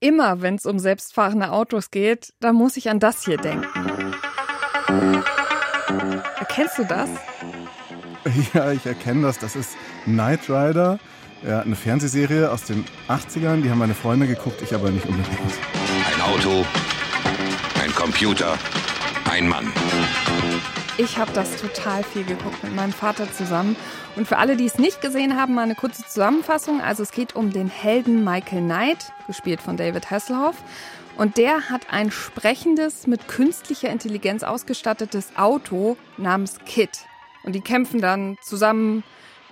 immer, 0.00 0.42
wenn 0.42 0.56
es 0.56 0.66
um 0.66 0.78
selbstfahrende 0.78 1.52
Autos 1.52 1.90
geht, 1.90 2.32
da 2.40 2.52
muss 2.52 2.76
ich 2.76 2.90
an 2.90 2.98
das 2.98 3.24
hier 3.24 3.36
denken. 3.36 3.66
Erkennst 6.38 6.78
du 6.78 6.84
das? 6.84 7.08
Ja, 8.52 8.70
ich 8.70 8.84
erkenne 8.84 9.22
das. 9.22 9.38
Das 9.38 9.56
ist 9.56 9.76
Knight 10.04 10.50
Rider. 10.50 10.98
Ja, 11.42 11.60
eine 11.60 11.74
Fernsehserie 11.74 12.50
aus 12.50 12.64
den 12.64 12.84
80ern. 13.08 13.62
Die 13.62 13.70
haben 13.70 13.78
meine 13.78 13.94
Freunde 13.94 14.26
geguckt, 14.26 14.60
ich 14.60 14.74
aber 14.74 14.90
nicht 14.90 15.06
unbedingt. 15.06 15.38
Ein 16.14 16.20
Auto, 16.20 16.66
ein 17.82 17.94
Computer, 17.94 18.58
ein 19.30 19.48
Mann. 19.48 19.72
Ich 20.98 21.18
habe 21.18 21.32
das 21.32 21.56
total 21.56 22.02
viel 22.02 22.24
geguckt 22.24 22.62
mit 22.62 22.74
meinem 22.74 22.92
Vater 22.92 23.32
zusammen. 23.32 23.76
Und 24.16 24.28
für 24.28 24.38
alle, 24.38 24.56
die 24.56 24.66
es 24.66 24.78
nicht 24.78 25.00
gesehen 25.00 25.40
haben, 25.40 25.54
mal 25.54 25.62
eine 25.62 25.74
kurze 25.74 26.04
Zusammenfassung. 26.04 26.80
Also 26.80 27.02
es 27.02 27.12
geht 27.12 27.34
um 27.34 27.52
den 27.52 27.68
Helden 27.68 28.24
Michael 28.24 28.62
Knight, 28.62 29.12
gespielt 29.26 29.62
von 29.62 29.76
David 29.76 30.10
Hasselhoff. 30.10 30.56
Und 31.16 31.36
der 31.36 31.70
hat 31.70 31.90
ein 31.90 32.10
sprechendes, 32.10 33.06
mit 33.06 33.28
künstlicher 33.28 33.88
Intelligenz 33.88 34.42
ausgestattetes 34.42 35.36
Auto 35.36 35.96
namens 36.16 36.58
Kit. 36.66 37.00
Und 37.42 37.54
die 37.54 37.60
kämpfen 37.60 38.00
dann 38.00 38.36
zusammen 38.42 39.02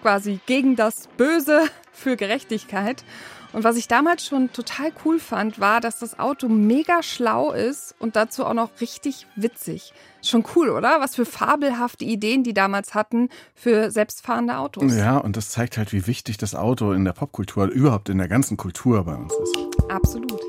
quasi 0.02 0.40
gegen 0.46 0.76
das 0.76 1.08
Böse 1.16 1.68
für 1.92 2.16
Gerechtigkeit. 2.16 3.04
Und 3.52 3.64
was 3.64 3.76
ich 3.76 3.88
damals 3.88 4.26
schon 4.26 4.52
total 4.52 4.92
cool 5.04 5.18
fand, 5.18 5.58
war, 5.58 5.80
dass 5.80 5.98
das 5.98 6.18
Auto 6.18 6.48
mega 6.48 7.02
schlau 7.02 7.52
ist 7.52 7.94
und 7.98 8.14
dazu 8.14 8.44
auch 8.44 8.54
noch 8.54 8.80
richtig 8.80 9.26
witzig. 9.36 9.94
Schon 10.22 10.44
cool, 10.56 10.70
oder? 10.70 11.00
Was 11.00 11.14
für 11.14 11.24
fabelhafte 11.24 12.04
Ideen 12.04 12.42
die 12.42 12.54
damals 12.54 12.94
hatten 12.94 13.28
für 13.54 13.90
selbstfahrende 13.90 14.58
Autos. 14.58 14.94
Ja, 14.96 15.18
und 15.18 15.36
das 15.36 15.50
zeigt 15.50 15.78
halt, 15.78 15.92
wie 15.92 16.06
wichtig 16.06 16.38
das 16.38 16.54
Auto 16.54 16.92
in 16.92 17.04
der 17.04 17.12
Popkultur, 17.12 17.66
überhaupt 17.66 18.08
in 18.08 18.18
der 18.18 18.28
ganzen 18.28 18.56
Kultur 18.56 19.04
bei 19.04 19.14
uns 19.14 19.32
ist. 19.32 19.56
Absolut. 19.88 20.42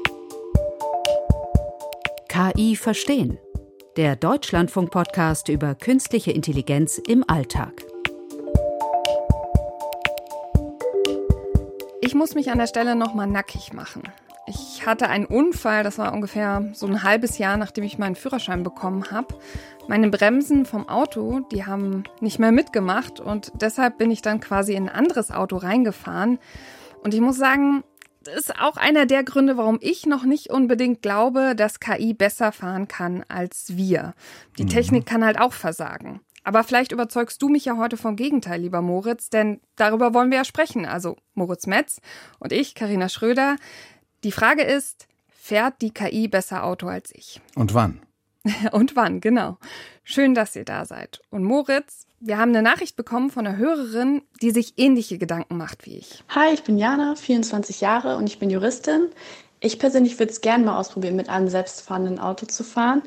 KI 2.28 2.76
verstehen. 2.76 3.38
Der 3.98 4.16
Deutschlandfunk-Podcast 4.16 5.50
über 5.50 5.76
künstliche 5.76 6.32
Intelligenz 6.32 7.00
im 7.08 7.24
Alltag. 7.28 7.74
Ich 12.02 12.16
muss 12.16 12.34
mich 12.34 12.50
an 12.50 12.58
der 12.58 12.68
Stelle 12.68 12.96
nochmal 12.96 13.28
nackig 13.28 13.74
machen. 13.74 14.04
Ich 14.80 14.86
hatte 14.86 15.10
einen 15.10 15.26
Unfall, 15.26 15.84
das 15.84 15.98
war 15.98 16.14
ungefähr 16.14 16.70
so 16.72 16.88
ein 16.88 17.04
halbes 17.04 17.38
Jahr, 17.38 17.58
nachdem 17.58 17.84
ich 17.84 17.98
meinen 17.98 18.16
Führerschein 18.16 18.64
bekommen 18.64 19.12
habe. 19.12 19.38
Meine 19.90 20.10
Bremsen 20.10 20.66
vom 20.66 20.88
Auto, 20.88 21.42
die 21.52 21.66
haben 21.66 22.06
nicht 22.22 22.40
mehr 22.40 22.54
mitgemacht 22.54 23.20
und 23.20 23.52
deshalb 23.60 23.98
bin 23.98 24.10
ich 24.10 24.22
dann 24.22 24.40
quasi 24.40 24.76
in 24.76 24.88
ein 24.88 24.96
anderes 24.96 25.32
Auto 25.32 25.58
reingefahren. 25.58 26.40
Und 27.04 27.14
ich 27.14 27.20
muss 27.20 27.36
sagen, 27.36 27.84
das 28.24 28.36
ist 28.36 28.58
auch 28.58 28.78
einer 28.78 29.06
der 29.06 29.26
Gründe, 29.26 29.58
warum 29.58 29.80
ich 29.82 30.06
noch 30.06 30.24
nicht 30.24 30.50
unbedingt 30.50 31.02
glaube, 31.02 31.56
dass 31.58 31.82
KI 31.82 32.14
besser 32.14 32.54
fahren 32.54 32.88
kann 32.88 33.26
als 33.28 33.76
wir. 33.76 34.14
Die 34.58 34.64
mhm. 34.64 34.70
Technik 34.70 35.06
kann 35.06 35.26
halt 35.26 35.42
auch 35.42 35.52
versagen. 35.52 36.22
Aber 36.46 36.64
vielleicht 36.64 36.94
überzeugst 36.94 37.42
du 37.42 37.50
mich 37.50 37.66
ja 37.66 37.76
heute 37.76 37.98
vom 37.98 38.16
Gegenteil, 38.16 38.62
lieber 38.62 38.82
Moritz, 38.82 39.30
denn 39.30 39.60
darüber 39.76 40.14
wollen 40.14 40.32
wir 40.32 40.38
ja 40.38 40.46
sprechen. 40.46 40.86
Also 40.86 41.18
Moritz 41.34 41.68
Metz 41.68 42.00
und 42.40 42.54
ich, 42.54 42.76
Karina 42.76 43.10
Schröder. 43.10 43.58
Die 44.24 44.32
Frage 44.32 44.64
ist, 44.64 45.08
fährt 45.30 45.82
die 45.82 45.92
KI 45.92 46.28
besser 46.28 46.64
Auto 46.64 46.88
als 46.88 47.12
ich? 47.14 47.40
Und 47.56 47.74
wann? 47.74 48.02
und 48.72 48.96
wann, 48.96 49.20
genau. 49.20 49.58
Schön, 50.04 50.34
dass 50.34 50.56
ihr 50.56 50.64
da 50.64 50.86
seid. 50.86 51.22
Und 51.30 51.44
Moritz, 51.44 52.08
wir 52.22 52.38
haben 52.38 52.50
eine 52.50 52.62
Nachricht 52.62 52.96
bekommen 52.96 53.30
von 53.30 53.46
einer 53.46 53.58
Hörerin, 53.58 54.22
die 54.42 54.52
sich 54.52 54.74
ähnliche 54.78 55.18
Gedanken 55.18 55.58
macht 55.58 55.86
wie 55.86 55.98
ich. 55.98 56.24
Hi, 56.30 56.54
ich 56.54 56.64
bin 56.64 56.78
Jana, 56.78 57.16
24 57.16 57.82
Jahre 57.82 58.16
und 58.16 58.28
ich 58.28 58.40
bin 58.40 58.50
Juristin. 58.50 59.10
Ich 59.60 59.78
persönlich 59.78 60.18
würde 60.20 60.32
es 60.32 60.40
gerne 60.42 60.66
mal 60.66 60.78
ausprobieren, 60.78 61.18
mit 61.18 61.30
einem 61.30 61.50
selbstfahrenden 61.50 62.18
Auto 62.18 62.46
zu 62.46 62.64
fahren. 62.64 63.04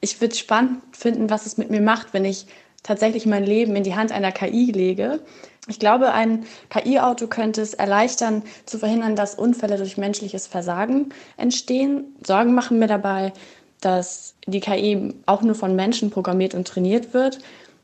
Ich 0.00 0.20
würde 0.20 0.32
es 0.32 0.38
spannend 0.38 0.82
finden, 0.96 1.28
was 1.28 1.44
es 1.44 1.58
mit 1.58 1.70
mir 1.70 1.82
macht, 1.82 2.14
wenn 2.14 2.24
ich 2.24 2.46
tatsächlich 2.82 3.26
mein 3.26 3.44
Leben 3.44 3.76
in 3.76 3.84
die 3.84 3.94
Hand 3.94 4.10
einer 4.10 4.32
KI 4.32 4.72
lege. 4.72 5.20
Ich 5.68 5.78
glaube, 5.78 6.12
ein 6.12 6.44
KI-Auto 6.70 7.28
könnte 7.28 7.62
es 7.62 7.72
erleichtern, 7.74 8.42
zu 8.66 8.78
verhindern, 8.78 9.14
dass 9.14 9.36
Unfälle 9.36 9.76
durch 9.76 9.96
menschliches 9.96 10.48
Versagen 10.48 11.10
entstehen. 11.36 12.16
Sorgen 12.26 12.54
machen 12.54 12.80
mir 12.80 12.88
dabei, 12.88 13.32
dass 13.80 14.34
die 14.46 14.60
KI 14.60 15.14
auch 15.26 15.42
nur 15.42 15.54
von 15.54 15.76
Menschen 15.76 16.10
programmiert 16.10 16.54
und 16.54 16.66
trainiert 16.66 17.14
wird 17.14 17.38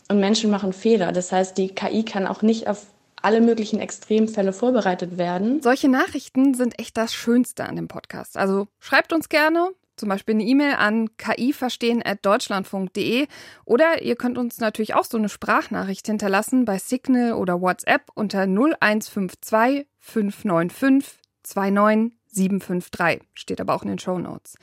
und 0.09 0.19
Menschen 0.19 0.51
machen 0.51 0.73
Fehler. 0.73 1.13
Das 1.13 1.31
heißt, 1.31 1.57
die 1.57 1.69
KI 1.69 2.05
kann 2.05 2.27
auch 2.27 2.43
nicht 2.43 2.67
auf 2.67 2.87
alle 3.23 3.41
möglichen 3.41 3.81
Extremfälle 3.81 4.53
vorbereitet 4.53 5.19
werden. 5.19 5.63
Solche 5.63 5.89
Nachrichten 5.89 6.55
sind 6.55 6.79
echt 6.79 6.97
das 6.97 7.15
Schönste 7.15 7.65
an 7.65 7.77
dem 7.77 7.89
Podcast. 7.89 8.37
Also 8.37 8.69
schreibt 8.81 9.13
uns 9.13 9.29
gerne, 9.29 9.71
zum 9.99 10.09
Beispiel 10.09 10.35
eine 10.35 10.45
E-Mail 10.45 10.75
an 10.75 11.17
kiverstehen.deutschlandfunk.de 11.17 13.27
oder 13.65 14.03
ihr 14.03 14.17
könnt 14.17 14.37
uns 14.39 14.59
natürlich 14.59 14.95
auch 14.95 15.05
so 15.05 15.19
eine 15.19 15.29
Sprachnachricht 15.29 16.07
hinterlassen 16.07 16.65
bei 16.65 16.79
Signal 16.79 17.35
oder 17.35 17.61
WhatsApp 17.61 18.11
unter 18.15 18.43
0152 18.43 19.87
595 19.99 21.19
29753. 21.43 23.29
Steht 23.35 23.61
aber 23.61 23.75
auch 23.75 23.83
in 23.83 23.89
den 23.89 23.99
Show 23.99 24.19
Notes. 24.19 24.57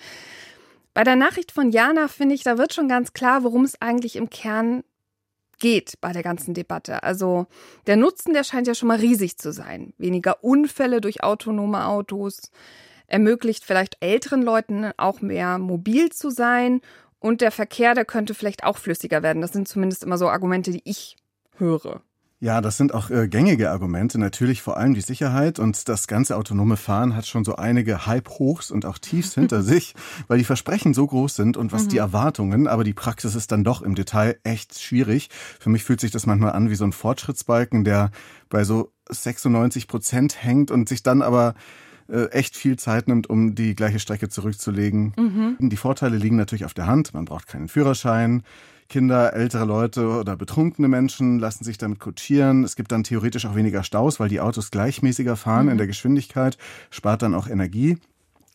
Bei 0.93 1.03
der 1.03 1.15
Nachricht 1.15 1.51
von 1.51 1.71
Jana 1.71 2.07
finde 2.07 2.35
ich, 2.35 2.43
da 2.43 2.57
wird 2.57 2.73
schon 2.73 2.87
ganz 2.87 3.13
klar, 3.13 3.43
worum 3.43 3.65
es 3.65 3.81
eigentlich 3.81 4.15
im 4.15 4.29
Kern 4.29 4.83
geht 5.59 5.99
bei 6.01 6.11
der 6.11 6.23
ganzen 6.23 6.53
Debatte. 6.53 7.03
Also 7.03 7.47
der 7.87 7.97
Nutzen, 7.97 8.33
der 8.33 8.43
scheint 8.43 8.67
ja 8.67 8.75
schon 8.75 8.87
mal 8.87 8.99
riesig 8.99 9.37
zu 9.37 9.51
sein. 9.51 9.93
Weniger 9.97 10.43
Unfälle 10.43 11.01
durch 11.01 11.23
autonome 11.23 11.85
Autos, 11.85 12.51
ermöglicht 13.07 13.63
vielleicht 13.65 13.97
älteren 13.99 14.41
Leuten 14.41 14.91
auch 14.97 15.21
mehr 15.21 15.57
mobil 15.57 16.11
zu 16.11 16.29
sein 16.29 16.81
und 17.19 17.41
der 17.41 17.51
Verkehr, 17.51 17.95
der 17.95 18.05
könnte 18.05 18.33
vielleicht 18.33 18.63
auch 18.63 18.77
flüssiger 18.77 19.23
werden. 19.23 19.41
Das 19.41 19.53
sind 19.53 19.67
zumindest 19.67 20.03
immer 20.03 20.17
so 20.17 20.29
Argumente, 20.29 20.71
die 20.71 20.81
ich 20.83 21.15
höre. 21.57 22.01
Ja, 22.41 22.59
das 22.59 22.75
sind 22.77 22.93
auch 22.93 23.09
äh, 23.09 23.27
gängige 23.29 23.71
Argumente. 23.71 24.19
Natürlich 24.19 24.61
vor 24.61 24.77
allem 24.77 24.93
die 24.93 25.01
Sicherheit 25.01 25.57
und 25.57 25.87
das 25.87 26.05
ganze 26.05 26.35
autonome 26.35 26.75
Fahren 26.75 27.15
hat 27.15 27.25
schon 27.25 27.45
so 27.45 27.55
einige 27.55 28.05
Hype-Hochs 28.05 28.71
und 28.71 28.85
auch 28.85 28.97
Tiefs 28.97 29.33
hinter 29.35 29.63
sich, 29.63 29.95
weil 30.27 30.37
die 30.37 30.43
Versprechen 30.43 30.93
so 30.93 31.07
groß 31.07 31.35
sind 31.35 31.55
und 31.55 31.71
was 31.71 31.85
mhm. 31.85 31.89
die 31.89 31.97
Erwartungen, 31.97 32.67
aber 32.67 32.83
die 32.83 32.93
Praxis 32.93 33.35
ist 33.35 33.51
dann 33.51 33.63
doch 33.63 33.81
im 33.81 33.95
Detail 33.95 34.37
echt 34.43 34.79
schwierig. 34.79 35.29
Für 35.59 35.69
mich 35.69 35.83
fühlt 35.83 36.01
sich 36.01 36.11
das 36.11 36.25
manchmal 36.25 36.51
an 36.51 36.69
wie 36.69 36.75
so 36.75 36.83
ein 36.83 36.91
Fortschrittsbalken, 36.91 37.85
der 37.85 38.11
bei 38.49 38.65
so 38.65 38.91
96 39.09 39.87
Prozent 39.87 40.43
hängt 40.43 40.71
und 40.71 40.89
sich 40.89 41.03
dann 41.03 41.21
aber 41.21 41.55
äh, 42.09 42.25
echt 42.31 42.55
viel 42.55 42.77
Zeit 42.77 43.07
nimmt, 43.07 43.29
um 43.29 43.55
die 43.55 43.75
gleiche 43.75 43.99
Strecke 43.99 44.29
zurückzulegen. 44.29 45.13
Mhm. 45.17 45.69
Die 45.69 45.77
Vorteile 45.77 46.17
liegen 46.17 46.35
natürlich 46.35 46.65
auf 46.65 46.73
der 46.73 46.87
Hand. 46.87 47.13
Man 47.13 47.25
braucht 47.25 47.47
keinen 47.47 47.67
Führerschein. 47.67 48.43
Kinder, 48.87 49.33
ältere 49.33 49.65
Leute 49.65 50.07
oder 50.09 50.35
betrunkene 50.35 50.87
Menschen 50.87 51.39
lassen 51.39 51.63
sich 51.63 51.79
damit 51.79 51.99
kutschieren. 51.99 52.63
Es 52.63 52.75
gibt 52.75 52.91
dann 52.91 53.03
theoretisch 53.03 53.45
auch 53.45 53.55
weniger 53.55 53.83
Staus, 53.83 54.19
weil 54.19 54.29
die 54.29 54.41
Autos 54.41 54.69
gleichmäßiger 54.69 55.35
fahren 55.35 55.65
mhm. 55.65 55.71
in 55.71 55.77
der 55.79 55.87
Geschwindigkeit, 55.87 56.57
spart 56.91 57.23
dann 57.23 57.33
auch 57.33 57.47
Energie. 57.47 57.97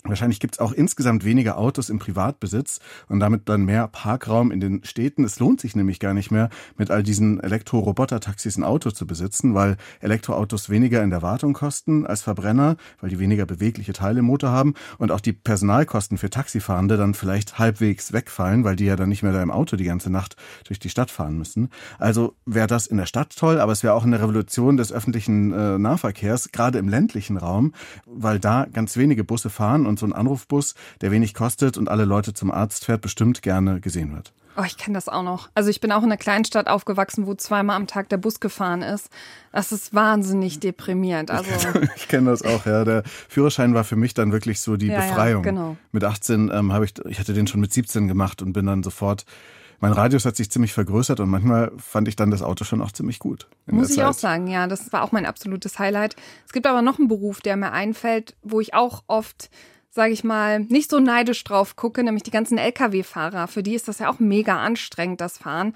Wahrscheinlich 0.04 0.40
gibt 0.40 0.54
es 0.54 0.60
auch 0.60 0.72
insgesamt 0.72 1.24
weniger 1.24 1.58
Autos 1.58 1.90
im 1.90 1.98
Privatbesitz 1.98 2.80
und 3.08 3.20
damit 3.20 3.48
dann 3.48 3.64
mehr 3.64 3.86
Parkraum 3.88 4.50
in 4.50 4.60
den 4.60 4.82
Städten. 4.84 5.24
Es 5.24 5.38
lohnt 5.38 5.60
sich 5.60 5.76
nämlich 5.76 6.00
gar 6.00 6.14
nicht 6.14 6.30
mehr, 6.30 6.48
mit 6.76 6.90
all 6.90 7.02
diesen 7.02 7.38
Elektro-Roboter-Taxis 7.40 8.56
ein 8.56 8.64
Auto 8.64 8.90
zu 8.90 9.06
besitzen, 9.06 9.54
weil 9.54 9.76
Elektroautos 10.00 10.70
weniger 10.70 11.02
in 11.02 11.10
der 11.10 11.20
Wartung 11.20 11.52
kosten 11.52 12.06
als 12.06 12.22
Verbrenner, 12.22 12.76
weil 13.00 13.10
die 13.10 13.18
weniger 13.18 13.44
bewegliche 13.44 13.92
Teile 13.92 14.20
im 14.20 14.24
Motor 14.24 14.50
haben 14.50 14.74
und 14.96 15.12
auch 15.12 15.20
die 15.20 15.34
Personalkosten 15.34 16.16
für 16.16 16.30
Taxifahrende 16.30 16.96
dann 16.96 17.12
vielleicht 17.12 17.58
halbwegs 17.58 18.12
wegfallen, 18.12 18.64
weil 18.64 18.76
die 18.76 18.86
ja 18.86 18.96
dann 18.96 19.10
nicht 19.10 19.22
mehr 19.22 19.32
da 19.32 19.42
im 19.42 19.50
Auto 19.50 19.76
die 19.76 19.84
ganze 19.84 20.10
Nacht 20.10 20.36
durch 20.64 20.78
die 20.78 20.88
Stadt 20.88 21.10
fahren 21.10 21.36
müssen. 21.36 21.68
Also 21.98 22.36
wäre 22.46 22.66
das 22.66 22.86
in 22.86 22.96
der 22.96 23.06
Stadt 23.06 23.36
toll, 23.36 23.60
aber 23.60 23.72
es 23.72 23.82
wäre 23.82 23.94
auch 23.94 24.04
eine 24.04 24.20
Revolution 24.20 24.78
des 24.78 24.92
öffentlichen 24.92 25.52
äh, 25.52 25.78
Nahverkehrs, 25.78 26.52
gerade 26.52 26.78
im 26.78 26.88
ländlichen 26.88 27.36
Raum, 27.36 27.74
weil 28.06 28.38
da 28.38 28.66
ganz 28.72 28.96
wenige 28.96 29.24
Busse 29.24 29.50
fahren 29.50 29.86
und 29.90 29.98
so 29.98 30.06
ein 30.06 30.14
Anrufbus, 30.14 30.74
der 31.02 31.10
wenig 31.10 31.34
kostet 31.34 31.76
und 31.76 31.88
alle 31.88 32.06
Leute 32.06 32.32
zum 32.32 32.50
Arzt 32.50 32.86
fährt, 32.86 33.02
bestimmt 33.02 33.42
gerne 33.42 33.80
gesehen 33.80 34.14
wird. 34.14 34.32
Oh, 34.56 34.64
ich 34.66 34.76
kenne 34.76 34.94
das 34.94 35.08
auch 35.08 35.22
noch. 35.22 35.48
Also 35.54 35.70
ich 35.70 35.80
bin 35.80 35.92
auch 35.92 36.00
in 36.00 36.06
einer 36.06 36.16
Kleinstadt 36.16 36.66
aufgewachsen, 36.66 37.26
wo 37.26 37.34
zweimal 37.34 37.76
am 37.76 37.86
Tag 37.86 38.08
der 38.08 38.16
Bus 38.16 38.40
gefahren 38.40 38.82
ist. 38.82 39.08
Das 39.52 39.70
ist 39.70 39.94
wahnsinnig 39.94 40.58
deprimierend. 40.58 41.30
Also 41.30 41.50
ich 41.96 42.08
kenne 42.08 42.30
das 42.30 42.42
auch, 42.42 42.66
ja. 42.66 42.84
Der 42.84 43.04
Führerschein 43.04 43.74
war 43.74 43.84
für 43.84 43.96
mich 43.96 44.12
dann 44.12 44.32
wirklich 44.32 44.60
so 44.60 44.76
die 44.76 44.88
ja, 44.88 45.00
Befreiung. 45.00 45.44
Ja, 45.44 45.50
genau. 45.50 45.76
Mit 45.92 46.04
18 46.04 46.50
ähm, 46.52 46.72
habe 46.72 46.84
ich, 46.84 46.94
ich 47.06 47.20
hatte 47.20 47.32
den 47.32 47.46
schon 47.46 47.60
mit 47.60 47.72
17 47.72 48.08
gemacht 48.08 48.42
und 48.42 48.52
bin 48.52 48.66
dann 48.66 48.82
sofort 48.82 49.24
mein 49.82 49.92
Radius 49.92 50.26
hat 50.26 50.36
sich 50.36 50.50
ziemlich 50.50 50.74
vergrößert 50.74 51.20
und 51.20 51.30
manchmal 51.30 51.72
fand 51.78 52.06
ich 52.06 52.14
dann 52.14 52.30
das 52.30 52.42
Auto 52.42 52.64
schon 52.64 52.82
auch 52.82 52.92
ziemlich 52.92 53.18
gut. 53.18 53.48
Muss 53.64 53.90
ich 53.90 54.02
auch 54.02 54.12
sagen, 54.12 54.46
ja, 54.46 54.66
das 54.66 54.92
war 54.92 55.02
auch 55.02 55.10
mein 55.12 55.24
absolutes 55.24 55.78
Highlight. 55.78 56.16
Es 56.46 56.52
gibt 56.52 56.66
aber 56.66 56.82
noch 56.82 56.98
einen 56.98 57.08
Beruf, 57.08 57.40
der 57.40 57.56
mir 57.56 57.72
einfällt, 57.72 58.36
wo 58.42 58.60
ich 58.60 58.74
auch 58.74 59.02
oft 59.06 59.48
sage 59.90 60.12
ich 60.12 60.24
mal, 60.24 60.60
nicht 60.60 60.90
so 60.90 61.00
neidisch 61.00 61.42
drauf 61.44 61.76
gucke, 61.76 62.02
nämlich 62.02 62.22
die 62.22 62.30
ganzen 62.30 62.58
Lkw-Fahrer. 62.58 63.48
Für 63.48 63.62
die 63.62 63.74
ist 63.74 63.88
das 63.88 63.98
ja 63.98 64.08
auch 64.08 64.20
mega 64.20 64.62
anstrengend, 64.62 65.20
das 65.20 65.38
Fahren. 65.38 65.74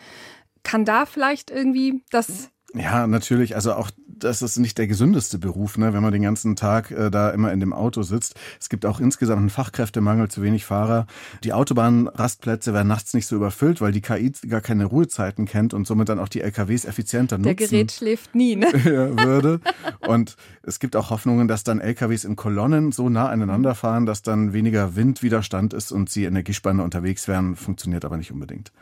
Kann 0.62 0.84
da 0.84 1.04
vielleicht 1.04 1.50
irgendwie 1.50 2.02
das 2.10 2.50
ja, 2.74 3.06
natürlich. 3.06 3.54
Also 3.54 3.72
auch 3.72 3.90
das 4.18 4.42
ist 4.42 4.58
nicht 4.58 4.78
der 4.78 4.86
gesündeste 4.86 5.38
Beruf, 5.38 5.78
ne, 5.78 5.92
wenn 5.92 6.02
man 6.02 6.12
den 6.12 6.22
ganzen 6.22 6.56
Tag 6.56 6.90
äh, 6.90 7.10
da 7.10 7.30
immer 7.30 7.52
in 7.52 7.60
dem 7.60 7.72
Auto 7.72 8.02
sitzt. 8.02 8.34
Es 8.60 8.68
gibt 8.68 8.86
auch 8.86 9.00
insgesamt 9.00 9.40
einen 9.40 9.50
Fachkräftemangel, 9.50 10.28
zu 10.28 10.42
wenig 10.42 10.64
Fahrer. 10.64 11.06
Die 11.42 11.52
Autobahnrastplätze 11.52 12.72
werden 12.72 12.88
nachts 12.88 13.14
nicht 13.14 13.26
so 13.26 13.36
überfüllt, 13.36 13.80
weil 13.80 13.92
die 13.92 14.00
KI 14.00 14.32
gar 14.48 14.60
keine 14.60 14.86
Ruhezeiten 14.86 15.46
kennt 15.46 15.74
und 15.74 15.86
somit 15.86 16.08
dann 16.08 16.18
auch 16.18 16.28
die 16.28 16.40
LKWs 16.40 16.84
effizienter 16.84 17.38
nutzen. 17.38 17.56
Der 17.56 17.68
Gerät 17.68 17.92
schläft 17.92 18.34
nie, 18.34 18.56
ne? 18.56 18.66
würde. 18.74 19.60
Und 20.06 20.36
es 20.62 20.78
gibt 20.78 20.96
auch 20.96 21.10
Hoffnungen, 21.10 21.48
dass 21.48 21.64
dann 21.64 21.80
LKWs 21.80 22.24
in 22.24 22.36
Kolonnen 22.36 22.92
so 22.92 23.08
nah 23.08 23.28
aneinander 23.28 23.74
fahren, 23.74 24.06
dass 24.06 24.22
dann 24.22 24.52
weniger 24.52 24.96
Windwiderstand 24.96 25.74
ist 25.74 25.92
und 25.92 26.10
sie 26.10 26.24
Energiespanne 26.24 26.82
unterwegs 26.82 27.28
wären. 27.28 27.56
Funktioniert 27.56 28.04
aber 28.04 28.16
nicht 28.16 28.32
unbedingt. 28.32 28.72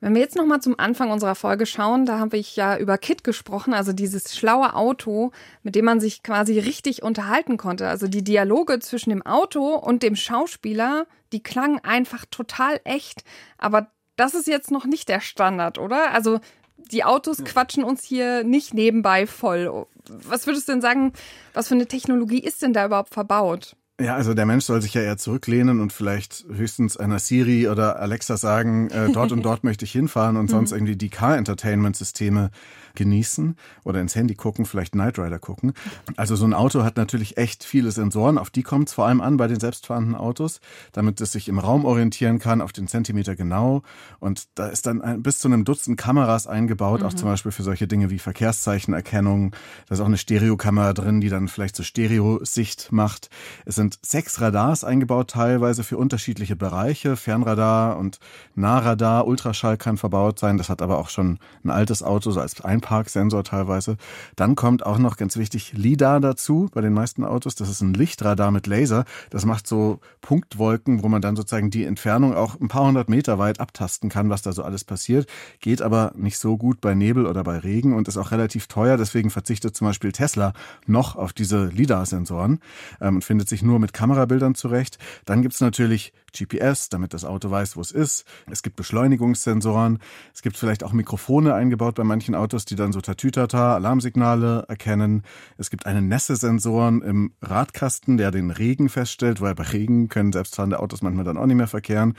Wenn 0.00 0.14
wir 0.14 0.20
jetzt 0.20 0.36
noch 0.36 0.46
mal 0.46 0.60
zum 0.60 0.78
Anfang 0.78 1.10
unserer 1.10 1.34
Folge 1.34 1.66
schauen, 1.66 2.06
da 2.06 2.20
habe 2.20 2.36
ich 2.36 2.54
ja 2.54 2.76
über 2.76 2.98
Kit 2.98 3.24
gesprochen, 3.24 3.74
also 3.74 3.92
dieses 3.92 4.36
schlaue 4.36 4.74
Auto, 4.74 5.32
mit 5.64 5.74
dem 5.74 5.84
man 5.84 5.98
sich 5.98 6.22
quasi 6.22 6.58
richtig 6.60 7.02
unterhalten 7.02 7.56
konnte. 7.56 7.88
Also 7.88 8.06
die 8.06 8.22
Dialoge 8.22 8.78
zwischen 8.78 9.10
dem 9.10 9.26
Auto 9.26 9.74
und 9.74 10.04
dem 10.04 10.14
Schauspieler, 10.14 11.06
die 11.32 11.42
klangen 11.42 11.80
einfach 11.82 12.26
total 12.30 12.80
echt. 12.84 13.24
Aber 13.58 13.90
das 14.14 14.34
ist 14.34 14.46
jetzt 14.46 14.70
noch 14.70 14.84
nicht 14.84 15.08
der 15.08 15.20
Standard, 15.20 15.78
oder? 15.78 16.12
Also 16.12 16.38
die 16.76 17.02
Autos 17.02 17.42
quatschen 17.44 17.82
uns 17.82 18.04
hier 18.04 18.44
nicht 18.44 18.74
nebenbei 18.74 19.26
voll. 19.26 19.86
Was 20.06 20.46
würdest 20.46 20.68
du 20.68 20.72
denn 20.72 20.80
sagen, 20.80 21.12
was 21.54 21.68
für 21.68 21.74
eine 21.74 21.86
Technologie 21.86 22.38
ist 22.40 22.62
denn 22.62 22.72
da 22.72 22.86
überhaupt 22.86 23.12
verbaut? 23.12 23.74
Ja, 24.00 24.14
also 24.14 24.32
der 24.32 24.46
Mensch 24.46 24.64
soll 24.64 24.80
sich 24.80 24.94
ja 24.94 25.02
eher 25.02 25.16
zurücklehnen 25.16 25.80
und 25.80 25.92
vielleicht 25.92 26.44
höchstens 26.52 26.96
einer 26.96 27.18
Siri 27.18 27.68
oder 27.68 27.98
Alexa 27.98 28.36
sagen, 28.36 28.90
äh, 28.90 29.10
dort 29.10 29.32
und 29.32 29.42
dort 29.42 29.64
möchte 29.64 29.84
ich 29.84 29.90
hinfahren 29.90 30.36
und 30.36 30.48
sonst 30.48 30.70
mhm. 30.70 30.76
irgendwie 30.76 30.96
die 30.96 31.08
Car-Entertainment-Systeme 31.08 32.50
genießen 32.98 33.56
oder 33.84 34.00
ins 34.00 34.14
Handy 34.14 34.34
gucken, 34.34 34.66
vielleicht 34.66 34.92
Knight 34.92 35.18
Rider 35.18 35.38
gucken. 35.38 35.72
Also 36.16 36.36
so 36.36 36.44
ein 36.44 36.52
Auto 36.52 36.82
hat 36.82 36.98
natürlich 36.98 37.38
echt 37.38 37.64
viele 37.64 37.90
Sensoren, 37.90 38.36
auf 38.36 38.50
die 38.50 38.62
kommt 38.62 38.88
es 38.88 38.94
vor 38.94 39.06
allem 39.06 39.22
an 39.22 39.38
bei 39.38 39.46
den 39.46 39.60
selbstfahrenden 39.60 40.14
Autos, 40.14 40.60
damit 40.92 41.20
es 41.20 41.32
sich 41.32 41.48
im 41.48 41.58
Raum 41.58 41.86
orientieren 41.86 42.38
kann, 42.38 42.60
auf 42.60 42.72
den 42.72 42.88
Zentimeter 42.88 43.36
genau. 43.36 43.82
Und 44.18 44.48
da 44.56 44.66
ist 44.66 44.86
dann 44.86 45.00
ein, 45.00 45.22
bis 45.22 45.38
zu 45.38 45.48
einem 45.48 45.64
Dutzend 45.64 45.98
Kameras 45.98 46.46
eingebaut, 46.46 47.00
mhm. 47.00 47.06
auch 47.06 47.14
zum 47.14 47.28
Beispiel 47.28 47.52
für 47.52 47.62
solche 47.62 47.86
Dinge 47.86 48.10
wie 48.10 48.18
Verkehrszeichenerkennung. 48.18 49.54
Da 49.88 49.94
ist 49.94 50.00
auch 50.00 50.06
eine 50.06 50.18
Stereokamera 50.18 50.92
drin, 50.92 51.20
die 51.20 51.28
dann 51.28 51.48
vielleicht 51.48 51.76
so 51.76 51.82
Stereosicht 51.82 52.90
macht. 52.90 53.30
Es 53.64 53.76
sind 53.76 53.98
sechs 54.02 54.40
Radars 54.40 54.82
eingebaut, 54.82 55.30
teilweise 55.30 55.84
für 55.84 55.96
unterschiedliche 55.96 56.56
Bereiche. 56.56 57.16
Fernradar 57.16 57.96
und 57.96 58.18
Nahradar, 58.56 59.26
Ultraschall 59.26 59.76
kann 59.76 59.96
verbaut 59.96 60.40
sein. 60.40 60.58
Das 60.58 60.68
hat 60.68 60.82
aber 60.82 60.98
auch 60.98 61.10
schon 61.10 61.38
ein 61.64 61.70
altes 61.70 62.02
Auto 62.02 62.32
so 62.32 62.40
als 62.40 62.60
Einpark 62.60 62.87
Parksensor 62.88 63.44
teilweise. 63.44 63.98
Dann 64.34 64.54
kommt 64.54 64.86
auch 64.86 64.96
noch 64.96 65.18
ganz 65.18 65.36
wichtig 65.36 65.74
LIDAR 65.74 66.20
dazu 66.20 66.70
bei 66.72 66.80
den 66.80 66.94
meisten 66.94 67.22
Autos. 67.22 67.54
Das 67.54 67.68
ist 67.68 67.82
ein 67.82 67.92
Lichtradar 67.92 68.50
mit 68.50 68.66
Laser. 68.66 69.04
Das 69.28 69.44
macht 69.44 69.66
so 69.66 70.00
Punktwolken, 70.22 71.02
wo 71.02 71.08
man 71.08 71.20
dann 71.20 71.36
sozusagen 71.36 71.68
die 71.68 71.84
Entfernung 71.84 72.34
auch 72.34 72.58
ein 72.58 72.68
paar 72.68 72.86
hundert 72.86 73.10
Meter 73.10 73.38
weit 73.38 73.60
abtasten 73.60 74.08
kann, 74.08 74.30
was 74.30 74.40
da 74.40 74.52
so 74.52 74.62
alles 74.62 74.84
passiert. 74.84 75.28
Geht 75.60 75.82
aber 75.82 76.12
nicht 76.16 76.38
so 76.38 76.56
gut 76.56 76.80
bei 76.80 76.94
Nebel 76.94 77.26
oder 77.26 77.44
bei 77.44 77.58
Regen 77.58 77.94
und 77.94 78.08
ist 78.08 78.16
auch 78.16 78.30
relativ 78.30 78.68
teuer. 78.68 78.96
Deswegen 78.96 79.28
verzichtet 79.28 79.76
zum 79.76 79.86
Beispiel 79.86 80.12
Tesla 80.12 80.54
noch 80.86 81.14
auf 81.14 81.34
diese 81.34 81.66
LIDAR-Sensoren 81.66 82.60
ähm, 83.02 83.16
und 83.16 83.24
findet 83.24 83.50
sich 83.50 83.62
nur 83.62 83.78
mit 83.80 83.92
Kamerabildern 83.92 84.54
zurecht. 84.54 84.96
Dann 85.26 85.42
gibt's 85.42 85.60
natürlich 85.60 86.14
GPS, 86.32 86.88
damit 86.88 87.14
das 87.14 87.24
Auto 87.24 87.50
weiß, 87.50 87.76
wo 87.76 87.80
es 87.80 87.90
ist. 87.90 88.24
Es 88.50 88.62
gibt 88.62 88.76
Beschleunigungssensoren. 88.76 89.98
Es 90.34 90.42
gibt 90.42 90.56
vielleicht 90.56 90.84
auch 90.84 90.92
Mikrofone 90.92 91.54
eingebaut 91.54 91.94
bei 91.96 92.04
manchen 92.04 92.34
Autos, 92.34 92.64
die 92.64 92.76
dann 92.76 92.92
so 92.92 93.00
Tatütata, 93.00 93.74
Alarmsignale 93.74 94.64
erkennen. 94.68 95.22
Es 95.56 95.70
gibt 95.70 95.86
einen 95.86 96.08
Nässe-Sensoren 96.08 97.02
im 97.02 97.32
Radkasten, 97.42 98.16
der 98.16 98.30
den 98.30 98.50
Regen 98.50 98.88
feststellt, 98.88 99.40
weil 99.40 99.54
bei 99.54 99.64
Regen 99.64 100.08
können 100.08 100.32
selbstfahrende 100.32 100.80
Autos 100.80 101.02
manchmal 101.02 101.24
dann 101.24 101.36
auch 101.36 101.46
nicht 101.46 101.56
mehr 101.56 101.68
verkehren. 101.68 102.14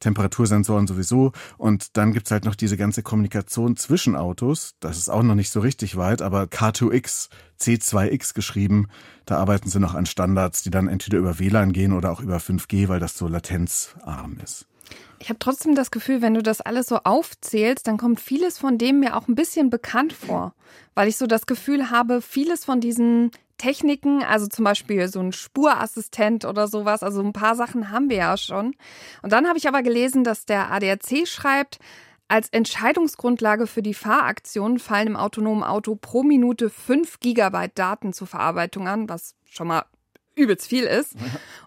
Temperatursensoren 0.00 0.86
sowieso. 0.86 1.32
Und 1.56 1.96
dann 1.96 2.12
gibt's 2.12 2.30
halt 2.30 2.44
noch 2.44 2.54
diese 2.54 2.76
ganze 2.76 3.02
Kommunikation 3.02 3.76
zwischen 3.76 4.16
Autos. 4.16 4.76
Das 4.80 4.98
ist 4.98 5.08
auch 5.08 5.22
noch 5.22 5.34
nicht 5.34 5.50
so 5.50 5.60
richtig 5.60 5.96
weit, 5.96 6.22
aber 6.22 6.44
K2X, 6.44 7.28
C2X 7.60 8.34
geschrieben, 8.34 8.88
da 9.26 9.38
arbeiten 9.38 9.68
sie 9.68 9.80
noch 9.80 9.94
an 9.94 10.06
Standards, 10.06 10.62
die 10.62 10.70
dann 10.70 10.88
entweder 10.88 11.18
über 11.18 11.38
WLAN 11.38 11.72
gehen 11.72 11.92
oder 11.92 12.10
auch 12.10 12.20
über 12.20 12.38
5G, 12.38 12.88
weil 12.88 13.00
das 13.00 13.16
so 13.16 13.28
latenzarm 13.28 14.38
ist. 14.42 14.66
Ich 15.20 15.28
habe 15.28 15.38
trotzdem 15.38 15.74
das 15.74 15.90
Gefühl, 15.90 16.22
wenn 16.22 16.34
du 16.34 16.42
das 16.42 16.60
alles 16.60 16.86
so 16.86 17.00
aufzählst, 17.02 17.86
dann 17.86 17.98
kommt 17.98 18.20
vieles 18.20 18.58
von 18.58 18.78
dem 18.78 19.00
mir 19.00 19.16
auch 19.16 19.28
ein 19.28 19.34
bisschen 19.34 19.68
bekannt 19.68 20.12
vor, 20.12 20.54
weil 20.94 21.08
ich 21.08 21.16
so 21.16 21.26
das 21.26 21.46
Gefühl 21.46 21.90
habe, 21.90 22.22
vieles 22.22 22.64
von 22.64 22.80
diesen 22.80 23.32
Techniken, 23.58 24.22
also 24.22 24.46
zum 24.46 24.64
Beispiel 24.64 25.08
so 25.08 25.18
ein 25.18 25.32
Spurassistent 25.32 26.44
oder 26.44 26.68
sowas, 26.68 27.02
also 27.02 27.20
ein 27.20 27.32
paar 27.32 27.56
Sachen 27.56 27.90
haben 27.90 28.08
wir 28.08 28.16
ja 28.16 28.36
schon. 28.36 28.76
Und 29.22 29.32
dann 29.32 29.48
habe 29.48 29.58
ich 29.58 29.66
aber 29.66 29.82
gelesen, 29.82 30.22
dass 30.22 30.46
der 30.46 30.70
ADAC 30.70 31.26
schreibt, 31.26 31.80
als 32.28 32.50
Entscheidungsgrundlage 32.50 33.66
für 33.66 33.82
die 33.82 33.94
Fahraktion 33.94 34.78
fallen 34.78 35.08
im 35.08 35.16
autonomen 35.16 35.64
Auto 35.64 35.96
pro 35.96 36.22
Minute 36.22 36.70
5 36.70 37.20
Gigabyte 37.20 37.78
Daten 37.78 38.12
zur 38.12 38.26
Verarbeitung 38.26 38.86
an, 38.86 39.08
was 39.08 39.34
schon 39.44 39.68
mal 39.68 39.84
übelst 40.34 40.68
viel 40.68 40.84
ist. 40.84 41.14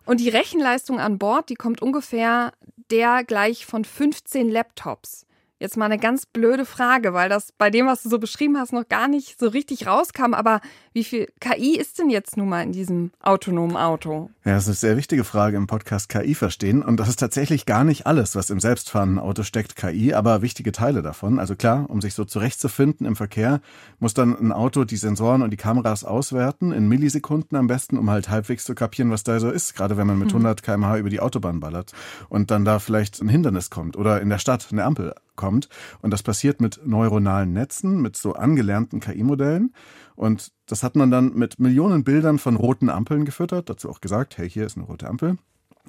Und 0.06 0.20
die 0.20 0.30
Rechenleistung 0.30 1.00
an 1.00 1.18
Bord, 1.18 1.50
die 1.50 1.56
kommt 1.56 1.82
ungefähr 1.82 2.54
der 2.92 3.24
gleich 3.24 3.66
von 3.66 3.86
15 3.86 4.50
Laptops. 4.50 5.26
Jetzt 5.62 5.78
mal 5.78 5.86
eine 5.86 6.00
ganz 6.00 6.26
blöde 6.26 6.66
Frage, 6.66 7.14
weil 7.14 7.30
das 7.30 7.52
bei 7.52 7.70
dem, 7.70 7.86
was 7.86 8.02
du 8.02 8.10
so 8.10 8.18
beschrieben 8.18 8.58
hast, 8.58 8.74
noch 8.74 8.90
gar 8.90 9.08
nicht 9.08 9.40
so 9.40 9.48
richtig 9.48 9.86
rauskam. 9.86 10.34
Aber 10.34 10.60
wie 10.92 11.04
viel 11.04 11.28
KI 11.40 11.78
ist 11.78 12.00
denn 12.00 12.10
jetzt 12.10 12.36
nun 12.36 12.50
mal 12.50 12.64
in 12.64 12.72
diesem 12.72 13.12
autonomen 13.22 13.78
Auto? 13.78 14.32
Ja, 14.44 14.56
das 14.56 14.64
ist 14.64 14.70
eine 14.70 14.76
sehr 14.78 14.98
wichtige 14.98 15.24
Frage 15.24 15.58
im 15.58 15.68
Podcast 15.68 16.10
KI 16.10 16.34
verstehen. 16.34 16.82
Und 16.82 17.00
das 17.00 17.10
ist 17.10 17.20
tatsächlich 17.20 17.68
gar 17.68 17.84
nicht 17.84 18.08
alles, 18.08 18.36
was 18.36 18.50
im 18.50 18.60
selbstfahrenden 18.60 19.20
Auto 19.20 19.44
steckt, 19.44 19.76
KI, 19.76 20.16
aber 20.16 20.42
wichtige 20.42 20.72
Teile 20.72 21.04
davon. 21.04 21.38
Also 21.38 21.56
klar, 21.56 21.88
um 21.92 22.02
sich 22.02 22.16
so 22.16 22.26
zurechtzufinden 22.26 23.06
im 23.06 23.16
Verkehr, 23.16 23.62
muss 24.00 24.16
dann 24.16 24.36
ein 24.36 24.52
Auto 24.52 24.84
die 24.84 24.98
Sensoren 24.98 25.44
und 25.44 25.52
die 25.52 25.58
Kameras 25.58 26.04
auswerten, 26.04 26.72
in 26.72 26.88
Millisekunden 26.88 27.56
am 27.56 27.68
besten, 27.68 28.00
um 28.00 28.10
halt 28.10 28.30
halbwegs 28.30 28.66
zu 28.66 28.74
kapieren, 28.74 29.12
was 29.12 29.22
da 29.22 29.40
so 29.40 29.52
ist. 29.52 29.76
Gerade 29.76 29.96
wenn 29.96 30.08
man 30.08 30.18
mit 30.18 30.30
100 30.30 30.60
mhm. 30.60 30.66
kmh 30.66 30.98
über 30.98 31.12
die 31.12 31.20
Autobahn 31.20 31.60
ballert 31.60 31.92
und 32.30 32.50
dann 32.50 32.66
da 32.66 32.80
vielleicht 32.80 33.22
ein 33.22 33.30
Hindernis 33.30 33.70
kommt 33.70 33.96
oder 33.96 34.22
in 34.22 34.30
der 34.30 34.40
Stadt 34.40 34.68
eine 34.72 34.86
Ampel 34.86 35.14
kommt. 35.42 35.70
Und 36.02 36.12
das 36.12 36.22
passiert 36.22 36.62
mit 36.62 36.80
neuronalen 36.86 37.52
Netzen, 37.52 38.00
mit 38.00 38.16
so 38.16 38.34
angelernten 38.34 39.00
KI-Modellen. 39.00 39.74
Und 40.16 40.52
das 40.68 40.84
hat 40.84 40.96
man 40.96 41.10
dann 41.10 41.34
mit 41.34 41.60
Millionen 41.60 42.04
Bildern 42.04 42.38
von 42.38 42.56
roten 42.56 42.90
Ampeln 42.90 43.26
gefüttert, 43.26 43.70
dazu 43.70 43.90
auch 43.90 44.02
gesagt, 44.02 44.38
hey, 44.38 44.48
hier 44.48 44.68
ist 44.68 44.78
eine 44.78 44.86
rote 44.86 45.10
Ampel 45.10 45.38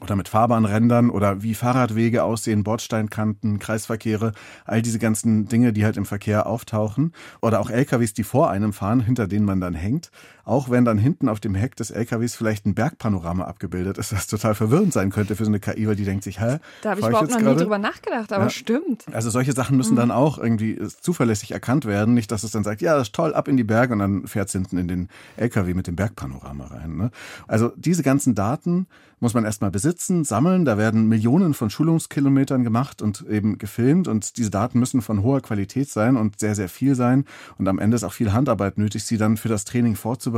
oder 0.00 0.16
mit 0.16 0.28
Fahrbahnrändern 0.28 1.10
oder 1.10 1.42
wie 1.42 1.54
Fahrradwege 1.54 2.24
aussehen, 2.24 2.64
Bordsteinkanten, 2.64 3.58
Kreisverkehre, 3.58 4.32
all 4.64 4.82
diese 4.82 4.98
ganzen 4.98 5.46
Dinge, 5.46 5.72
die 5.72 5.84
halt 5.84 5.96
im 5.96 6.06
Verkehr 6.06 6.46
auftauchen. 6.46 7.12
Oder 7.40 7.60
auch 7.60 7.70
LKWs, 7.70 8.14
die 8.14 8.24
vor 8.24 8.50
einem 8.50 8.72
fahren, 8.72 9.00
hinter 9.00 9.28
denen 9.28 9.46
man 9.46 9.60
dann 9.60 9.74
hängt. 9.74 10.10
Auch 10.44 10.70
wenn 10.70 10.84
dann 10.84 10.98
hinten 10.98 11.28
auf 11.28 11.38
dem 11.38 11.54
Heck 11.54 11.76
des 11.76 11.90
LKWs 11.90 12.34
vielleicht 12.34 12.66
ein 12.66 12.74
Bergpanorama 12.74 13.44
abgebildet 13.44 13.98
ist, 13.98 14.12
das 14.12 14.26
total 14.26 14.54
verwirrend 14.56 14.92
sein 14.92 15.10
könnte 15.10 15.36
für 15.36 15.44
so 15.44 15.50
eine 15.50 15.60
KI, 15.60 15.86
weil 15.86 15.94
die 15.94 16.04
denkt 16.04 16.24
sich, 16.24 16.40
hä? 16.40 16.58
Da 16.82 16.90
habe 16.90 17.00
ich 17.00 17.06
überhaupt 17.06 17.30
noch 17.30 17.38
grade? 17.38 17.54
nie 17.54 17.62
drüber 17.62 17.78
nachgedacht, 17.78 18.32
aber 18.32 18.44
ja. 18.44 18.50
stimmt. 18.50 19.04
Also 19.12 19.30
solche 19.30 19.52
Sachen 19.52 19.76
müssen 19.76 19.92
mhm. 19.92 19.98
dann 19.98 20.10
auch 20.10 20.38
irgendwie 20.38 20.80
zuverlässig 21.00 21.52
erkannt 21.52 21.84
werden. 21.84 22.14
Nicht, 22.14 22.32
dass 22.32 22.42
es 22.42 22.50
dann 22.50 22.64
sagt, 22.64 22.82
ja, 22.82 22.96
das 22.96 23.08
ist 23.08 23.14
toll, 23.14 23.34
ab 23.34 23.46
in 23.46 23.56
die 23.56 23.64
Berge 23.64 23.92
und 23.92 24.00
dann 24.00 24.26
fährt 24.26 24.48
es 24.48 24.52
hinten 24.52 24.78
in 24.78 24.88
den 24.88 25.08
LKW 25.36 25.74
mit 25.74 25.86
dem 25.86 25.94
Bergpanorama 25.94 26.66
rein. 26.66 26.96
Ne? 26.96 27.10
Also 27.46 27.72
diese 27.76 28.02
ganzen 28.02 28.34
Daten 28.34 28.88
muss 29.20 29.34
man 29.34 29.44
erstmal 29.44 29.70
besitzen, 29.70 30.24
sammeln. 30.24 30.64
Da 30.64 30.76
werden 30.78 31.08
Millionen 31.08 31.54
von 31.54 31.70
Schulungskilometern 31.70 32.64
gemacht 32.64 33.00
und 33.00 33.24
eben 33.30 33.56
gefilmt. 33.58 34.08
Und 34.08 34.36
diese 34.36 34.50
Daten 34.50 34.80
müssen 34.80 35.00
von 35.00 35.22
hoher 35.22 35.40
Qualität 35.40 35.88
sein 35.88 36.16
und 36.16 36.40
sehr, 36.40 36.56
sehr 36.56 36.68
viel 36.68 36.96
sein. 36.96 37.24
Und 37.56 37.68
am 37.68 37.78
Ende 37.78 37.94
ist 37.94 38.02
auch 38.02 38.12
viel 38.12 38.32
Handarbeit 38.32 38.78
nötig, 38.78 39.04
sie 39.04 39.18
dann 39.18 39.36
für 39.36 39.48
das 39.48 39.64
Training 39.64 39.94
vorzubereiten 39.94 40.31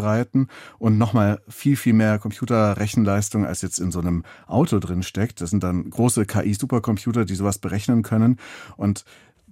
und 0.78 0.98
nochmal 0.98 1.40
viel, 1.48 1.76
viel 1.76 1.92
mehr 1.92 2.18
Computerrechenleistung 2.18 3.46
als 3.46 3.62
jetzt 3.62 3.78
in 3.78 3.90
so 3.90 4.00
einem 4.00 4.24
Auto 4.46 4.78
drin 4.78 5.02
steckt. 5.02 5.40
Das 5.40 5.50
sind 5.50 5.62
dann 5.62 5.88
große 5.90 6.26
KI-Supercomputer, 6.26 7.24
die 7.24 7.34
sowas 7.34 7.58
berechnen 7.58 8.02
können. 8.02 8.38
Und 8.76 9.04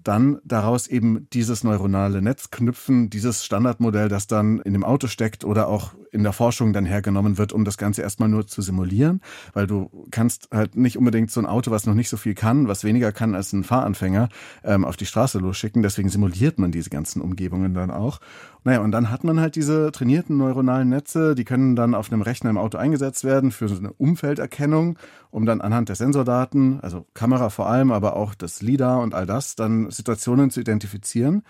dann 0.05 0.39
daraus 0.45 0.87
eben 0.87 1.29
dieses 1.33 1.65
neuronale 1.65 2.23
Netz 2.23 2.51
knüpfen, 2.51 3.11
dieses 3.11 3.45
Standardmodell, 3.45 4.09
das 4.09 4.27
dann 4.27 4.61
in 4.61 4.73
dem 4.73 4.85
Auto 4.85 5.07
steckt 5.07 5.45
oder 5.45 5.69
auch 5.69 5.95
in 6.11 6.23
der 6.23 6.33
Forschung 6.33 6.73
dann 6.73 6.85
hergenommen 6.85 7.39
wird, 7.39 7.53
um 7.53 7.65
das 7.65 7.79
Ganze 7.79 8.03
erstmal 8.03 8.29
nur 8.29 8.47
zu 8.47 8.61
simulieren, 8.63 9.21
weil 9.55 9.67
du 9.67 10.07
kannst 10.11 10.49
halt 10.53 10.77
nicht 10.77 10.99
unbedingt 10.99 11.31
so 11.31 11.41
ein 11.41 11.47
Auto, 11.47 11.71
was 11.71 11.87
noch 11.87 11.95
nicht 11.95 12.11
so 12.11 12.17
viel 12.17 12.35
kann, 12.35 12.69
was 12.69 12.85
weniger 12.85 13.13
kann 13.13 13.35
als 13.35 13.53
ein 13.53 13.65
Fahranfänger, 13.65 14.29
ähm, 14.63 14.85
auf 14.85 14.97
die 14.97 15.07
Straße 15.07 15.39
losschicken. 15.39 15.83
Deswegen 15.83 16.11
simuliert 16.11 16.59
man 16.59 16.71
diese 16.71 16.91
ganzen 16.91 17.23
Umgebungen 17.23 17.75
dann 17.75 17.91
auch. 17.91 18.21
Naja, 18.65 18.81
und 18.81 18.93
dann 18.93 19.11
hat 19.11 19.25
man 19.25 19.41
halt 19.41 19.57
diese 19.57 19.91
trainierten 19.91 20.37
neuronalen 20.37 20.89
Netze, 20.89 21.35
die 21.35 21.45
können 21.45 21.75
dann 21.75 21.95
auf 21.95 22.13
einem 22.13 22.23
Rechner 22.23 22.51
im 22.51 22.59
Auto 22.59 22.79
eingesetzt 22.79 23.25
werden 23.25 23.51
für 23.51 23.69
so 23.69 23.77
eine 23.77 23.93
Umfelderkennung, 23.93 24.99
um 25.31 25.47
dann 25.47 25.61
anhand 25.61 25.89
der 25.89 25.97
Sensordaten, 25.97 26.81
also 26.81 27.07
Kamera 27.15 27.51
vor 27.51 27.69
allem, 27.69 27.91
aber 27.91 28.15
auch 28.15 28.35
das 28.35 28.63
LIDAR 28.63 29.01
und 29.01 29.15
all 29.15 29.27
das, 29.27 29.57
dann 29.57 29.91
Situationen 29.93 30.51
zu 30.51 30.61
identifizieren. 30.61 31.43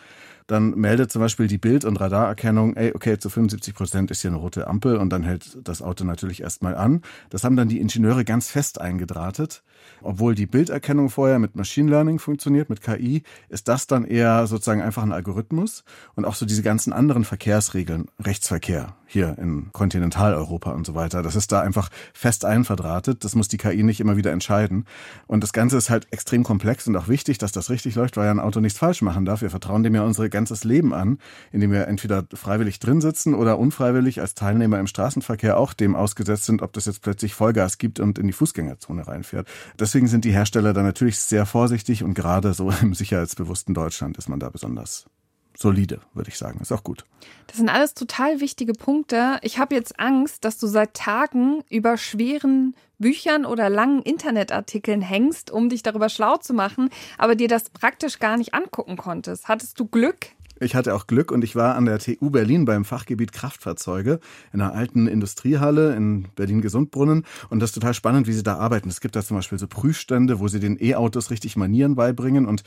Dann 0.46 0.70
meldet 0.78 1.12
zum 1.12 1.20
Beispiel 1.20 1.46
die 1.46 1.58
Bild- 1.58 1.84
und 1.84 1.96
Radarerkennung, 1.96 2.76
ey, 2.76 2.92
okay, 2.94 3.18
zu 3.18 3.30
75 3.30 3.74
Prozent 3.74 4.10
ist 4.10 4.22
hier 4.22 4.30
eine 4.30 4.38
rote 4.38 4.66
Ampel 4.66 4.96
und 4.96 5.10
dann 5.10 5.22
hält 5.22 5.58
das 5.64 5.82
Auto 5.82 6.04
natürlich 6.04 6.42
erstmal 6.42 6.74
an. 6.74 7.02
Das 7.30 7.44
haben 7.44 7.56
dann 7.56 7.68
die 7.68 7.80
Ingenieure 7.80 8.24
ganz 8.24 8.50
fest 8.50 8.80
eingedrahtet. 8.80 9.62
Obwohl 10.00 10.34
die 10.34 10.46
Bilderkennung 10.46 11.10
vorher 11.10 11.38
mit 11.38 11.56
Machine 11.56 11.90
Learning 11.90 12.18
funktioniert, 12.18 12.70
mit 12.70 12.80
KI, 12.80 13.22
ist 13.48 13.68
das 13.68 13.86
dann 13.86 14.04
eher 14.04 14.46
sozusagen 14.46 14.82
einfach 14.82 15.02
ein 15.02 15.12
Algorithmus 15.12 15.84
und 16.14 16.24
auch 16.24 16.34
so 16.34 16.46
diese 16.46 16.62
ganzen 16.62 16.92
anderen 16.92 17.24
Verkehrsregeln, 17.24 18.06
Rechtsverkehr 18.24 18.96
hier 19.12 19.36
in 19.38 19.70
Kontinentaleuropa 19.72 20.70
und 20.70 20.86
so 20.86 20.94
weiter, 20.94 21.22
das 21.22 21.36
ist 21.36 21.52
da 21.52 21.60
einfach 21.60 21.90
fest 22.14 22.44
einverdrahtet. 22.44 23.24
Das 23.24 23.34
muss 23.34 23.48
die 23.48 23.58
KI 23.58 23.82
nicht 23.82 24.00
immer 24.00 24.16
wieder 24.16 24.32
entscheiden. 24.32 24.86
Und 25.26 25.42
das 25.42 25.52
Ganze 25.52 25.76
ist 25.76 25.90
halt 25.90 26.06
extrem 26.10 26.44
komplex 26.44 26.86
und 26.86 26.96
auch 26.96 27.08
wichtig, 27.08 27.38
dass 27.38 27.52
das 27.52 27.68
richtig 27.68 27.94
läuft, 27.94 28.16
weil 28.16 28.24
ja 28.24 28.30
ein 28.30 28.40
Auto 28.40 28.60
nichts 28.60 28.78
falsch 28.78 29.02
machen 29.02 29.24
darf. 29.24 29.42
Wir 29.42 29.50
vertrauen 29.50 29.82
dem 29.82 29.94
ja 29.94 30.02
unser 30.02 30.28
ganzes 30.32 30.64
Leben 30.64 30.92
an, 30.92 31.18
indem 31.52 31.70
wir 31.70 31.86
entweder 31.86 32.24
freiwillig 32.34 32.80
drin 32.80 33.00
sitzen 33.00 33.34
oder 33.34 33.58
unfreiwillig 33.58 34.20
als 34.20 34.34
Teilnehmer 34.34 34.80
im 34.80 34.88
Straßenverkehr 34.88 35.56
auch 35.56 35.72
dem 35.72 35.94
ausgesetzt 35.94 36.46
sind, 36.46 36.62
ob 36.62 36.72
das 36.72 36.86
jetzt 36.86 37.02
plötzlich 37.02 37.34
Vollgas 37.34 37.78
gibt 37.78 38.00
und 38.00 38.18
in 38.18 38.26
die 38.26 38.32
Fußgängerzone 38.32 39.06
reinfährt. 39.06 39.46
Deswegen 39.78 40.08
sind 40.08 40.24
die 40.24 40.32
Hersteller 40.32 40.72
da 40.72 40.82
natürlich 40.82 41.20
sehr 41.20 41.46
vorsichtig 41.46 42.02
und 42.02 42.14
gerade 42.14 42.52
so 42.54 42.72
im 42.82 42.94
sicherheitsbewussten 42.94 43.74
Deutschland 43.74 44.18
ist 44.18 44.28
man 44.28 44.40
da 44.40 44.50
besonders 44.50 45.06
solide, 45.62 46.00
würde 46.12 46.28
ich 46.28 46.36
sagen. 46.36 46.60
Ist 46.60 46.72
auch 46.72 46.84
gut. 46.84 47.04
Das 47.46 47.56
sind 47.56 47.68
alles 47.68 47.94
total 47.94 48.40
wichtige 48.40 48.74
Punkte. 48.74 49.38
Ich 49.42 49.58
habe 49.58 49.74
jetzt 49.74 49.98
Angst, 49.98 50.44
dass 50.44 50.58
du 50.58 50.66
seit 50.66 50.94
Tagen 50.94 51.62
über 51.70 51.96
schweren 51.96 52.74
Büchern 52.98 53.46
oder 53.46 53.70
langen 53.70 54.02
Internetartikeln 54.02 55.00
hängst, 55.00 55.50
um 55.50 55.68
dich 55.68 55.82
darüber 55.82 56.08
schlau 56.08 56.36
zu 56.36 56.54
machen, 56.54 56.90
aber 57.18 57.34
dir 57.34 57.48
das 57.48 57.70
praktisch 57.70 58.18
gar 58.18 58.36
nicht 58.36 58.54
angucken 58.54 58.96
konntest. 58.96 59.48
Hattest 59.48 59.80
du 59.80 59.86
Glück? 59.86 60.28
Ich 60.62 60.76
hatte 60.76 60.94
auch 60.94 61.08
Glück 61.08 61.32
und 61.32 61.42
ich 61.42 61.56
war 61.56 61.74
an 61.74 61.86
der 61.86 61.98
TU 61.98 62.30
Berlin 62.30 62.64
beim 62.64 62.84
Fachgebiet 62.84 63.32
Kraftfahrzeuge 63.32 64.20
in 64.52 64.60
einer 64.60 64.74
alten 64.74 65.08
Industriehalle 65.08 65.96
in 65.96 66.28
Berlin-Gesundbrunnen. 66.36 67.24
Und 67.50 67.58
das 67.58 67.70
ist 67.70 67.74
total 67.74 67.94
spannend, 67.94 68.28
wie 68.28 68.32
sie 68.32 68.44
da 68.44 68.58
arbeiten. 68.58 68.88
Es 68.88 69.00
gibt 69.00 69.16
da 69.16 69.22
zum 69.22 69.36
Beispiel 69.36 69.58
so 69.58 69.66
Prüfstände, 69.66 70.38
wo 70.38 70.46
sie 70.46 70.60
den 70.60 70.80
E-Autos 70.80 71.30
richtig 71.30 71.56
Manieren 71.56 71.96
beibringen 71.96 72.46
und 72.46 72.62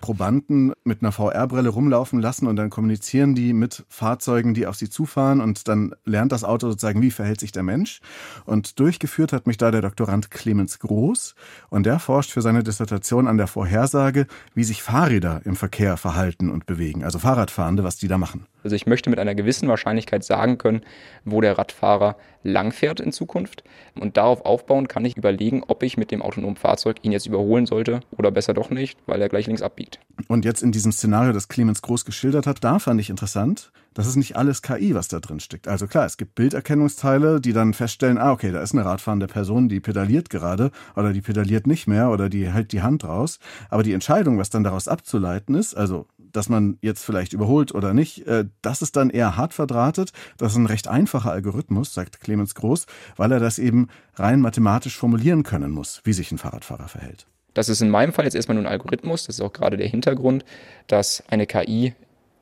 Probanden 0.00 0.72
mit 0.84 1.02
einer 1.02 1.12
VR-Brille 1.12 1.70
rumlaufen 1.70 2.20
lassen 2.20 2.46
und 2.46 2.56
dann 2.56 2.70
kommunizieren 2.70 3.34
die 3.34 3.52
mit 3.52 3.84
Fahrzeugen, 3.88 4.54
die 4.54 4.66
auf 4.66 4.76
sie 4.76 4.88
zufahren 4.88 5.40
und 5.40 5.68
dann 5.68 5.94
lernt 6.04 6.32
das 6.32 6.44
Auto 6.44 6.68
sozusagen, 6.68 7.02
wie 7.02 7.10
verhält 7.10 7.40
sich 7.40 7.52
der 7.52 7.62
Mensch. 7.62 8.00
Und 8.44 8.78
durchgeführt 8.78 9.32
hat 9.32 9.46
mich 9.46 9.56
da 9.56 9.70
der 9.70 9.82
Doktorand 9.82 10.30
Clemens 10.30 10.78
Groß 10.78 11.34
und 11.70 11.86
der 11.86 11.98
forscht 11.98 12.30
für 12.30 12.42
seine 12.42 12.62
Dissertation 12.62 13.26
an 13.26 13.38
der 13.38 13.46
Vorhersage, 13.46 14.26
wie 14.54 14.64
sich 14.64 14.82
Fahrräder 14.82 15.42
im 15.44 15.56
Verkehr 15.56 15.96
verhalten 15.96 16.50
und 16.50 16.66
bewegen, 16.66 17.04
also 17.04 17.18
Fahrradfahrende, 17.38 17.84
was 17.84 17.96
die 17.96 18.08
da 18.08 18.18
machen. 18.18 18.46
Also 18.64 18.74
ich 18.74 18.86
möchte 18.86 19.10
mit 19.10 19.18
einer 19.18 19.34
gewissen 19.34 19.68
Wahrscheinlichkeit 19.68 20.24
sagen 20.24 20.58
können, 20.58 20.82
wo 21.24 21.40
der 21.40 21.56
Radfahrer 21.56 22.16
langfährt 22.42 23.00
in 23.00 23.12
Zukunft. 23.12 23.62
Und 23.98 24.16
darauf 24.16 24.44
aufbauen 24.44 24.88
kann 24.88 25.04
ich 25.04 25.16
überlegen, 25.16 25.62
ob 25.66 25.82
ich 25.82 25.96
mit 25.96 26.10
dem 26.10 26.22
autonomen 26.22 26.56
Fahrzeug 26.56 26.96
ihn 27.02 27.12
jetzt 27.12 27.26
überholen 27.26 27.66
sollte 27.66 28.00
oder 28.10 28.30
besser 28.30 28.54
doch 28.54 28.70
nicht, 28.70 28.98
weil 29.06 29.22
er 29.22 29.28
gleich 29.28 29.46
links 29.46 29.62
abbiegt. 29.62 30.00
Und 30.26 30.44
jetzt 30.44 30.62
in 30.62 30.72
diesem 30.72 30.92
Szenario, 30.92 31.32
das 31.32 31.48
Clemens 31.48 31.82
Groß 31.82 32.04
geschildert 32.04 32.46
hat, 32.46 32.64
da 32.64 32.78
fand 32.78 33.00
ich 33.00 33.10
interessant, 33.10 33.70
das 33.94 34.06
ist 34.06 34.16
nicht 34.16 34.36
alles 34.36 34.62
KI, 34.62 34.94
was 34.94 35.08
da 35.08 35.18
drin 35.18 35.40
steckt. 35.40 35.66
Also 35.66 35.86
klar, 35.86 36.06
es 36.06 36.16
gibt 36.16 36.34
Bilderkennungsteile, 36.34 37.40
die 37.40 37.52
dann 37.52 37.74
feststellen, 37.74 38.18
ah, 38.18 38.32
okay, 38.32 38.52
da 38.52 38.60
ist 38.60 38.72
eine 38.72 38.84
radfahrende 38.84 39.26
Person, 39.26 39.68
die 39.68 39.80
pedaliert 39.80 40.30
gerade 40.30 40.70
oder 40.94 41.12
die 41.12 41.20
pedaliert 41.20 41.66
nicht 41.66 41.86
mehr 41.86 42.10
oder 42.10 42.28
die 42.28 42.48
hält 42.48 42.72
die 42.72 42.82
Hand 42.82 43.04
raus. 43.04 43.38
Aber 43.70 43.82
die 43.82 43.92
Entscheidung, 43.92 44.38
was 44.38 44.50
dann 44.50 44.64
daraus 44.64 44.88
abzuleiten 44.88 45.54
ist, 45.54 45.76
also 45.76 46.06
dass 46.32 46.48
man 46.48 46.78
jetzt 46.80 47.04
vielleicht 47.04 47.32
überholt 47.32 47.74
oder 47.74 47.94
nicht, 47.94 48.26
äh, 48.26 48.44
das 48.62 48.82
ist 48.82 48.96
dann 48.96 49.10
eher 49.10 49.36
hart 49.36 49.54
verdrahtet. 49.54 50.12
Das 50.36 50.52
ist 50.52 50.58
ein 50.58 50.66
recht 50.66 50.88
einfacher 50.88 51.32
Algorithmus, 51.32 51.94
sagt 51.94 52.20
Clemens 52.20 52.54
Groß, 52.54 52.86
weil 53.16 53.32
er 53.32 53.40
das 53.40 53.58
eben 53.58 53.88
rein 54.14 54.40
mathematisch 54.40 54.96
formulieren 54.96 55.42
können 55.42 55.70
muss, 55.70 56.00
wie 56.04 56.12
sich 56.12 56.32
ein 56.32 56.38
Fahrradfahrer 56.38 56.88
verhält. 56.88 57.26
Das 57.54 57.68
ist 57.68 57.80
in 57.80 57.90
meinem 57.90 58.12
Fall 58.12 58.24
jetzt 58.24 58.34
erstmal 58.34 58.54
nur 58.56 58.64
ein 58.64 58.70
Algorithmus. 58.70 59.24
Das 59.24 59.36
ist 59.36 59.40
auch 59.40 59.52
gerade 59.52 59.76
der 59.76 59.88
Hintergrund, 59.88 60.44
dass 60.86 61.24
eine 61.28 61.46
KI 61.46 61.94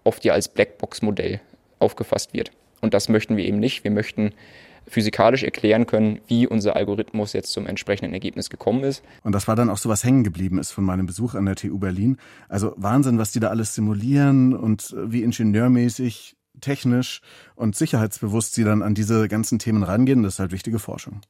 oft 0.04 0.24
ja 0.24 0.34
als 0.34 0.48
Blackbox-Modell 0.48 1.40
aufgefasst 1.78 2.34
wird. 2.34 2.50
Und 2.80 2.94
das 2.94 3.08
möchten 3.08 3.36
wir 3.36 3.44
eben 3.44 3.58
nicht. 3.58 3.84
Wir 3.84 3.90
möchten 3.90 4.32
physikalisch 4.88 5.42
erklären 5.42 5.86
können, 5.86 6.20
wie 6.26 6.46
unser 6.46 6.76
Algorithmus 6.76 7.32
jetzt 7.32 7.52
zum 7.52 7.66
entsprechenden 7.66 8.12
Ergebnis 8.12 8.50
gekommen 8.50 8.84
ist. 8.84 9.02
Und 9.22 9.32
das 9.32 9.48
war 9.48 9.56
dann 9.56 9.70
auch 9.70 9.78
so 9.78 9.88
was 9.88 10.04
hängen 10.04 10.24
geblieben 10.24 10.58
ist 10.58 10.70
von 10.70 10.84
meinem 10.84 11.06
Besuch 11.06 11.34
an 11.34 11.46
der 11.46 11.56
TU 11.56 11.78
Berlin. 11.78 12.18
Also 12.48 12.74
Wahnsinn, 12.76 13.18
was 13.18 13.32
die 13.32 13.40
da 13.40 13.48
alles 13.48 13.74
simulieren 13.74 14.54
und 14.54 14.94
wie 14.96 15.22
ingenieurmäßig, 15.22 16.36
technisch 16.60 17.20
und 17.54 17.76
sicherheitsbewusst 17.76 18.54
sie 18.54 18.64
dann 18.64 18.82
an 18.82 18.94
diese 18.94 19.28
ganzen 19.28 19.58
Themen 19.58 19.82
rangehen. 19.82 20.22
Das 20.22 20.34
ist 20.34 20.38
halt 20.38 20.52
wichtige 20.52 20.78
Forschung. 20.78 21.20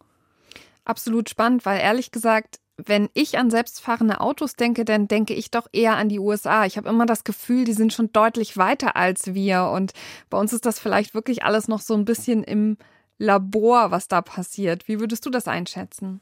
Absolut 0.85 1.29
spannend, 1.29 1.67
weil 1.67 1.81
ehrlich 1.81 2.13
gesagt, 2.13 2.61
wenn 2.77 3.09
ich 3.15 3.39
an 3.39 3.51
selbstfahrende 3.51 4.21
Autos 4.21 4.55
denke, 4.55 4.85
dann 4.85 5.09
denke 5.09 5.35
ich 5.35 5.51
doch 5.51 5.67
eher 5.73 5.97
an 5.97 6.09
die 6.09 6.21
USA. 6.21 6.67
Ich 6.67 6.77
habe 6.77 6.89
immer 6.89 7.07
das 7.07 7.25
Gefühl, 7.25 7.65
die 7.65 7.73
sind 7.73 7.93
schon 7.93 8.13
deutlich 8.13 8.57
weiter 8.57 8.97
als 8.97 9.35
wir. 9.35 9.65
Und 9.65 9.93
bei 10.29 10.39
uns 10.39 10.53
ist 10.53 10.67
das 10.67 10.79
vielleicht 10.79 11.15
wirklich 11.15 11.43
alles 11.43 11.69
noch 11.69 11.81
so 11.81 11.95
ein 11.95 12.05
bisschen 12.05 12.45
im 12.45 12.77
Labor, 13.19 13.91
was 13.91 14.09
da 14.09 14.21
passiert. 14.21 14.89
Wie 14.89 15.01
würdest 15.01 15.25
du 15.25 15.31
das 15.31 15.49
einschätzen? 15.49 16.21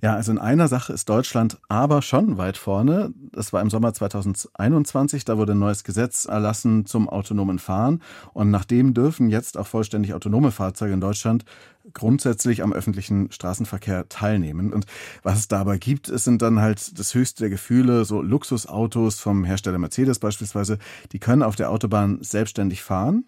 Ja, 0.00 0.14
also 0.14 0.32
in 0.32 0.38
einer 0.38 0.66
Sache 0.66 0.92
ist 0.92 1.08
Deutschland 1.08 1.58
aber 1.68 2.02
schon 2.02 2.36
weit 2.36 2.56
vorne. 2.56 3.12
Das 3.30 3.52
war 3.52 3.62
im 3.62 3.70
Sommer 3.70 3.94
2021, 3.94 5.24
da 5.24 5.38
wurde 5.38 5.52
ein 5.52 5.60
neues 5.60 5.84
Gesetz 5.84 6.24
erlassen 6.24 6.84
zum 6.84 7.08
autonomen 7.08 7.60
Fahren. 7.60 8.02
Und 8.32 8.50
nachdem 8.50 8.92
dürfen 8.92 9.30
jetzt 9.30 9.56
auch 9.56 9.68
vollständig 9.68 10.14
autonome 10.14 10.50
Fahrzeuge 10.50 10.94
in 10.94 11.00
Deutschland 11.00 11.44
grundsätzlich 11.92 12.62
am 12.62 12.72
öffentlichen 12.72 13.30
Straßenverkehr 13.30 14.08
teilnehmen. 14.08 14.72
Und 14.72 14.86
was 15.22 15.38
es 15.38 15.48
da 15.48 15.60
aber 15.60 15.78
gibt, 15.78 16.08
es 16.08 16.24
sind 16.24 16.42
dann 16.42 16.60
halt 16.60 16.98
das 16.98 17.14
höchste 17.14 17.44
der 17.44 17.50
Gefühle, 17.50 18.04
so 18.04 18.20
Luxusautos 18.20 19.20
vom 19.20 19.44
Hersteller 19.44 19.78
Mercedes 19.78 20.18
beispielsweise, 20.18 20.78
die 21.12 21.18
können 21.18 21.42
auf 21.42 21.56
der 21.56 21.70
Autobahn 21.70 22.18
selbstständig 22.22 22.82
fahren 22.82 23.24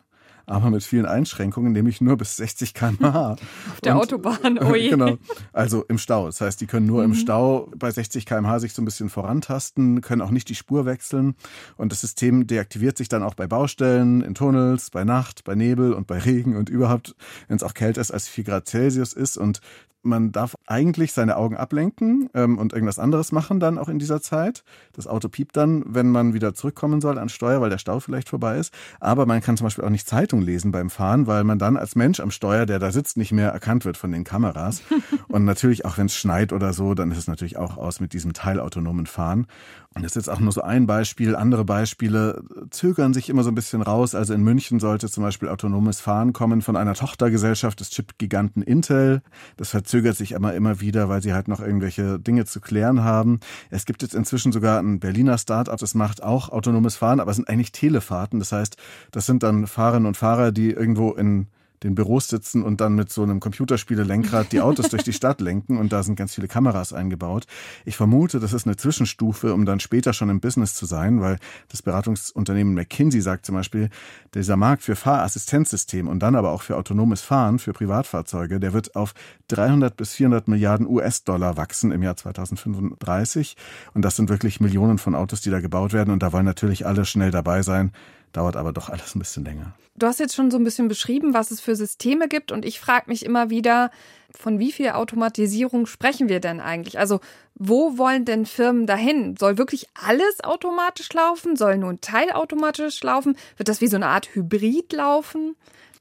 aber 0.47 0.71
mit 0.71 0.83
vielen 0.83 1.07
Einschränkungen, 1.07 1.73
nämlich 1.73 2.01
nur 2.01 2.17
bis 2.17 2.37
60 2.37 2.75
km/h. 2.75 3.33
Auf 3.33 3.81
der 3.83 3.95
und, 3.95 4.03
Autobahn, 4.03 4.59
oh 4.59 4.75
je. 4.75 4.91
Genau, 4.91 5.17
also 5.53 5.85
im 5.89 5.99
Stau. 5.99 6.27
Das 6.27 6.41
heißt, 6.41 6.61
die 6.61 6.67
können 6.67 6.87
nur 6.87 7.03
mhm. 7.03 7.13
im 7.13 7.15
Stau 7.15 7.71
bei 7.77 7.91
60 7.91 8.27
km/h 8.27 8.61
sich 8.61 8.73
so 8.73 8.83
ein 8.83 8.85
bisschen 8.85 9.09
vorantasten, 9.09 10.01
können 10.01 10.23
auch 10.23 10.31
nicht 10.31 10.49
die 10.49 10.55
Spur 10.55 10.87
wechseln 10.87 11.35
und 11.77 11.93
das 11.93 12.01
System 12.01 12.47
deaktiviert 12.47 12.97
sich 12.97 13.09
dann 13.09 13.23
auch 13.23 13.35
bei 13.35 13.47
Baustellen, 13.47 14.23
in 14.23 14.35
Tunnels, 14.35 14.91
bei 14.91 15.05
Nacht, 15.05 15.45
bei 15.45 15.55
Nebel 15.55 15.93
und 15.93 16.07
bei 16.07 16.19
Regen 16.19 16.57
und 16.57 16.69
überhaupt, 16.69 17.15
wenn 17.49 17.57
es 17.57 17.63
auch 17.63 17.75
kälter 17.75 18.01
ist 18.01 18.11
als 18.11 18.29
4 18.29 18.45
Grad 18.45 18.69
Celsius 18.69 19.13
ist 19.13 19.37
und 19.37 19.61
man 20.05 20.33
darf 20.33 20.57
eigentlich 20.67 21.13
seine 21.13 21.37
Augen 21.37 21.57
ablenken 21.57 22.29
ähm, 22.35 22.59
und 22.59 22.73
irgendwas 22.73 22.99
anderes 22.99 23.33
machen 23.33 23.61
dann 23.61 23.79
auch 23.79 23.89
in 23.89 23.99
dieser 23.99 24.21
Zeit. 24.21 24.65
Das 24.93 25.07
Auto 25.07 25.29
piept 25.29 25.57
dann, 25.57 25.85
wenn 25.87 26.11
man 26.11 26.35
wieder 26.35 26.55
zurückkommen 26.55 27.01
soll 27.01 27.19
an 27.19 27.29
Steuer, 27.29 27.61
weil 27.61 27.71
der 27.71 27.79
Stau 27.79 28.01
vielleicht 28.01 28.29
vorbei 28.29 28.59
ist. 28.59 28.73
Aber 29.01 29.27
man 29.27 29.41
kann 29.41 29.57
zum 29.57 29.67
Beispiel 29.67 29.85
auch 29.85 29.91
nicht 29.91 30.09
Zeitung 30.09 30.43
lesen 30.43 30.73
beim 30.73 30.91
Fahren, 30.91 31.27
weil 31.27 31.45
man 31.45 31.59
dann 31.59 31.77
als 31.77 31.97
Mensch 31.97 32.21
am 32.21 32.31
Steuer, 32.31 32.67
der 32.67 32.79
da 32.79 32.93
sitzt, 32.93 33.17
nicht 33.17 33.33
mehr 33.33 33.51
erkannt 33.51 33.85
wird 33.85 33.97
von 33.97 34.13
den 34.13 34.25
Kameras. 34.25 34.83
und 35.29 35.45
natürlich 35.45 35.85
auch 35.85 35.99
wenn 35.99 36.07
es 36.07 36.15
schneit 36.15 36.53
oder 36.53 36.73
so, 36.73 36.95
dann 36.95 37.11
ist 37.11 37.19
es 37.19 37.27
natürlich 37.29 37.57
auch 37.57 37.77
aus 37.77 38.01
mit 38.01 38.13
diesem 38.13 38.33
teilautonomen 38.33 39.07
Fahren. 39.07 39.47
Und 39.95 40.03
das 40.03 40.13
ist 40.13 40.27
jetzt 40.27 40.29
auch 40.29 40.41
nur 40.41 40.51
so 40.51 40.61
ein 40.61 40.87
Beispiel. 40.87 41.37
Andere 41.37 41.65
Beispiele 41.65 42.43
zögern 42.71 43.15
sich 43.15 43.29
immer 43.29 43.45
so 43.45 43.51
ein 43.51 43.55
bisschen 43.55 43.81
raus. 43.81 44.17
Also 44.17 44.35
in 44.35 44.43
München 44.43 44.81
sollte 44.81 45.09
zum 45.09 45.23
Beispiel 45.23 45.49
autonomes 45.49 46.01
Fahren 46.01 46.33
kommen 46.33 46.63
von 46.63 46.77
einer 46.77 46.95
Tochtergesellschaft 46.95 47.79
des 47.79 47.91
Chip-Giganten 47.91 48.63
Intel. 48.63 49.23
Das 49.57 49.71
verzögert 49.71 49.94
sich 50.19 50.37
aber 50.37 50.55
immer 50.55 50.81
wieder, 50.81 51.09
weil 51.09 51.23
sie 51.23 51.33
halt 51.33 51.49
noch 51.49 51.61
irgendwelche 51.61 52.19
Dinge 52.19 52.45
zu 52.45 52.61
klären 52.61 53.05
haben. 53.05 53.41
Es 53.71 53.85
gibt 53.87 54.03
jetzt 54.03 54.15
inzwischen 54.15 54.53
sogar 54.53 54.81
ein 54.81 55.01
Berliner 55.01 55.39
Start-up, 55.39 55.79
das 55.79 55.95
macht 55.95 56.23
auch 56.23 56.49
autonomes 56.49 56.97
Fahren, 56.97 57.21
aber 57.21 57.31
es 57.31 57.37
sind 57.37 57.49
eigentlich 57.49 57.73
Telefahrten. 57.73 58.39
Das 58.39 58.53
heißt, 58.53 58.77
das 59.11 59.27
sind 59.27 59.43
dann 59.43 59.67
Fahrerinnen 59.67 60.07
und 60.07 60.17
Fahrer, 60.17 60.53
die 60.53 60.71
irgendwo 60.71 61.13
in 61.13 61.47
den 61.83 61.95
Büros 61.95 62.29
sitzen 62.29 62.63
und 62.63 62.81
dann 62.81 62.95
mit 62.95 63.11
so 63.11 63.23
einem 63.23 63.41
Computerspiele-Lenkrad 63.41 64.53
die 64.53 64.61
Autos 64.61 64.89
durch 64.89 65.03
die 65.03 65.13
Stadt 65.13 65.41
lenken 65.41 65.77
und 65.77 65.93
da 65.93 66.03
sind 66.03 66.17
ganz 66.17 66.35
viele 66.35 66.49
Kameras 66.49 66.93
eingebaut. 66.93 67.47
Ich 67.85 67.97
vermute, 67.97 68.41
das 68.41 68.53
ist 68.53 68.67
eine 68.67 68.77
Zwischenstufe, 68.77 69.53
um 69.53 69.67
dann 69.67 69.81
später 69.81 70.13
schon 70.13 70.31
im 70.31 70.41
Business 70.41 70.75
zu 70.75 70.87
sein, 70.87 71.21
weil 71.21 71.39
das 71.69 71.83
Beratungsunternehmen 71.83 72.75
McKinsey 72.75 73.21
sagt 73.21 73.45
zum 73.45 73.55
Beispiel, 73.57 73.91
dieser 74.35 74.57
Markt 74.57 74.83
für 74.83 74.97
Fahrassistenzsystem 74.97 76.09
und 76.09 76.21
dann 76.21 76.37
aber 76.37 76.53
auch 76.53 76.63
für 76.63 76.77
autonomes 76.77 77.21
Fahren 77.21 77.59
für 77.59 77.73
Privatfahrzeuge, 77.73 78.61
der 78.61 78.73
wird 78.73 78.97
auf 78.97 79.15
300 79.49 79.97
bis 79.97 80.15
400 80.15 80.49
Milliarden 80.49 80.87
US-Dollar 80.87 81.57
wachsen 81.57 81.93
im 81.93 82.03
Jahr 82.03 82.17
2035 82.17 83.57
und 83.93 84.03
das 84.03 84.17
sind 84.17 84.31
wirklich 84.31 84.61
Millionen 84.61 84.99
von 84.99 85.15
Autos, 85.15 85.43
die 85.43 85.51
da 85.51 85.61
gebaut 85.61 85.93
werden 85.93 86.11
und 86.13 86.23
da 86.23 86.33
wollen 86.33 86.47
natürlich 86.47 86.87
alle 86.87 87.05
schnell 87.05 87.31
dabei 87.31 87.63
sein 87.63 87.93
dauert 88.35 88.57
aber 88.57 88.73
doch 88.73 88.91
alles 88.91 89.15
ein 89.15 89.21
bisschen 89.21 89.45
länger. 89.45 89.75
Du 89.97 90.07
hast 90.07 90.21
jetzt 90.21 90.35
schon 90.35 90.51
so 90.51 90.59
ein 90.59 90.65
bisschen 90.65 90.89
beschrieben, 90.89 91.35
was 91.35 91.51
es 91.51 91.61
für 91.61 91.77
Systeme 91.77 92.29
gibt 92.29 92.53
und 92.53 92.65
ich 92.65 92.81
frage 92.81 93.09
mich 93.09 93.25
immer 93.25 93.49
wieder, 93.49 93.91
von 94.37 94.59
wie 94.59 94.73
viel 94.73 94.91
Automatisierung 94.91 95.87
sprechen 95.87 96.29
wir 96.29 96.41
denn 96.41 96.61
eigentlich? 96.61 96.99
Also 96.99 97.21
wo 97.55 97.97
wollen 97.97 98.25
denn 98.25 98.47
Firmen 98.47 98.87
dahin? 98.87 99.37
Soll 99.37 99.57
wirklich 99.57 99.87
alles 99.95 100.43
automatisch 100.43 101.13
laufen? 101.13 101.55
Soll 101.55 101.79
nur 101.79 101.91
ein 101.91 102.01
Teil 102.01 102.33
automatisch 102.33 103.01
laufen? 103.03 103.37
Wird 103.57 103.69
das 103.69 103.81
wie 103.81 103.87
so 103.87 103.97
eine 103.97 104.09
Art 104.09 104.35
Hybrid 104.35 104.93
laufen? 104.93 105.55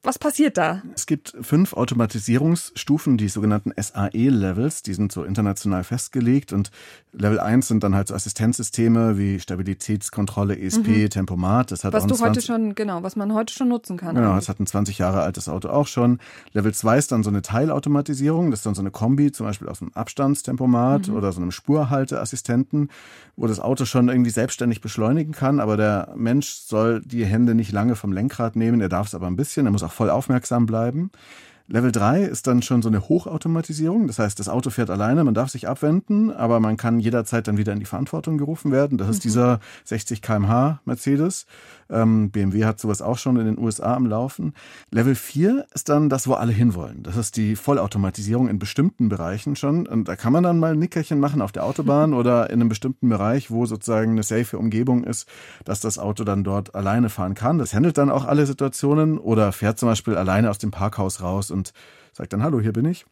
Was 0.06 0.20
passiert 0.20 0.58
da? 0.58 0.82
Es 0.96 1.06
gibt 1.06 1.34
fünf 1.40 1.72
Automatisierungsstufen, 1.72 3.16
die 3.16 3.30
sogenannten 3.30 3.72
SAE-Levels, 3.78 4.84
die 4.84 4.94
sind 4.94 5.14
so 5.14 5.24
international 5.24 5.86
festgelegt 5.86 6.52
und 6.52 6.72
Level 7.14 7.40
1 7.40 7.70
sind 7.70 7.84
dann 7.84 7.96
halt 7.96 8.10
so 8.10 8.16
Assistenzsysteme 8.16 9.18
wie 9.18 9.40
Stabilitätskontrolle, 9.40 10.60
ESP, 10.60 10.88
mhm. 10.88 11.10
Tempomat. 11.10 11.72
Das 11.72 11.86
hat 11.86 11.94
was 11.94 12.06
du 12.06 12.16
20, 12.16 12.22
heute 12.22 12.46
schon, 12.46 12.76
genau, 12.76 13.04
was 13.04 13.16
man 13.16 13.34
heute 13.34 13.54
schon 13.54 13.70
nutzen 13.70 13.96
kann. 13.96 14.16
Genau, 14.16 14.36
das 14.36 14.50
hat 14.50 14.60
ein 14.60 14.66
20 14.66 14.98
Jahre 14.98 15.22
altes 15.22 15.48
Auto 15.48 15.70
auch 15.70 15.88
schon. 15.88 16.20
Level 16.52 16.74
2 16.74 16.98
ist 16.98 17.12
dann 17.14 17.24
so 17.24 17.30
eine 17.30 17.42
Teilautomatisierung, 17.42 18.52
das 18.52 18.60
ist 18.60 18.66
dann 18.66 18.76
so 18.76 18.82
eine 18.82 18.92
Kombi, 18.92 19.32
zum 19.32 19.46
Beispiel 19.46 19.70
aus 19.70 19.82
einem 19.82 19.92
Abstandstempomat 19.94 21.08
mhm. 21.08 21.16
oder 21.16 21.32
so 21.32 21.40
einem 21.40 21.52
Spurhalteassistenten, 21.52 22.90
wo 23.38 23.48
das 23.48 23.62
Auto 23.62 23.86
schon 23.86 24.10
irgendwie 24.10 24.32
selbstständig 24.32 24.82
beschleunigen 24.82 25.32
kann, 25.34 25.62
aber 25.62 25.78
der 25.78 26.14
Mensch 26.18 26.50
soll 26.50 27.02
die 27.02 27.26
Hände 27.26 27.56
nicht 27.56 27.72
lange 27.72 27.96
vom 27.96 28.12
Lenkrad 28.12 28.58
nehmen, 28.58 28.82
er 28.82 28.90
darf 28.90 29.08
es 29.08 29.16
aber 29.16 29.28
ein 29.28 29.38
bisschen, 29.38 29.66
er 29.66 29.72
muss 29.72 29.84
auch 29.84 29.93
voll 29.94 30.10
aufmerksam 30.10 30.66
bleiben. 30.66 31.12
Level 31.74 31.92
3 31.92 32.22
ist 32.22 32.46
dann 32.46 32.62
schon 32.62 32.84
so 32.84 32.88
eine 32.88 33.10
Hochautomatisierung. 33.10 34.06
Das 34.06 34.20
heißt, 34.20 34.39
das 34.39 34.48
Auto 34.48 34.70
fährt 34.70 34.92
alleine, 34.92 35.24
man 35.24 35.34
darf 35.34 35.50
sich 35.50 35.68
abwenden, 35.68 36.30
aber 36.30 36.60
man 36.60 36.77
kann 36.77 37.00
jederzeit 37.00 37.48
dann 37.48 37.58
wieder 37.58 37.74
in 37.74 37.80
die 37.80 37.88
Verantwortung 37.88 38.38
gerufen 38.38 38.72
werden. 38.72 39.00
Das 39.00 39.10
ist 39.10 39.18
mhm. 39.18 39.22
dieser 39.22 39.60
60 39.86 40.22
kmh 40.22 40.82
Mercedes. 40.86 41.48
Ähm, 41.89 42.30
BMW 42.30 42.65
hat 42.65 42.80
sowas 42.80 43.01
auch 43.01 43.18
schon 43.18 43.38
in 43.38 43.48
den 43.48 43.58
USA 43.58 43.96
am 43.96 44.06
Laufen. 44.06 44.53
Level 44.92 45.15
4 45.15 45.65
ist 45.74 45.89
dann 45.89 46.10
das, 46.10 46.27
wo 46.27 46.34
alle 46.34 46.51
hinwollen. 46.51 47.01
Das 47.01 47.18
ist 47.18 47.38
die 47.38 47.56
Vollautomatisierung 47.56 48.50
in 48.50 48.60
bestimmten 48.60 49.10
Bereichen 49.10 49.56
schon. 49.56 49.88
Und 49.88 50.08
da 50.08 50.15
kann 50.15 50.32
man 50.32 50.44
dann 50.44 50.60
mal 50.60 50.74
ein 50.74 50.80
Nickerchen 50.80 51.20
machen 51.20 51.42
auf 51.42 51.51
der 51.51 51.65
Autobahn 51.65 52.13
oder 52.13 52.51
in 52.51 52.62
einem 52.62 52.70
bestimmten 52.70 53.10
Bereich, 53.10 53.50
wo 53.50 53.65
sozusagen 53.65 54.12
eine 54.12 54.22
safe 54.22 54.60
Umgebung 54.60 55.03
ist, 55.03 55.27
dass 55.65 55.80
das 55.80 55.98
Auto 55.98 56.24
dann 56.24 56.44
dort 56.44 56.75
alleine 56.75 57.10
fahren 57.10 57.34
kann. 57.34 57.58
Das 57.58 57.74
handelt 57.74 57.98
dann 57.98 58.12
auch 58.12 58.25
alle 58.25 58.46
Situationen 58.46 59.18
oder 59.18 59.51
fährt 59.51 59.80
zum 59.80 59.89
Beispiel 59.89 60.15
alleine 60.15 60.51
aus 60.51 60.60
dem 60.60 60.70
Parkhaus 60.70 61.22
raus 61.22 61.50
und 61.50 61.62
sagt 62.12 62.34
dann, 62.34 62.43
hallo, 62.43 62.60
hier 62.60 62.74
bin 62.74 62.86
ich. 62.86 63.05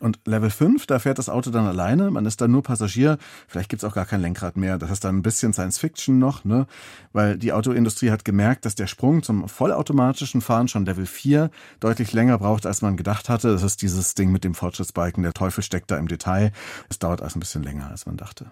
Und 0.00 0.18
Level 0.26 0.50
5, 0.50 0.86
da 0.86 0.98
fährt 0.98 1.18
das 1.18 1.28
Auto 1.28 1.50
dann 1.50 1.66
alleine, 1.66 2.10
man 2.10 2.26
ist 2.26 2.40
dann 2.40 2.50
nur 2.50 2.62
Passagier, 2.62 3.16
vielleicht 3.46 3.70
gibt's 3.70 3.84
auch 3.84 3.94
gar 3.94 4.06
kein 4.06 4.20
Lenkrad 4.20 4.56
mehr. 4.56 4.76
Das 4.76 4.90
ist 4.90 5.04
dann 5.04 5.16
ein 5.16 5.22
bisschen 5.22 5.52
Science 5.52 5.78
Fiction 5.78 6.18
noch, 6.18 6.44
ne? 6.44 6.66
Weil 7.12 7.38
die 7.38 7.52
Autoindustrie 7.52 8.10
hat 8.10 8.24
gemerkt, 8.24 8.64
dass 8.64 8.74
der 8.74 8.88
Sprung 8.88 9.22
zum 9.22 9.48
vollautomatischen 9.48 10.40
Fahren 10.40 10.68
schon 10.68 10.84
Level 10.84 11.06
4 11.06 11.48
deutlich 11.78 12.12
länger 12.12 12.38
braucht, 12.38 12.66
als 12.66 12.82
man 12.82 12.96
gedacht 12.96 13.28
hatte. 13.28 13.52
Das 13.52 13.62
ist 13.62 13.82
dieses 13.82 14.14
Ding 14.14 14.32
mit 14.32 14.42
dem 14.42 14.54
Fortschrittsbalken, 14.54 15.22
der 15.22 15.32
Teufel 15.32 15.62
steckt 15.62 15.90
da 15.90 15.96
im 15.96 16.08
Detail. 16.08 16.50
Es 16.90 16.98
dauert 16.98 17.22
also 17.22 17.38
ein 17.38 17.40
bisschen 17.40 17.62
länger, 17.62 17.88
als 17.88 18.04
man 18.04 18.16
dachte. 18.16 18.50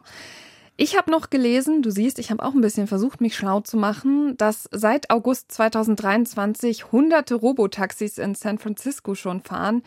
Ich 0.77 0.97
habe 0.97 1.11
noch 1.11 1.31
gelesen, 1.31 1.83
du 1.83 1.91
siehst, 1.91 2.19
ich 2.19 2.31
habe 2.31 2.43
auch 2.43 2.55
ein 2.55 2.61
bisschen 2.61 2.87
versucht, 2.87 3.21
mich 3.21 3.37
schlau 3.37 3.61
zu 3.61 3.77
machen, 3.77 4.37
dass 4.39 4.69
seit 4.73 5.11
August 5.11 5.53
2023 5.53 6.91
hunderte 6.91 7.35
Robotaxis 7.35 8.19
in 8.19 8.35
San 8.35 8.59
Francisco 8.59 9.15
schon 9.15 9.43
fahren, 9.43 9.83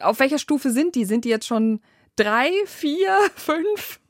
auf 0.00 0.18
welcher 0.18 0.38
Stufe 0.38 0.70
sind 0.70 0.94
die? 0.94 1.04
Sind 1.04 1.24
die 1.24 1.28
jetzt 1.28 1.46
schon 1.46 1.80
drei, 2.16 2.50
vier, 2.66 3.16
fünf? 3.34 4.00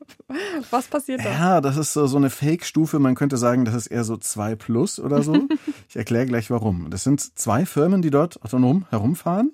Was 0.69 0.87
passiert 0.87 1.23
da? 1.23 1.31
Ja, 1.31 1.61
das 1.61 1.77
ist 1.77 1.93
so, 1.93 2.07
so 2.07 2.17
eine 2.17 2.29
Fake-Stufe. 2.29 2.99
Man 2.99 3.15
könnte 3.15 3.37
sagen, 3.37 3.65
das 3.65 3.75
ist 3.75 3.87
eher 3.87 4.03
so 4.03 4.17
zwei 4.17 4.55
plus 4.55 4.99
oder 4.99 5.23
so. 5.23 5.47
ich 5.89 5.95
erkläre 5.95 6.25
gleich 6.25 6.49
warum. 6.49 6.89
Das 6.89 7.03
sind 7.03 7.37
zwei 7.37 7.65
Firmen, 7.65 8.01
die 8.01 8.09
dort 8.09 8.41
autonom 8.43 8.85
herumfahren. 8.89 9.51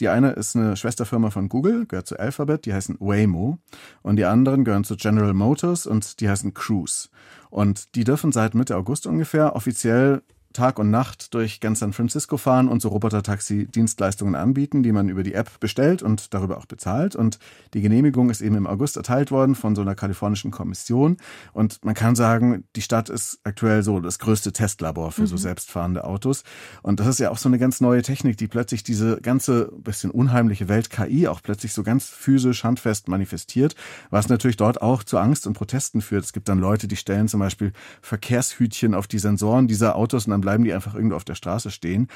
Die 0.00 0.08
eine 0.08 0.30
ist 0.30 0.54
eine 0.54 0.76
Schwesterfirma 0.76 1.30
von 1.30 1.48
Google, 1.48 1.86
gehört 1.86 2.06
zu 2.06 2.18
Alphabet, 2.18 2.66
die 2.66 2.74
heißen 2.74 2.96
Waymo. 3.00 3.58
Und 4.02 4.16
die 4.16 4.24
anderen 4.24 4.64
gehören 4.64 4.84
zu 4.84 4.96
General 4.96 5.34
Motors 5.34 5.86
und 5.86 6.20
die 6.20 6.28
heißen 6.28 6.54
Cruise. 6.54 7.08
Und 7.50 7.94
die 7.94 8.04
dürfen 8.04 8.30
seit 8.30 8.54
Mitte 8.54 8.76
August 8.76 9.06
ungefähr 9.06 9.56
offiziell 9.56 10.22
Tag 10.58 10.80
und 10.80 10.90
Nacht 10.90 11.34
durch 11.34 11.60
ganz 11.60 11.78
San 11.78 11.92
Francisco 11.92 12.36
fahren 12.36 12.66
und 12.66 12.82
so 12.82 12.88
Roboter-Taxi-Dienstleistungen 12.88 14.34
anbieten, 14.34 14.82
die 14.82 14.90
man 14.90 15.08
über 15.08 15.22
die 15.22 15.34
App 15.34 15.60
bestellt 15.60 16.02
und 16.02 16.34
darüber 16.34 16.58
auch 16.58 16.66
bezahlt. 16.66 17.14
Und 17.14 17.38
die 17.74 17.80
Genehmigung 17.80 18.28
ist 18.28 18.40
eben 18.40 18.56
im 18.56 18.66
August 18.66 18.96
erteilt 18.96 19.30
worden 19.30 19.54
von 19.54 19.76
so 19.76 19.82
einer 19.82 19.94
kalifornischen 19.94 20.50
Kommission. 20.50 21.18
Und 21.52 21.84
man 21.84 21.94
kann 21.94 22.16
sagen, 22.16 22.64
die 22.74 22.82
Stadt 22.82 23.08
ist 23.08 23.38
aktuell 23.44 23.84
so 23.84 24.00
das 24.00 24.18
größte 24.18 24.52
Testlabor 24.52 25.12
für 25.12 25.22
mhm. 25.22 25.26
so 25.26 25.36
selbstfahrende 25.36 26.02
Autos. 26.02 26.42
Und 26.82 26.98
das 26.98 27.06
ist 27.06 27.20
ja 27.20 27.30
auch 27.30 27.38
so 27.38 27.48
eine 27.48 27.60
ganz 27.60 27.80
neue 27.80 28.02
Technik, 28.02 28.36
die 28.36 28.48
plötzlich 28.48 28.82
diese 28.82 29.20
ganze 29.20 29.70
bisschen 29.76 30.10
unheimliche 30.10 30.68
Welt 30.68 30.90
KI 30.90 31.28
auch 31.28 31.40
plötzlich 31.40 31.72
so 31.72 31.84
ganz 31.84 32.08
physisch 32.08 32.64
handfest 32.64 33.06
manifestiert, 33.06 33.76
was 34.10 34.28
natürlich 34.28 34.56
dort 34.56 34.82
auch 34.82 35.04
zu 35.04 35.18
Angst 35.18 35.46
und 35.46 35.52
Protesten 35.52 36.00
führt. 36.00 36.24
Es 36.24 36.32
gibt 36.32 36.48
dann 36.48 36.58
Leute, 36.58 36.88
die 36.88 36.96
stellen 36.96 37.28
zum 37.28 37.38
Beispiel 37.38 37.72
Verkehrshütchen 38.02 38.94
auf 38.94 39.06
die 39.06 39.20
Sensoren 39.20 39.68
dieser 39.68 39.94
Autos 39.94 40.26
und 40.26 40.32
dann 40.32 40.42
bleiben 40.48 40.64
die 40.64 40.72
einfach 40.72 40.94
irgendwo 40.94 41.16
auf 41.16 41.26
der 41.26 41.34
Straße 41.34 41.70
stehen. 41.70 42.08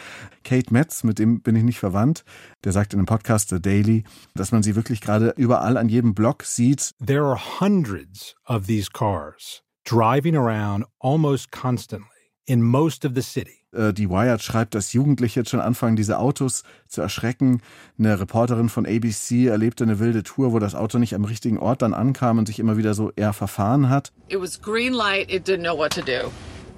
Kate 0.43 0.73
Metz, 0.73 1.05
mit 1.05 1.19
dem 1.19 1.43
bin 1.43 1.55
ich 1.55 1.65
nicht 1.65 1.79
verwandt, 1.79 2.25
der 2.65 2.73
sagt 2.73 2.95
in 2.95 2.99
einem 2.99 3.05
Podcast 3.05 3.51
The 3.51 3.61
Daily, 3.61 4.05
dass 4.35 4.53
man 4.53 4.63
sie 4.63 4.75
wirklich 4.75 5.03
gerade 5.03 5.35
überall 5.37 5.77
an 5.77 5.91
jedem 5.91 6.15
Block 6.15 6.45
sieht. 6.45 6.95
There 7.05 7.25
are 7.25 7.39
hundreds 7.61 8.35
of 8.47 8.67
these 8.67 8.89
cars 8.91 9.63
driving 9.85 10.35
around 10.35 10.87
almost 10.99 11.53
constantly 11.53 12.07
in 12.47 12.63
most 12.63 13.05
of 13.05 13.13
the 13.15 13.21
city. 13.21 13.67
Äh, 13.77 13.93
die 13.93 14.09
Wired 14.09 14.43
schreibt, 14.43 14.75
dass 14.75 14.95
Jugendliche 14.95 15.41
jetzt 15.41 15.51
schon 15.51 15.61
anfangen, 15.61 15.97
diese 15.97 16.19
Autos 16.19 16.63
zu 16.89 17.03
erschrecken. 17.03 17.61
Eine 17.99 18.19
Reporterin 18.19 18.71
von 18.71 18.87
ABC 18.87 19.47
erlebte 19.47 19.85
eine 19.85 19.99
wilde 19.99 20.23
Tour, 20.23 20.55
wo 20.55 20.59
das 20.59 20.75
Auto 20.75 20.97
nicht 20.97 21.15
am 21.15 21.27
richtigen 21.27 21.59
Ort 21.59 21.83
dann 21.83 21.93
ankam 21.93 22.39
und 22.39 22.47
sich 22.47 22.59
immer 22.59 22.79
wieder 22.79 22.95
so 22.95 23.13
eher 23.15 23.35
verfahren 23.35 23.91
hat. 23.91 24.11
It 24.31 24.41
was 24.41 24.59
green 24.59 24.95
light, 24.95 25.31
it 25.31 25.47
didn't 25.47 25.65
know 25.65 25.77
what 25.77 25.93
to 25.93 26.01
do. 26.01 26.33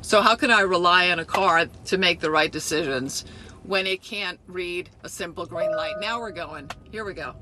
So 0.04 0.20
how 0.20 0.36
can 0.36 0.50
I 0.50 0.60
rely 0.60 1.10
on 1.10 1.18
a 1.18 1.24
car 1.24 1.64
to 1.64 1.96
make 1.96 2.20
the 2.20 2.30
right 2.30 2.52
decisions 2.52 3.24
when 3.62 3.86
it 3.86 4.02
can't 4.02 4.38
read 4.46 4.90
a 5.02 5.08
simple 5.08 5.46
green 5.46 5.74
light? 5.74 5.94
Now 5.98 6.20
we're 6.20 6.30
going. 6.30 6.70
Here 6.92 7.06
we 7.06 7.14
go. 7.14 7.34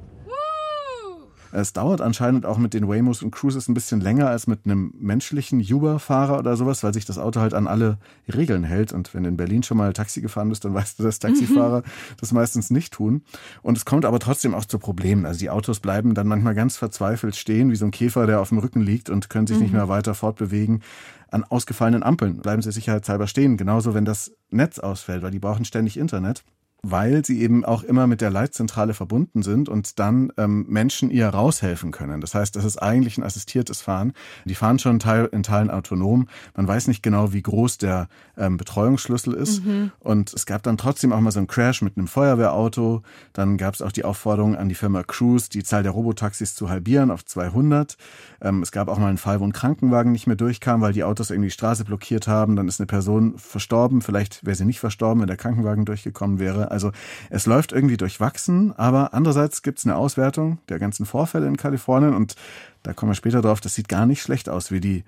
Es 1.53 1.75
dauert 1.75 2.01
anscheinend 2.01 2.47
auch 2.47 2.57
mit 2.57 2.73
den 2.73 2.89
Waymos 2.89 3.23
und 3.23 3.31
Cruises 3.31 3.69
ein 3.69 3.75
bisschen 3.75 4.01
länger 4.01 4.29
als 4.29 4.47
mit 4.47 4.61
einem 4.65 4.95
menschlichen 4.99 5.61
Uber-Fahrer 5.61 6.39
oder 6.39 6.57
sowas, 6.57 6.83
weil 6.83 6.95
sich 6.95 7.05
das 7.05 7.19
Auto 7.19 7.41
halt 7.41 7.53
an 7.53 7.67
alle 7.67 7.99
Regeln 8.33 8.65
hält. 8.65 8.93
Und 8.93 9.13
wenn 9.13 9.25
du 9.25 9.29
in 9.29 9.37
Berlin 9.37 9.63
schon 9.63 9.77
mal 9.77 9.93
Taxi 9.93 10.23
gefahren 10.23 10.49
bist, 10.49 10.65
dann 10.65 10.73
weißt 10.75 10.99
du, 10.99 11.03
dass 11.03 11.19
Taxifahrer 11.19 11.81
mhm. 11.81 12.17
das 12.19 12.33
meistens 12.33 12.71
nicht 12.71 12.95
tun. 12.95 13.23
Und 13.61 13.77
es 13.77 13.85
kommt 13.85 14.07
aber 14.07 14.19
trotzdem 14.19 14.55
auch 14.55 14.65
zu 14.65 14.79
Problemen. 14.79 15.27
Also 15.27 15.41
die 15.41 15.51
Autos 15.51 15.81
bleiben 15.81 16.15
dann 16.15 16.27
manchmal 16.27 16.55
ganz 16.55 16.77
verzweifelt 16.77 17.37
stehen, 17.37 17.71
wie 17.71 17.77
so 17.77 17.85
ein 17.85 17.91
Käfer, 17.91 18.27
der 18.27 18.41
auf 18.41 18.49
dem 18.49 18.59
Rücken 18.59 18.81
liegt 18.81 19.11
und 19.11 19.29
können 19.29 19.47
sich 19.47 19.59
mhm. 19.59 19.63
nicht 19.65 19.73
mehr 19.75 19.89
weiter 19.89 20.15
fortbewegen. 20.15 20.83
An 21.31 21.45
ausgefallenen 21.45 22.03
Ampeln 22.03 22.39
bleiben 22.39 22.63
sie 22.63 22.73
sicherheitshalber 22.73 23.27
stehen. 23.27 23.59
Genauso, 23.59 23.95
wenn 23.95 24.05
das 24.07 24.33
Netz 24.51 24.79
ausfällt, 24.79 25.23
weil 25.23 25.31
die 25.31 25.39
brauchen 25.39 25.65
ständig 25.67 25.99
Internet 25.99 26.45
weil 26.85 27.25
sie 27.25 27.41
eben 27.41 27.65
auch 27.65 27.85
immer 27.85 28.09
mit 28.09 28.21
der 28.21 28.31
Leitzentrale 28.31 28.93
verbunden 28.93 29.43
sind 29.43 29.69
und 29.69 30.01
dann 30.01 30.33
ähm, 30.37 30.67
Menschen 30.69 31.11
ihr 31.11 31.29
raushelfen 31.29 31.93
können. 31.93 32.21
Das 32.21 32.35
heißt, 32.35 32.57
das 32.57 32.65
ist 32.65 32.77
eigentlich 32.77 33.19
ein 33.19 33.23
assistiertes 33.23 33.81
Fahren. 33.81 34.15
Die 34.47 34.57
fahren 34.57 34.81
schon 34.81 34.99
Teil, 34.99 35.29
in 35.31 35.45
Teilen 35.45 35.71
autonom. 35.71 36.27
Man 36.57 36.67
weiß 36.67 36.89
nicht 36.89 37.01
genau, 37.01 37.33
wie 37.33 37.43
groß 37.43 37.79
der 37.79 38.09
ähm, 38.37 38.57
Betreuungsschlüssel 38.57 39.33
ist. 39.35 39.65
Mhm. 39.65 39.93
Und 40.01 40.35
es 40.35 40.45
gab 40.45 40.65
dann 40.65 40.77
trotzdem 40.77 41.13
auch 41.13 41.21
mal 41.21 41.31
so 41.31 41.39
einen 41.39 41.47
Crash 41.47 41.83
mit 41.83 41.97
einem 41.97 42.09
Feuerwehrauto. 42.09 43.03
Dann 43.33 43.59
gab 43.59 43.75
es 43.75 43.83
auch 43.83 43.93
die 43.93 44.05
Aufforderung 44.05 44.57
an 44.57 44.69
die 44.69 44.75
Firma 44.75 45.05
Cruise, 45.05 45.51
die 45.51 45.63
Zahl 45.63 45.85
der 45.85 45.93
Robotaxis 45.93 46.57
zu 46.57 46.69
halbieren 46.69 47.13
auf 47.13 47.25
200. 47.25 47.97
Ähm, 48.41 48.61
es 48.61 48.73
gab 48.73 48.89
auch 48.89 48.99
mal 48.99 49.07
einen 49.07 49.19
Fall, 49.19 49.39
wo 49.39 49.45
ein 49.45 49.53
Krankenwagen 49.53 50.11
nicht 50.11 50.27
mehr 50.27 50.35
durchkam, 50.35 50.81
weil 50.81 50.93
die 50.93 51.05
Autos 51.05 51.31
irgendwie 51.31 51.47
die 51.47 51.53
Straße 51.53 51.85
blockiert 51.85 52.27
haben. 52.27 52.57
Dann 52.57 52.67
ist 52.67 52.81
eine 52.81 52.89
Person 52.89 53.39
verstorben. 53.39 54.03
Vielleicht 54.03 54.45
wäre 54.45 54.57
sie 54.57 54.65
nicht 54.65 54.81
verstorben, 54.81 55.21
wenn 55.21 55.29
der 55.29 55.37
Krankenwagen 55.37 55.85
durchgekommen 55.85 56.41
wäre. 56.41 56.72
Also 56.73 56.93
es 57.31 57.47
läuft 57.47 57.73
irgendwie 57.73 57.97
durchwachsen, 57.97 58.73
aber 58.77 59.15
andererseits 59.15 59.63
gibt 59.63 59.79
es 59.79 59.87
eine 59.87 59.97
Auswertung 59.97 60.59
der 60.69 60.79
ganzen 60.79 61.07
Vorfälle 61.07 61.47
in 61.47 61.57
Kalifornien 61.57 62.15
und 62.15 62.35
da 62.83 62.93
kommen 62.93 63.13
wir 63.13 63.17
später 63.17 63.43
drauf, 63.43 63.61
das 63.61 63.75
sieht 63.75 63.89
gar 63.89 64.07
nicht 64.07 64.23
schlecht 64.23 64.49
aus, 64.49 64.71
wie 64.71 64.81
die 64.81 65.05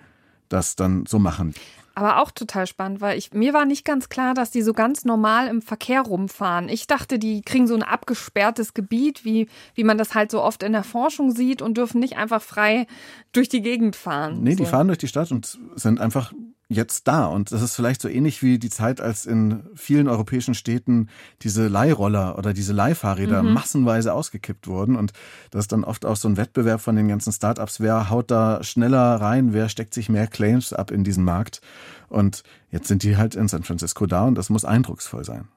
das 0.49 0.77
dann 0.77 1.07
so 1.07 1.19
machen. 1.19 1.55
Aber 1.97 2.21
auch 2.21 2.33
total 2.33 2.67
spannend, 2.67 3.01
weil 3.01 3.17
ich, 3.17 3.33
mir 3.33 3.55
war 3.55 3.65
nicht 3.65 3.85
ganz 3.85 4.09
klar, 4.09 4.35
dass 4.35 4.51
die 4.51 4.63
so 4.63 4.73
ganz 4.73 5.05
normal 5.05 5.47
im 5.47 5.63
Verkehr 5.63 6.03
rumfahren. 6.03 6.69
Ich 6.69 6.89
dachte, 6.89 7.21
die 7.21 7.43
kriegen 7.43 7.69
so 7.69 7.75
ein 7.75 7.85
abgesperrtes 7.85 8.75
Gebiet, 8.75 9.25
wie, 9.25 9.49
wie 9.75 9.85
man 9.85 9.97
das 9.97 10.15
halt 10.15 10.33
so 10.33 10.43
oft 10.43 10.65
in 10.65 10.73
der 10.73 10.83
Forschung 10.83 11.31
sieht 11.31 11.63
und 11.63 11.77
dürfen 11.77 12.01
nicht 12.01 12.17
einfach 12.17 12.43
frei 12.43 12.89
durch 13.33 13.49
die 13.49 13.63
Gegend 13.63 13.95
fahren. 13.95 14.43
Nee, 14.43 14.53
so. 14.53 14.65
die 14.65 14.67
fahren 14.67 14.89
durch 14.89 14.99
die 14.99 15.09
Stadt 15.09 15.31
und 15.31 15.59
sind 15.77 16.01
einfach 16.01 16.33
jetzt 16.69 17.07
da. 17.09 17.27
Und 17.27 17.53
das 17.53 17.63
ist 17.63 17.77
vielleicht 17.77 18.01
so 18.01 18.09
ähnlich 18.09 18.43
wie 18.43 18.59
die 18.59 18.71
Zeit, 18.71 19.01
als 19.01 19.27
in 19.27 19.65
vielen 19.75 20.09
europäischen 20.09 20.55
Städten 20.55 21.09
diese 21.43 21.69
Leihroller 21.69 22.39
oder 22.39 22.53
diese 22.53 22.73
Leihfahrräder 22.73 23.43
mhm. 23.43 23.53
massenweise 23.53 24.13
ausgekippt 24.13 24.67
wurden. 24.67 24.97
Und 24.97 25.13
das 25.51 25.65
ist 25.65 25.73
dann 25.73 25.85
oft 25.85 26.05
auch 26.07 26.17
so 26.17 26.29
ein 26.29 26.37
Wettbewerb 26.37 26.81
von 26.81 26.97
den 26.97 27.09
ganzen 27.09 27.33
Startups. 27.33 27.81
Wer 27.81 28.11
haut 28.11 28.31
da 28.31 28.63
schneller 28.63 29.17
rein? 29.17 29.53
Wer 29.53 29.69
steckt 29.69 29.95
sich 29.95 30.09
mehr 30.09 30.27
Claims 30.27 30.73
ab 30.73 30.91
in 30.91 31.05
diesen 31.05 31.25
Markt? 31.25 31.61
Und 32.09 32.43
jetzt 32.71 32.89
sind 32.89 33.03
die 33.03 33.17
halt 33.17 33.35
in 33.35 33.49
San 33.49 33.63
Francisco 33.63 34.07
da 34.07 34.25
und 34.25 34.37
das 34.37 34.51
muss 34.51 34.65
eindrucksvoll 34.65 35.25
sein. 35.25 35.49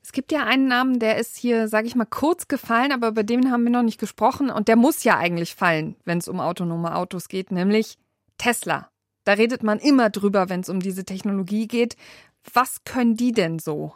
Es 0.00 0.12
gibt 0.12 0.32
ja 0.32 0.44
einen 0.44 0.68
Namen, 0.68 1.00
der 1.00 1.18
ist 1.18 1.36
hier, 1.36 1.68
sage 1.68 1.86
ich 1.86 1.94
mal, 1.94 2.06
kurz 2.06 2.48
gefallen, 2.48 2.92
aber 2.92 3.08
über 3.08 3.24
den 3.24 3.50
haben 3.50 3.64
wir 3.64 3.70
noch 3.70 3.82
nicht 3.82 4.00
gesprochen 4.00 4.48
und 4.48 4.68
der 4.68 4.76
muss 4.76 5.04
ja 5.04 5.18
eigentlich 5.18 5.54
fallen, 5.54 5.96
wenn 6.04 6.18
es 6.18 6.28
um 6.28 6.40
autonome 6.40 6.94
Autos 6.94 7.28
geht, 7.28 7.50
nämlich 7.50 7.98
Tesla. 8.38 8.88
Da 9.28 9.34
redet 9.34 9.62
man 9.62 9.78
immer 9.78 10.08
drüber, 10.08 10.48
wenn 10.48 10.60
es 10.60 10.70
um 10.70 10.80
diese 10.80 11.04
Technologie 11.04 11.68
geht. 11.68 11.96
Was 12.54 12.82
können 12.84 13.14
die 13.14 13.32
denn 13.32 13.58
so? 13.58 13.92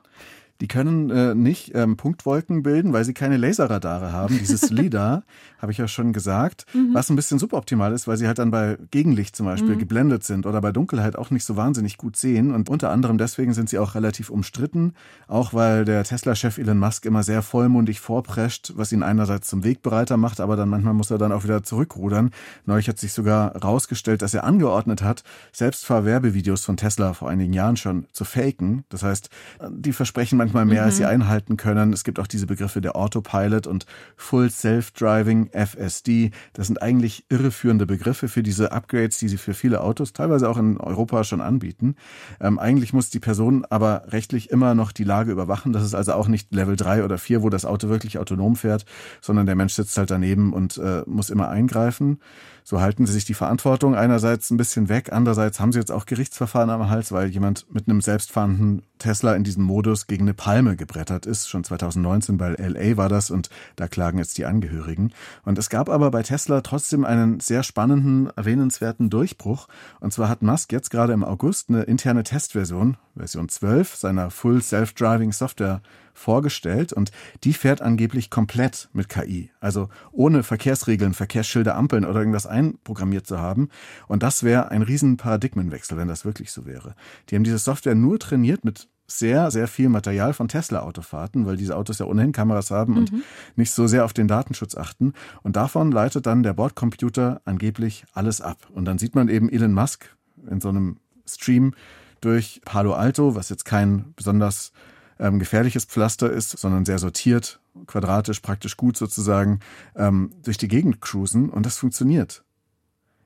Die 0.62 0.68
können 0.68 1.11
äh, 1.11 1.35
nicht 1.35 1.72
ähm, 1.75 1.96
Punktwolken 1.96 2.62
bilden, 2.62 2.92
weil 2.92 3.05
sie 3.05 3.14
keine 3.14 3.37
Laserradare 3.37 4.12
haben. 4.12 4.38
Dieses 4.38 4.70
LIDAR, 4.70 5.25
habe 5.62 5.70
ich 5.70 5.79
ja 5.79 5.87
schon 5.87 6.12
gesagt, 6.12 6.66
mhm. 6.75 6.90
was 6.92 7.09
ein 7.09 7.16
bisschen 7.16 7.38
suboptimal 7.38 7.92
ist, 7.92 8.09
weil 8.09 8.16
sie 8.16 8.27
halt 8.27 8.38
dann 8.38 8.51
bei 8.51 8.79
Gegenlicht 8.90 9.35
zum 9.37 9.46
Beispiel 9.46 9.77
mhm. 9.77 9.79
geblendet 9.79 10.25
sind 10.25 10.44
oder 10.44 10.61
bei 10.61 10.72
Dunkelheit 10.72 11.16
auch 11.16 11.31
nicht 11.31 11.44
so 11.44 11.57
wahnsinnig 11.57 11.96
gut 11.96 12.16
sehen. 12.16 12.53
Und 12.53 12.68
unter 12.68 12.90
anderem 12.90 13.16
deswegen 13.16 13.55
sind 13.55 13.68
sie 13.68 13.79
auch 13.79 13.94
relativ 13.94 14.29
umstritten, 14.29 14.94
auch 15.29 15.55
weil 15.55 15.85
der 15.85 16.03
Tesla-Chef 16.03 16.59
Elon 16.59 16.79
Musk 16.79 17.07
immer 17.07 17.22
sehr 17.22 17.42
vollmundig 17.42 18.01
vorprescht, 18.01 18.72
was 18.77 18.92
ihn 18.92 19.05
einerseits 19.05 19.48
zum 19.48 19.62
Wegbereiter 19.62 20.16
macht, 20.16 20.40
aber 20.40 20.57
dann 20.57 20.68
manchmal 20.68 20.94
muss 20.94 21.11
er 21.11 21.18
dann 21.18 21.33
auch 21.33 21.44
wieder 21.44 21.62
zurückrudern. 21.62 22.31
Neulich 22.66 22.88
hat 22.88 22.98
sich 22.98 23.12
sogar 23.12 23.57
rausgestellt, 23.57 24.22
dass 24.22 24.35
er 24.35 24.42
angeordnet 24.42 25.03
hat, 25.03 25.22
Selbstfahrwerbevideos 25.53 26.64
von 26.64 26.77
Tesla 26.77 27.14
vor 27.14 27.31
einigen 27.31 27.53
Jahren 27.53 27.77
schon 27.77 28.07
zu 28.12 28.25
faken. 28.25 28.85
Das 28.88 29.05
heißt, 29.05 29.31
die 29.70 29.92
versprechen 29.92 30.38
manchmal 30.38 30.51
manchmal 30.52 30.64
mehr, 30.66 30.82
mhm. 30.82 30.86
als 30.86 30.96
sie 30.96 31.02
mhm. 31.02 31.08
einhalten 31.08 31.56
können. 31.56 31.92
Es 31.92 32.04
gibt 32.04 32.18
auch 32.18 32.26
diese 32.26 32.46
Begriffe 32.46 32.80
der 32.80 32.96
Autopilot 32.96 33.66
und 33.66 33.86
Full 34.16 34.50
Self-Driving, 34.50 35.50
FSD. 35.52 36.30
Das 36.52 36.66
sind 36.66 36.82
eigentlich 36.82 37.24
irreführende 37.28 37.86
Begriffe 37.86 38.28
für 38.28 38.42
diese 38.42 38.72
Upgrades, 38.72 39.18
die 39.18 39.28
sie 39.28 39.36
für 39.36 39.54
viele 39.54 39.80
Autos, 39.80 40.12
teilweise 40.12 40.48
auch 40.48 40.58
in 40.58 40.78
Europa 40.78 41.24
schon 41.24 41.40
anbieten. 41.40 41.96
Ähm, 42.40 42.58
eigentlich 42.58 42.92
muss 42.92 43.10
die 43.10 43.20
Person 43.20 43.64
aber 43.68 44.04
rechtlich 44.08 44.50
immer 44.50 44.74
noch 44.74 44.92
die 44.92 45.04
Lage 45.04 45.32
überwachen. 45.32 45.72
Das 45.72 45.84
ist 45.84 45.94
also 45.94 46.12
auch 46.14 46.28
nicht 46.28 46.54
Level 46.54 46.76
3 46.76 47.04
oder 47.04 47.18
4, 47.18 47.42
wo 47.42 47.50
das 47.50 47.64
Auto 47.64 47.88
wirklich 47.88 48.18
autonom 48.18 48.56
fährt, 48.56 48.84
sondern 49.20 49.46
der 49.46 49.54
Mensch 49.54 49.74
sitzt 49.74 49.96
halt 49.96 50.10
daneben 50.10 50.52
und 50.52 50.78
äh, 50.78 51.02
muss 51.06 51.30
immer 51.30 51.48
eingreifen. 51.48 52.18
So 52.64 52.80
halten 52.80 53.06
sie 53.06 53.12
sich 53.12 53.24
die 53.24 53.34
Verantwortung 53.34 53.96
einerseits 53.96 54.50
ein 54.50 54.56
bisschen 54.56 54.88
weg, 54.88 55.12
andererseits 55.12 55.58
haben 55.58 55.72
sie 55.72 55.80
jetzt 55.80 55.90
auch 55.90 56.06
Gerichtsverfahren 56.06 56.70
am 56.70 56.88
Hals, 56.88 57.10
weil 57.10 57.28
jemand 57.28 57.66
mit 57.72 57.88
einem 57.88 58.00
selbstfahrenden 58.00 58.82
Tesla 59.02 59.34
in 59.34 59.44
diesem 59.44 59.64
Modus 59.64 60.06
gegen 60.06 60.24
eine 60.24 60.34
Palme 60.34 60.76
gebrettert 60.76 61.26
ist. 61.26 61.48
Schon 61.48 61.64
2019 61.64 62.38
bei 62.38 62.54
LA 62.54 62.96
war 62.96 63.08
das 63.08 63.30
und 63.30 63.50
da 63.76 63.88
klagen 63.88 64.18
jetzt 64.18 64.38
die 64.38 64.46
Angehörigen. 64.46 65.12
Und 65.44 65.58
es 65.58 65.68
gab 65.68 65.88
aber 65.88 66.10
bei 66.10 66.22
Tesla 66.22 66.60
trotzdem 66.60 67.04
einen 67.04 67.40
sehr 67.40 67.62
spannenden, 67.62 68.30
erwähnenswerten 68.36 69.10
Durchbruch. 69.10 69.68
Und 70.00 70.12
zwar 70.12 70.28
hat 70.28 70.42
Musk 70.42 70.72
jetzt 70.72 70.90
gerade 70.90 71.12
im 71.12 71.24
August 71.24 71.68
eine 71.68 71.82
interne 71.82 72.22
Testversion, 72.22 72.96
Version 73.16 73.48
12 73.48 73.96
seiner 73.96 74.30
Full 74.30 74.62
Self-Driving 74.62 75.32
Software 75.32 75.82
vorgestellt 76.14 76.92
und 76.92 77.10
die 77.44 77.52
fährt 77.52 77.82
angeblich 77.82 78.30
komplett 78.30 78.88
mit 78.92 79.08
KI. 79.08 79.50
Also 79.60 79.88
ohne 80.12 80.42
Verkehrsregeln, 80.42 81.14
Verkehrsschilder, 81.14 81.74
Ampeln 81.74 82.04
oder 82.04 82.18
irgendwas 82.18 82.46
einprogrammiert 82.46 83.26
zu 83.26 83.38
haben. 83.38 83.68
Und 84.08 84.22
das 84.22 84.42
wäre 84.42 84.70
ein 84.70 84.82
riesen 84.82 85.16
Paradigmenwechsel, 85.16 85.96
wenn 85.96 86.08
das 86.08 86.24
wirklich 86.24 86.52
so 86.52 86.66
wäre. 86.66 86.94
Die 87.28 87.36
haben 87.36 87.44
diese 87.44 87.58
Software 87.58 87.94
nur 87.94 88.18
trainiert 88.18 88.64
mit 88.64 88.88
sehr, 89.06 89.50
sehr 89.50 89.68
viel 89.68 89.88
Material 89.88 90.32
von 90.32 90.48
Tesla-Autofahrten, 90.48 91.46
weil 91.46 91.56
diese 91.56 91.76
Autos 91.76 91.98
ja 91.98 92.06
ohnehin 92.06 92.32
Kameras 92.32 92.70
haben 92.70 92.96
und 92.96 93.12
mhm. 93.12 93.22
nicht 93.56 93.72
so 93.72 93.86
sehr 93.86 94.04
auf 94.04 94.12
den 94.12 94.28
Datenschutz 94.28 94.76
achten. 94.76 95.12
Und 95.42 95.56
davon 95.56 95.92
leitet 95.92 96.26
dann 96.26 96.42
der 96.42 96.54
Bordcomputer 96.54 97.40
angeblich 97.44 98.04
alles 98.14 98.40
ab. 98.40 98.58
Und 98.72 98.86
dann 98.86 98.98
sieht 98.98 99.14
man 99.14 99.28
eben 99.28 99.50
Elon 99.50 99.74
Musk 99.74 100.16
in 100.50 100.60
so 100.60 100.68
einem 100.68 100.96
Stream 101.26 101.74
durch 102.20 102.62
Palo 102.64 102.94
Alto, 102.94 103.34
was 103.34 103.48
jetzt 103.48 103.64
kein 103.64 104.12
besonders 104.16 104.72
ähm, 105.18 105.38
gefährliches 105.38 105.84
Pflaster 105.84 106.30
ist, 106.30 106.50
sondern 106.50 106.84
sehr 106.84 106.98
sortiert, 106.98 107.60
quadratisch, 107.86 108.40
praktisch 108.40 108.76
gut 108.76 108.96
sozusagen, 108.96 109.60
ähm, 109.94 110.30
durch 110.42 110.58
die 110.58 110.68
Gegend 110.68 111.00
cruisen 111.00 111.50
und 111.50 111.66
das 111.66 111.76
funktioniert. 111.78 112.44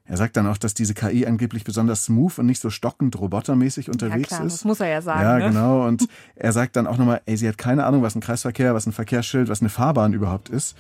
Er 0.08 0.16
sagt 0.16 0.36
dann 0.36 0.46
auch, 0.46 0.56
dass 0.56 0.74
diese 0.74 0.94
KI 0.94 1.26
angeblich 1.26 1.64
besonders 1.64 2.04
smooth 2.04 2.38
und 2.38 2.46
nicht 2.46 2.60
so 2.60 2.70
stockend 2.70 3.18
robotermäßig 3.18 3.90
unterwegs 3.90 4.30
ja, 4.30 4.36
klar, 4.36 4.46
ist. 4.46 4.52
Das 4.54 4.64
muss 4.64 4.80
er 4.80 4.88
ja 4.88 5.02
sagen. 5.02 5.22
Ja, 5.22 5.38
ne? 5.38 5.48
genau. 5.48 5.86
Und 5.86 6.06
er 6.36 6.52
sagt 6.52 6.76
dann 6.76 6.86
auch 6.86 6.96
nochmal, 6.96 7.22
ey, 7.26 7.36
sie 7.36 7.48
hat 7.48 7.58
keine 7.58 7.84
Ahnung, 7.84 8.02
was 8.02 8.14
ein 8.14 8.20
Kreisverkehr, 8.20 8.74
was 8.74 8.86
ein 8.86 8.92
Verkehrsschild, 8.92 9.48
was 9.48 9.60
eine 9.60 9.68
Fahrbahn 9.68 10.12
überhaupt 10.12 10.48
ist. 10.48 10.76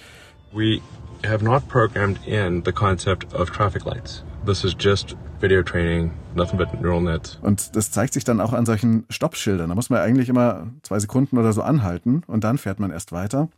We 0.52 0.80
have 1.26 1.44
not 1.44 1.68
programmed 1.68 2.24
in 2.26 2.62
the 2.64 2.72
concept 2.72 3.34
of 3.34 3.50
traffic 3.50 3.84
lights. 3.84 4.24
This 4.46 4.64
is 4.64 4.76
just 4.78 5.16
video 5.40 5.62
training, 5.62 6.12
nothing 6.34 6.56
but 6.56 6.80
neural 6.80 7.00
nets. 7.00 7.38
Und 7.42 7.74
das 7.74 7.90
zeigt 7.90 8.14
sich 8.14 8.22
dann 8.22 8.40
auch 8.40 8.52
an 8.52 8.64
solchen 8.64 9.04
Stoppschildern. 9.10 9.68
Da 9.70 9.74
muss 9.74 9.90
man 9.90 10.00
eigentlich 10.00 10.28
immer 10.28 10.68
zwei 10.82 11.00
Sekunden 11.00 11.36
oder 11.36 11.52
so 11.52 11.62
anhalten 11.62 12.22
und 12.28 12.44
dann 12.44 12.58
fährt 12.58 12.78
man 12.78 12.90
erst 12.92 13.10
weiter 13.10 13.48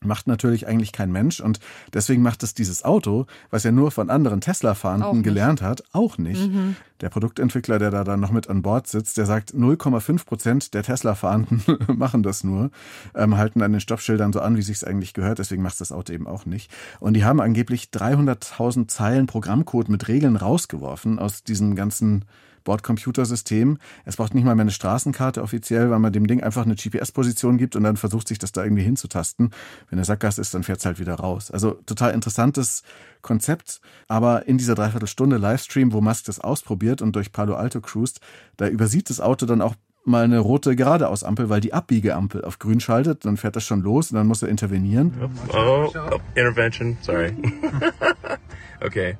macht 0.00 0.26
natürlich 0.26 0.66
eigentlich 0.66 0.92
kein 0.92 1.12
Mensch 1.12 1.40
und 1.40 1.60
deswegen 1.92 2.22
macht 2.22 2.42
es 2.42 2.54
dieses 2.54 2.84
Auto, 2.84 3.26
was 3.50 3.64
ja 3.64 3.72
nur 3.72 3.90
von 3.90 4.10
anderen 4.10 4.40
Tesla-Fahrenden 4.40 5.22
gelernt 5.22 5.62
hat, 5.62 5.84
auch 5.92 6.18
nicht. 6.18 6.50
Mhm. 6.50 6.76
Der 7.00 7.10
Produktentwickler, 7.10 7.78
der 7.78 7.90
da 7.90 8.04
dann 8.04 8.20
noch 8.20 8.30
mit 8.30 8.48
an 8.48 8.62
Bord 8.62 8.86
sitzt, 8.86 9.18
der 9.18 9.26
sagt, 9.26 9.52
0,5 9.52 10.24
Prozent 10.24 10.74
der 10.74 10.82
Tesla-Fahrenden 10.82 11.62
machen 11.96 12.22
das 12.22 12.42
nur, 12.42 12.70
ähm, 13.14 13.36
halten 13.36 13.62
an 13.62 13.72
den 13.72 13.80
Stoppschildern 13.80 14.32
so 14.32 14.40
an, 14.40 14.56
wie 14.56 14.62
sich 14.62 14.76
es 14.76 14.84
eigentlich 14.84 15.12
gehört, 15.12 15.38
deswegen 15.38 15.62
macht 15.62 15.80
das 15.80 15.92
Auto 15.92 16.12
eben 16.12 16.26
auch 16.26 16.46
nicht. 16.46 16.70
Und 17.00 17.14
die 17.14 17.24
haben 17.24 17.40
angeblich 17.40 17.90
300.000 17.92 18.88
Zeilen 18.88 19.26
Programmcode 19.26 19.88
mit 19.88 20.08
Regeln 20.08 20.36
rausgeworfen 20.36 21.18
aus 21.18 21.42
diesem 21.42 21.76
ganzen 21.76 22.24
Bordcomputersystem. 22.66 23.78
Es 24.04 24.16
braucht 24.16 24.34
nicht 24.34 24.44
mal 24.44 24.54
mehr 24.54 24.64
eine 24.64 24.70
Straßenkarte 24.70 25.42
offiziell, 25.42 25.90
weil 25.90 25.98
man 25.98 26.12
dem 26.12 26.26
Ding 26.26 26.42
einfach 26.42 26.66
eine 26.66 26.74
GPS-Position 26.74 27.56
gibt 27.56 27.76
und 27.76 27.84
dann 27.84 27.96
versucht 27.96 28.28
sich 28.28 28.38
das 28.38 28.52
da 28.52 28.62
irgendwie 28.62 28.82
hinzutasten. 28.82 29.52
Wenn 29.88 29.96
der 29.96 30.04
Sackgasse 30.04 30.42
ist, 30.42 30.52
dann 30.52 30.64
fährt 30.64 30.80
es 30.80 30.84
halt 30.84 30.98
wieder 30.98 31.14
raus. 31.14 31.50
Also 31.50 31.78
total 31.86 32.12
interessantes 32.12 32.82
Konzept. 33.22 33.80
Aber 34.08 34.46
in 34.46 34.58
dieser 34.58 34.74
Dreiviertelstunde 34.74 35.38
Livestream, 35.38 35.92
wo 35.94 36.02
Musk 36.02 36.26
das 36.26 36.40
ausprobiert 36.40 37.00
und 37.00 37.16
durch 37.16 37.32
Palo 37.32 37.54
Alto 37.54 37.80
cruist, 37.80 38.20
da 38.58 38.68
übersieht 38.68 39.08
das 39.08 39.20
Auto 39.20 39.46
dann 39.46 39.62
auch 39.62 39.74
mal 40.04 40.24
eine 40.24 40.38
rote 40.38 40.76
Geradeausampel, 40.76 41.48
weil 41.48 41.60
die 41.60 41.72
Abbiegeampel 41.72 42.44
auf 42.44 42.58
grün 42.58 42.80
schaltet, 42.80 43.24
dann 43.24 43.36
fährt 43.36 43.56
das 43.56 43.64
schon 43.64 43.80
los 43.80 44.10
und 44.10 44.16
dann 44.16 44.26
muss 44.26 44.42
er 44.42 44.48
intervenieren. 44.48 45.12
Oh, 45.52 45.90
oh 45.92 46.18
intervention, 46.34 46.96
sorry. 47.00 47.34
okay. 48.84 49.16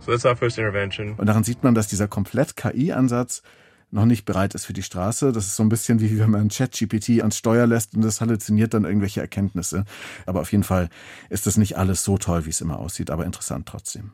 So 0.00 0.12
that's 0.12 0.24
our 0.24 0.36
first 0.36 0.58
intervention. 0.58 1.14
Und 1.16 1.26
daran 1.26 1.44
sieht 1.44 1.62
man, 1.62 1.74
dass 1.74 1.86
dieser 1.86 2.08
komplett 2.08 2.56
KI-Ansatz 2.56 3.42
noch 3.90 4.06
nicht 4.06 4.24
bereit 4.24 4.54
ist 4.54 4.64
für 4.64 4.72
die 4.72 4.82
Straße. 4.82 5.32
Das 5.32 5.46
ist 5.46 5.56
so 5.56 5.62
ein 5.62 5.68
bisschen 5.68 6.00
wie 6.00 6.18
wenn 6.18 6.30
man 6.30 6.48
ChatGPT 6.48 7.20
ans 7.20 7.36
Steuer 7.36 7.66
lässt 7.66 7.94
und 7.94 8.02
das 8.02 8.20
halluziniert 8.20 8.72
dann 8.72 8.84
irgendwelche 8.84 9.20
Erkenntnisse. 9.20 9.84
Aber 10.26 10.40
auf 10.40 10.52
jeden 10.52 10.64
Fall 10.64 10.88
ist 11.28 11.46
das 11.46 11.56
nicht 11.56 11.76
alles 11.76 12.04
so 12.04 12.16
toll, 12.16 12.46
wie 12.46 12.50
es 12.50 12.60
immer 12.60 12.78
aussieht, 12.78 13.10
aber 13.10 13.26
interessant 13.26 13.66
trotzdem. 13.66 14.12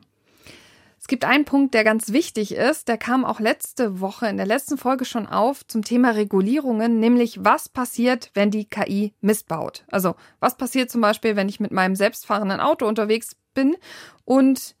Es 0.99 1.07
gibt 1.07 1.25
einen 1.25 1.45
Punkt, 1.45 1.73
der 1.73 1.83
ganz 1.83 2.11
wichtig 2.11 2.55
ist, 2.55 2.87
der 2.87 2.97
kam 2.97 3.23
auch 3.23 3.39
letzte 3.39 4.01
Woche 4.01 4.27
in 4.27 4.35
der 4.35 4.47
letzten 4.47 4.77
Folge 4.77 5.05
schon 5.05 5.27
auf 5.27 5.65
zum 5.65 5.83
Thema 5.83 6.09
Regulierungen, 6.09 6.99
nämlich 6.99 7.45
was 7.45 7.69
passiert, 7.69 8.31
wenn 8.33 8.51
die 8.51 8.65
KI 8.65 9.13
missbaut. 9.21 9.85
Also 9.89 10.15
was 10.39 10.57
passiert 10.57 10.89
zum 10.89 10.99
Beispiel, 10.99 11.35
wenn 11.35 11.47
ich 11.47 11.59
mit 11.59 11.71
meinem 11.71 11.95
selbstfahrenden 11.95 12.59
Auto 12.59 12.87
unterwegs 12.87 13.37
bin 13.53 13.75
und 14.25 14.75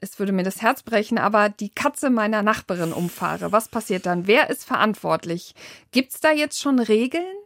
es 0.00 0.18
würde 0.18 0.32
mir 0.32 0.42
das 0.42 0.62
Herz 0.62 0.82
brechen, 0.82 1.18
aber 1.18 1.48
die 1.48 1.70
Katze 1.70 2.10
meiner 2.10 2.42
Nachbarin 2.42 2.92
umfahre. 2.92 3.52
Was 3.52 3.68
passiert 3.68 4.06
dann? 4.06 4.26
Wer 4.26 4.50
ist 4.50 4.64
verantwortlich? 4.64 5.54
Gibt's 5.92 6.20
da 6.20 6.32
jetzt 6.32 6.60
schon 6.60 6.78
Regeln? 6.78 7.36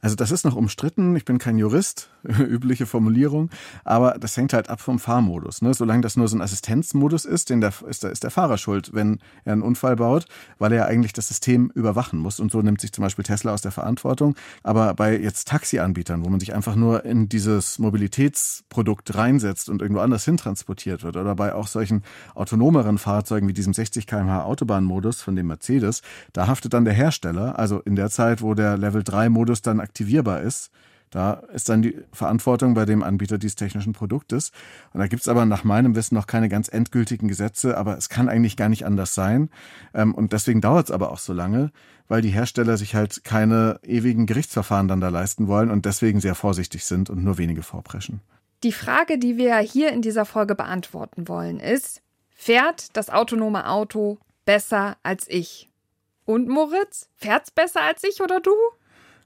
Also 0.00 0.16
das 0.16 0.30
ist 0.30 0.44
noch 0.44 0.56
umstritten. 0.56 1.14
Ich 1.16 1.24
bin 1.24 1.38
kein 1.38 1.58
Jurist, 1.58 2.10
übliche 2.24 2.86
Formulierung, 2.86 3.50
aber 3.84 4.16
das 4.18 4.36
hängt 4.36 4.52
halt 4.52 4.68
ab 4.68 4.80
vom 4.80 4.98
Fahrmodus. 4.98 5.62
Ne? 5.62 5.74
Solange 5.74 6.02
das 6.02 6.16
nur 6.16 6.28
so 6.28 6.36
ein 6.36 6.42
Assistenzmodus 6.42 7.24
ist, 7.24 7.50
den 7.50 7.60
der, 7.60 7.72
ist, 7.88 8.02
der, 8.02 8.10
ist 8.10 8.24
der 8.24 8.30
Fahrer 8.30 8.58
schuld, 8.58 8.92
wenn 8.92 9.18
er 9.44 9.54
einen 9.54 9.62
Unfall 9.62 9.96
baut, 9.96 10.26
weil 10.58 10.72
er 10.72 10.78
ja 10.78 10.84
eigentlich 10.86 11.12
das 11.12 11.28
System 11.28 11.70
überwachen 11.74 12.18
muss. 12.18 12.40
Und 12.40 12.50
so 12.52 12.62
nimmt 12.62 12.80
sich 12.80 12.92
zum 12.92 13.02
Beispiel 13.02 13.24
Tesla 13.24 13.52
aus 13.52 13.62
der 13.62 13.72
Verantwortung. 13.72 14.34
Aber 14.62 14.94
bei 14.94 15.18
jetzt 15.18 15.48
Taxianbietern, 15.48 16.24
wo 16.24 16.28
man 16.28 16.40
sich 16.40 16.54
einfach 16.54 16.74
nur 16.74 17.04
in 17.04 17.28
dieses 17.28 17.78
Mobilitätsprodukt 17.78 19.14
reinsetzt 19.14 19.68
und 19.68 19.82
irgendwo 19.82 20.00
anders 20.00 20.24
hintransportiert 20.24 21.02
wird, 21.04 21.16
oder 21.16 21.34
bei 21.34 21.54
auch 21.54 21.66
solchen 21.66 22.02
autonomeren 22.34 22.98
Fahrzeugen 22.98 23.48
wie 23.48 23.52
diesem 23.52 23.72
60 23.72 24.06
km/h 24.06 24.44
Autobahnmodus 24.44 25.22
von 25.22 25.36
dem 25.36 25.46
Mercedes, 25.46 26.02
da 26.32 26.46
haftet 26.46 26.74
dann 26.74 26.84
der 26.84 26.94
Hersteller. 26.94 27.58
Also 27.58 27.80
in 27.80 27.96
der 27.96 28.10
Zeit, 28.10 28.42
wo 28.42 28.54
der 28.54 28.76
Level 28.76 29.02
3 29.02 29.28
Modus 29.28 29.59
dann 29.62 29.80
aktivierbar 29.80 30.40
ist, 30.40 30.70
Da 31.10 31.42
ist 31.52 31.68
dann 31.68 31.82
die 31.82 31.96
Verantwortung 32.12 32.74
bei 32.74 32.84
dem 32.84 33.02
Anbieter 33.02 33.36
dieses 33.36 33.56
technischen 33.56 33.92
Produktes. 33.92 34.52
Und 34.92 35.00
da 35.00 35.08
gibt's 35.08 35.26
aber 35.26 35.44
nach 35.44 35.64
meinem 35.64 35.96
Wissen 35.96 36.14
noch 36.14 36.28
keine 36.28 36.48
ganz 36.48 36.68
endgültigen 36.68 37.26
Gesetze, 37.26 37.76
aber 37.76 37.98
es 37.98 38.08
kann 38.08 38.28
eigentlich 38.28 38.56
gar 38.56 38.68
nicht 38.68 38.86
anders 38.86 39.14
sein. 39.14 39.50
Ähm, 39.92 40.14
und 40.14 40.32
deswegen 40.32 40.60
dauert's 40.60 40.92
aber 40.92 41.10
auch 41.10 41.18
so 41.18 41.32
lange, 41.32 41.72
weil 42.06 42.22
die 42.22 42.30
Hersteller 42.30 42.76
sich 42.76 42.94
halt 42.94 43.24
keine 43.24 43.80
ewigen 43.82 44.26
Gerichtsverfahren 44.26 44.86
dann 44.86 45.00
da 45.00 45.08
leisten 45.08 45.48
wollen 45.48 45.70
und 45.70 45.84
deswegen 45.84 46.20
sehr 46.20 46.36
vorsichtig 46.36 46.84
sind 46.84 47.10
und 47.10 47.24
nur 47.24 47.38
wenige 47.38 47.62
vorpreschen. 47.62 48.20
Die 48.62 48.72
Frage, 48.72 49.18
die 49.18 49.36
wir 49.36 49.56
hier 49.58 49.92
in 49.92 50.02
dieser 50.02 50.24
Folge 50.24 50.54
beantworten 50.54 51.26
wollen, 51.26 51.58
ist, 51.58 52.02
fährt 52.36 52.96
das 52.96 53.10
autonome 53.10 53.68
Auto 53.68 54.18
besser 54.44 54.96
als 55.02 55.26
ich? 55.28 55.70
Und 56.24 56.48
Moritz, 56.48 57.08
fährt's 57.16 57.50
besser 57.50 57.80
als 57.82 58.04
ich 58.04 58.20
oder 58.20 58.38
du? 58.40 58.52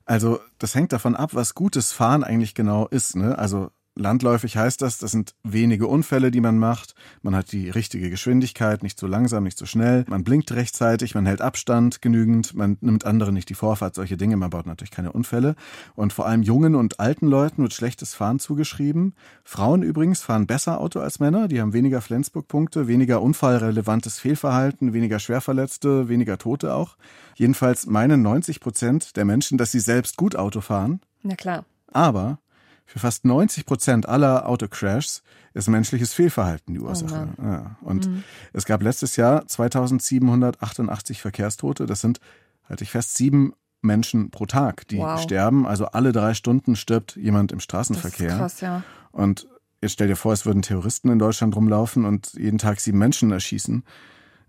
Also 0.04 0.40
das 0.58 0.74
hängt 0.74 0.92
davon 0.92 1.16
ab, 1.16 1.30
was 1.34 1.54
gutes 1.54 1.92
Fahren 1.92 2.24
eigentlich 2.24 2.54
genau 2.54 2.86
ist. 2.88 3.16
Ne? 3.16 3.38
Also 3.38 3.70
Landläufig 3.96 4.56
heißt 4.56 4.82
das, 4.82 4.98
das 4.98 5.12
sind 5.12 5.36
wenige 5.44 5.86
Unfälle, 5.86 6.32
die 6.32 6.40
man 6.40 6.58
macht. 6.58 6.96
Man 7.22 7.36
hat 7.36 7.52
die 7.52 7.70
richtige 7.70 8.10
Geschwindigkeit, 8.10 8.82
nicht 8.82 8.98
zu 8.98 9.06
langsam, 9.06 9.44
nicht 9.44 9.56
zu 9.56 9.66
schnell. 9.66 10.04
Man 10.08 10.24
blinkt 10.24 10.50
rechtzeitig, 10.50 11.14
man 11.14 11.26
hält 11.26 11.40
Abstand 11.40 12.02
genügend, 12.02 12.54
man 12.54 12.76
nimmt 12.80 13.04
anderen 13.04 13.34
nicht 13.34 13.48
die 13.50 13.54
Vorfahrt, 13.54 13.94
solche 13.94 14.16
Dinge. 14.16 14.36
Man 14.36 14.50
baut 14.50 14.66
natürlich 14.66 14.90
keine 14.90 15.12
Unfälle. 15.12 15.54
Und 15.94 16.12
vor 16.12 16.26
allem 16.26 16.42
jungen 16.42 16.74
und 16.74 16.98
alten 16.98 17.28
Leuten 17.28 17.62
wird 17.62 17.72
schlechtes 17.72 18.14
Fahren 18.14 18.40
zugeschrieben. 18.40 19.14
Frauen 19.44 19.84
übrigens 19.84 20.22
fahren 20.22 20.48
besser 20.48 20.80
Auto 20.80 20.98
als 20.98 21.20
Männer. 21.20 21.46
Die 21.46 21.60
haben 21.60 21.72
weniger 21.72 22.00
Flensburg-Punkte, 22.00 22.88
weniger 22.88 23.22
unfallrelevantes 23.22 24.18
Fehlverhalten, 24.18 24.92
weniger 24.92 25.20
Schwerverletzte, 25.20 26.08
weniger 26.08 26.36
Tote 26.36 26.74
auch. 26.74 26.96
Jedenfalls 27.36 27.86
meinen 27.86 28.22
90 28.22 28.58
Prozent 28.58 29.16
der 29.16 29.24
Menschen, 29.24 29.56
dass 29.56 29.70
sie 29.70 29.80
selbst 29.80 30.16
gut 30.16 30.34
Auto 30.34 30.60
fahren. 30.60 31.00
Na 31.22 31.36
klar. 31.36 31.64
Aber 31.92 32.38
für 32.86 32.98
fast 32.98 33.24
90 33.24 33.66
Prozent 33.66 34.08
aller 34.08 34.48
Autocrashs 34.48 35.22
ist 35.54 35.68
menschliches 35.68 36.12
Fehlverhalten 36.12 36.74
die 36.74 36.80
Ursache. 36.80 37.28
Oh 37.38 37.42
ja. 37.42 37.76
Und 37.80 38.08
mhm. 38.08 38.24
es 38.52 38.64
gab 38.64 38.82
letztes 38.82 39.16
Jahr 39.16 39.46
2788 39.46 41.20
Verkehrstote. 41.20 41.86
Das 41.86 42.00
sind, 42.00 42.20
halte 42.68 42.84
ich 42.84 42.90
fest, 42.90 43.14
sieben 43.16 43.54
Menschen 43.80 44.30
pro 44.30 44.46
Tag, 44.46 44.88
die 44.88 44.98
wow. 44.98 45.20
sterben. 45.20 45.66
Also 45.66 45.86
alle 45.86 46.12
drei 46.12 46.34
Stunden 46.34 46.76
stirbt 46.76 47.16
jemand 47.16 47.52
im 47.52 47.60
Straßenverkehr. 47.60 48.38
Das 48.38 48.54
ist 48.54 48.58
krass, 48.58 48.60
ja. 48.60 48.82
Und 49.12 49.46
jetzt 49.80 49.92
stell 49.92 50.08
dir 50.08 50.16
vor, 50.16 50.32
es 50.32 50.44
würden 50.44 50.62
Terroristen 50.62 51.08
in 51.10 51.18
Deutschland 51.18 51.54
rumlaufen 51.54 52.04
und 52.04 52.34
jeden 52.34 52.58
Tag 52.58 52.80
sieben 52.80 52.98
Menschen 52.98 53.30
erschießen. 53.30 53.84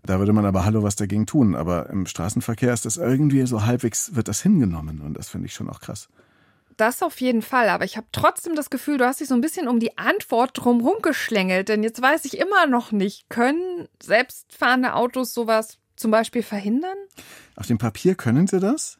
Da 0.02 0.18
würde 0.18 0.32
man 0.32 0.44
aber 0.44 0.64
Hallo 0.64 0.82
was 0.82 0.96
dagegen 0.96 1.26
tun. 1.26 1.54
Aber 1.54 1.90
im 1.90 2.06
Straßenverkehr 2.06 2.72
ist 2.72 2.84
das 2.84 2.96
irgendwie 2.96 3.46
so 3.46 3.64
halbwegs, 3.64 4.14
wird 4.14 4.28
das 4.28 4.42
hingenommen. 4.42 5.00
Und 5.00 5.14
das 5.14 5.28
finde 5.28 5.46
ich 5.46 5.54
schon 5.54 5.68
auch 5.68 5.80
krass. 5.80 6.08
Das 6.76 7.02
auf 7.02 7.20
jeden 7.20 7.42
Fall, 7.42 7.70
aber 7.70 7.84
ich 7.84 7.96
habe 7.96 8.06
trotzdem 8.12 8.54
das 8.54 8.68
Gefühl, 8.68 8.98
du 8.98 9.06
hast 9.06 9.20
dich 9.20 9.28
so 9.28 9.34
ein 9.34 9.40
bisschen 9.40 9.66
um 9.66 9.80
die 9.80 9.96
Antwort 9.96 10.50
drumherum 10.54 11.00
geschlängelt, 11.00 11.68
denn 11.70 11.82
jetzt 11.82 12.02
weiß 12.02 12.26
ich 12.26 12.38
immer 12.38 12.66
noch 12.66 12.92
nicht, 12.92 13.30
können 13.30 13.88
selbstfahrende 14.02 14.94
Autos 14.94 15.32
sowas 15.32 15.78
zum 15.96 16.10
Beispiel 16.10 16.42
verhindern? 16.42 16.96
Auf 17.56 17.66
dem 17.66 17.78
Papier 17.78 18.14
können 18.14 18.46
sie 18.46 18.60
das. 18.60 18.98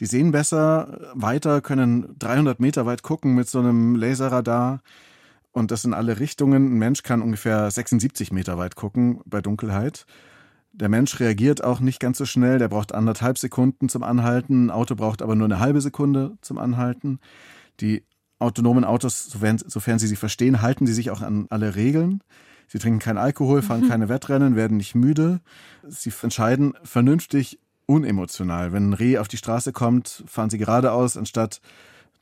Die 0.00 0.06
sehen 0.06 0.32
besser, 0.32 1.12
weiter, 1.14 1.60
können 1.60 2.16
300 2.18 2.58
Meter 2.58 2.86
weit 2.86 3.02
gucken 3.02 3.34
mit 3.34 3.48
so 3.48 3.60
einem 3.60 3.94
Laserradar. 3.94 4.82
Und 5.52 5.70
das 5.70 5.84
in 5.84 5.92
alle 5.94 6.18
Richtungen. 6.18 6.74
Ein 6.74 6.78
Mensch 6.78 7.02
kann 7.02 7.22
ungefähr 7.22 7.70
76 7.70 8.32
Meter 8.32 8.56
weit 8.58 8.74
gucken 8.74 9.20
bei 9.26 9.42
Dunkelheit. 9.42 10.06
Der 10.72 10.88
Mensch 10.88 11.20
reagiert 11.20 11.62
auch 11.62 11.80
nicht 11.80 12.00
ganz 12.00 12.18
so 12.18 12.24
schnell. 12.24 12.58
Der 12.58 12.68
braucht 12.68 12.94
anderthalb 12.94 13.38
Sekunden 13.38 13.88
zum 13.88 14.02
Anhalten. 14.02 14.66
Ein 14.66 14.70
Auto 14.70 14.94
braucht 14.94 15.22
aber 15.22 15.34
nur 15.34 15.46
eine 15.46 15.60
halbe 15.60 15.80
Sekunde 15.80 16.36
zum 16.40 16.58
Anhalten. 16.58 17.20
Die 17.80 18.04
autonomen 18.38 18.84
Autos, 18.84 19.26
sofern, 19.26 19.58
sofern 19.58 19.98
sie 19.98 20.06
sie 20.06 20.16
verstehen, 20.16 20.62
halten 20.62 20.86
sie 20.86 20.94
sich 20.94 21.10
auch 21.10 21.20
an 21.20 21.46
alle 21.50 21.74
Regeln. 21.74 22.22
Sie 22.68 22.78
trinken 22.78 23.00
keinen 23.00 23.18
Alkohol, 23.18 23.60
fahren 23.60 23.82
mhm. 23.82 23.88
keine 23.88 24.08
Wettrennen, 24.08 24.56
werden 24.56 24.78
nicht 24.78 24.94
müde. 24.94 25.40
Sie 25.86 26.12
entscheiden 26.22 26.72
vernünftig, 26.82 27.58
unemotional. 27.86 28.72
Wenn 28.72 28.90
ein 28.90 28.94
Reh 28.94 29.18
auf 29.18 29.28
die 29.28 29.36
Straße 29.36 29.72
kommt, 29.72 30.24
fahren 30.26 30.48
sie 30.48 30.58
geradeaus, 30.58 31.18
anstatt 31.18 31.60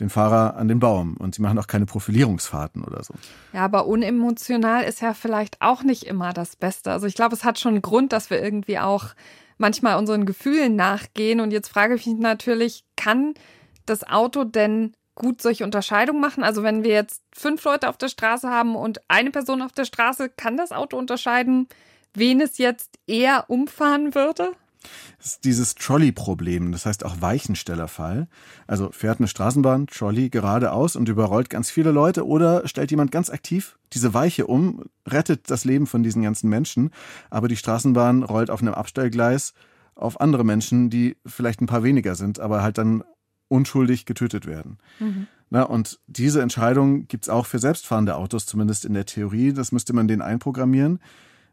den 0.00 0.10
Fahrer 0.10 0.56
an 0.56 0.68
den 0.68 0.80
Baum 0.80 1.16
und 1.18 1.34
sie 1.34 1.42
machen 1.42 1.58
auch 1.58 1.66
keine 1.66 1.86
Profilierungsfahrten 1.86 2.82
oder 2.82 3.04
so. 3.04 3.14
Ja, 3.52 3.64
aber 3.64 3.86
unemotional 3.86 4.84
ist 4.84 5.00
ja 5.00 5.14
vielleicht 5.14 5.60
auch 5.60 5.82
nicht 5.82 6.04
immer 6.04 6.32
das 6.32 6.56
Beste. 6.56 6.90
Also 6.90 7.06
ich 7.06 7.14
glaube, 7.14 7.34
es 7.34 7.44
hat 7.44 7.58
schon 7.58 7.74
einen 7.74 7.82
Grund, 7.82 8.12
dass 8.12 8.30
wir 8.30 8.42
irgendwie 8.42 8.78
auch 8.78 9.06
manchmal 9.58 9.96
unseren 9.96 10.26
Gefühlen 10.26 10.74
nachgehen. 10.74 11.40
Und 11.40 11.52
jetzt 11.52 11.68
frage 11.68 11.94
ich 11.94 12.06
mich 12.06 12.18
natürlich, 12.18 12.84
kann 12.96 13.34
das 13.86 14.08
Auto 14.08 14.44
denn 14.44 14.94
gut 15.14 15.42
solche 15.42 15.64
Unterscheidungen 15.64 16.20
machen? 16.20 16.42
Also 16.42 16.62
wenn 16.62 16.82
wir 16.82 16.92
jetzt 16.92 17.22
fünf 17.34 17.62
Leute 17.64 17.88
auf 17.88 17.98
der 17.98 18.08
Straße 18.08 18.48
haben 18.48 18.74
und 18.74 19.00
eine 19.08 19.30
Person 19.30 19.62
auf 19.62 19.72
der 19.72 19.84
Straße, 19.84 20.30
kann 20.30 20.56
das 20.56 20.72
Auto 20.72 20.96
unterscheiden, 20.96 21.68
wen 22.14 22.40
es 22.40 22.58
jetzt 22.58 22.98
eher 23.06 23.44
umfahren 23.48 24.14
würde? 24.14 24.52
Das 25.18 25.32
ist 25.32 25.44
dieses 25.44 25.74
Trolley-Problem, 25.74 26.72
das 26.72 26.86
heißt 26.86 27.04
auch 27.04 27.20
Weichenstellerfall. 27.20 28.28
Also 28.66 28.90
fährt 28.92 29.18
eine 29.18 29.28
Straßenbahn, 29.28 29.86
Trolley 29.86 30.30
geradeaus 30.30 30.96
und 30.96 31.08
überrollt 31.08 31.50
ganz 31.50 31.70
viele 31.70 31.90
Leute 31.90 32.26
oder 32.26 32.66
stellt 32.66 32.90
jemand 32.90 33.12
ganz 33.12 33.30
aktiv 33.30 33.78
diese 33.92 34.14
Weiche 34.14 34.46
um, 34.46 34.84
rettet 35.06 35.50
das 35.50 35.64
Leben 35.64 35.86
von 35.86 36.02
diesen 36.02 36.22
ganzen 36.22 36.48
Menschen, 36.48 36.90
aber 37.28 37.48
die 37.48 37.56
Straßenbahn 37.56 38.22
rollt 38.22 38.50
auf 38.50 38.62
einem 38.62 38.74
Abstellgleis 38.74 39.52
auf 39.94 40.20
andere 40.20 40.44
Menschen, 40.44 40.90
die 40.90 41.16
vielleicht 41.26 41.60
ein 41.60 41.66
paar 41.66 41.82
weniger 41.82 42.14
sind, 42.14 42.40
aber 42.40 42.62
halt 42.62 42.78
dann 42.78 43.04
unschuldig 43.48 44.06
getötet 44.06 44.46
werden. 44.46 44.78
Mhm. 45.00 45.26
Na, 45.50 45.64
und 45.64 45.98
diese 46.06 46.40
Entscheidung 46.40 47.08
gibt's 47.08 47.28
auch 47.28 47.44
für 47.44 47.58
selbstfahrende 47.58 48.14
Autos, 48.14 48.46
zumindest 48.46 48.84
in 48.84 48.94
der 48.94 49.04
Theorie. 49.04 49.52
Das 49.52 49.72
müsste 49.72 49.92
man 49.92 50.06
denen 50.06 50.22
einprogrammieren 50.22 51.00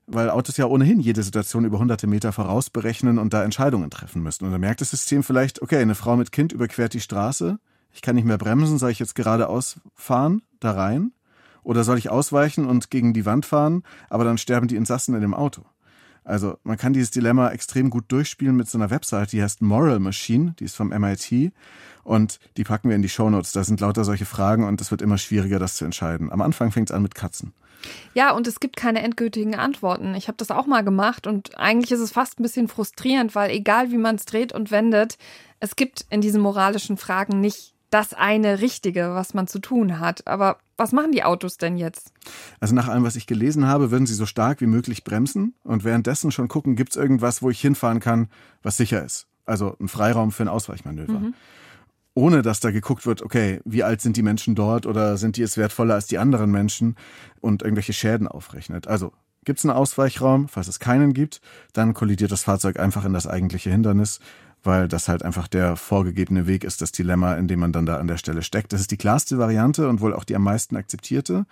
weil 0.08 0.30
Autos 0.30 0.58
ja 0.58 0.66
ohnehin 0.66 1.00
jede 1.00 1.22
Situation 1.22 1.66
über 1.66 1.80
hunderte 1.80 2.08
Meter 2.08 2.32
vorausberechnen 2.32 3.20
und 3.20 3.34
da 3.34 3.44
Entscheidungen 3.44 3.92
treffen 3.92 4.24
müssen. 4.24 4.46
Und 4.46 4.52
dann 4.52 4.62
merkt 4.62 4.82
das 4.82 4.90
System 4.90 5.22
vielleicht, 5.22 5.62
okay, 5.62 5.78
eine 5.78 5.96
Frau 5.96 6.16
mit 6.16 6.32
Kind 6.32 6.54
überquert 6.54 6.94
die 6.94 7.02
Straße, 7.02 7.60
ich 7.94 8.02
kann 8.02 8.16
nicht 8.16 8.26
mehr 8.26 8.38
bremsen, 8.38 8.78
soll 8.78 8.92
ich 8.92 9.00
jetzt 9.00 9.16
geradeaus 9.16 9.80
fahren, 9.96 10.42
da 10.60 10.72
rein? 10.72 11.12
Oder 11.64 11.84
soll 11.84 11.98
ich 11.98 12.10
ausweichen 12.10 12.66
und 12.66 12.90
gegen 12.90 13.14
die 13.14 13.26
Wand 13.26 13.46
fahren, 13.46 13.84
aber 14.10 14.24
dann 14.24 14.38
sterben 14.38 14.68
die 14.68 14.76
Insassen 14.76 15.16
in 15.16 15.22
dem 15.22 15.34
Auto? 15.34 15.64
Also 16.28 16.58
man 16.64 16.78
kann 16.78 16.92
dieses 16.92 17.10
Dilemma 17.10 17.52
extrem 17.52 17.90
gut 17.90 18.04
durchspielen 18.10 18.56
mit 18.56 18.68
so 18.70 18.78
einer 18.78 18.90
Website, 18.90 19.32
die 19.32 19.42
heißt 19.42 19.62
Moral 19.62 20.00
Machine, 20.00 20.56
die 20.60 20.66
ist 20.66 20.76
vom 20.76 20.90
MIT 20.90 21.54
und 22.04 22.40
die 22.58 22.66
packen 22.66 22.90
wir 22.90 22.98
in 22.98 23.02
die 23.02 23.08
Shownotes. 23.08 23.54
Da 23.54 23.64
sind 23.64 23.80
lauter 23.80 24.04
solche 24.04 24.26
Fragen 24.26 24.66
und 24.66 24.82
es 24.82 24.92
wird 24.92 25.02
immer 25.02 25.18
schwieriger, 25.18 25.58
das 25.58 25.78
zu 25.78 25.86
entscheiden. 25.86 26.30
Am 26.30 26.42
Anfang 26.42 26.72
fängt 26.72 26.90
es 26.90 26.94
an 26.94 27.02
mit 27.02 27.16
Katzen. 27.16 27.54
Ja, 28.14 28.32
und 28.32 28.46
es 28.46 28.60
gibt 28.60 28.76
keine 28.76 29.04
endgültigen 29.04 29.56
Antworten. 29.56 30.16
Ich 30.16 30.28
habe 30.28 30.38
das 30.38 30.52
auch 30.52 30.66
mal 30.68 30.84
gemacht 30.84 31.28
und 31.28 31.58
eigentlich 31.58 31.94
ist 31.94 32.02
es 32.02 32.12
fast 32.12 32.40
ein 32.40 32.44
bisschen 32.44 32.68
frustrierend, 32.68 33.34
weil 33.34 33.50
egal 33.52 33.92
wie 33.92 33.98
man 33.98 34.16
es 34.16 34.26
dreht 34.26 34.52
und 34.52 34.70
wendet, 34.70 35.18
es 35.62 35.78
gibt 35.78 36.06
in 36.10 36.20
diesen 36.20 36.42
moralischen 36.42 36.98
Fragen 36.98 37.40
nicht 37.40 37.74
das 37.90 38.14
eine 38.14 38.62
Richtige, 38.62 39.14
was 39.14 39.34
man 39.34 39.48
zu 39.48 39.60
tun 39.60 40.00
hat. 40.00 40.28
Aber 40.28 40.58
was 40.76 40.92
machen 40.92 41.12
die 41.12 41.24
Autos 41.24 41.58
denn 41.58 41.78
jetzt? 41.78 42.12
Also 42.60 42.76
nach 42.76 42.88
allem, 42.88 43.04
was 43.04 43.16
ich 43.16 43.28
gelesen 43.28 43.66
habe, 43.66 43.92
würden 43.92 44.06
sie 44.06 44.14
so 44.14 44.26
stark 44.26 44.62
wie 44.62 44.68
möglich 44.68 45.04
bremsen 45.04 45.56
und 45.64 45.84
währenddessen 45.84 46.32
schon 46.32 46.48
gucken, 46.48 46.76
gibt 46.76 46.92
es 46.92 46.98
irgendwas, 46.98 47.42
wo 47.42 47.50
ich 47.50 47.62
hinfahren 47.62 48.00
kann, 48.00 48.30
was 48.62 48.78
sicher 48.78 49.04
ist. 49.04 49.28
Also 49.46 49.76
ein 49.80 49.88
Freiraum 49.88 50.32
für 50.32 50.44
ein 50.44 50.50
Ausweichmanöver. 50.50 51.20
Mhm 51.20 51.34
ohne 52.18 52.42
dass 52.42 52.60
da 52.60 52.72
geguckt 52.72 53.06
wird, 53.06 53.22
okay, 53.22 53.62
wie 53.64 53.84
alt 53.84 54.02
sind 54.02 54.18
die 54.18 54.24
Menschen 54.24 54.56
dort 54.56 54.88
oder 54.88 55.18
sind 55.18 55.38
die 55.38 55.44
es 55.44 55.56
wertvoller 55.56 55.94
als 55.94 56.08
die 56.08 56.18
anderen 56.18 56.50
Menschen 56.50 56.96
und 57.42 57.62
irgendwelche 57.62 57.94
Schäden 57.94 58.28
aufrechnet. 58.28 58.88
Also 58.88 59.14
gibt 59.46 59.60
es 59.60 59.66
einen 59.66 59.78
Ausweichraum, 59.78 60.48
falls 60.48 60.68
es 60.68 60.80
keinen 60.80 61.14
gibt, 61.14 61.42
dann 61.74 61.94
kollidiert 61.94 62.32
das 62.32 62.42
Fahrzeug 62.42 62.80
einfach 62.80 63.06
in 63.06 63.14
das 63.14 63.28
eigentliche 63.28 63.70
Hindernis, 63.70 64.20
weil 64.68 64.88
das 64.88 65.08
halt 65.08 65.24
einfach 65.24 65.48
der 65.48 65.76
vorgegebene 65.76 66.46
Weg 66.46 66.64
ist, 66.64 66.82
das 66.82 66.92
Dilemma, 66.92 67.34
in 67.34 67.48
dem 67.48 67.60
man 67.60 67.72
dann 67.72 67.88
da 67.88 67.98
an 67.98 68.08
der 68.08 68.18
Stelle 68.18 68.44
steckt. 68.44 68.72
Das 68.74 68.82
ist 68.82 68.92
die 68.92 68.98
klarste 68.98 69.40
Variante 69.40 69.90
und 69.90 70.02
wohl 70.02 70.14
auch 70.14 70.24
die 70.24 70.36
am 70.36 70.44
meisten 70.44 70.76
akzeptierte. 70.76 71.48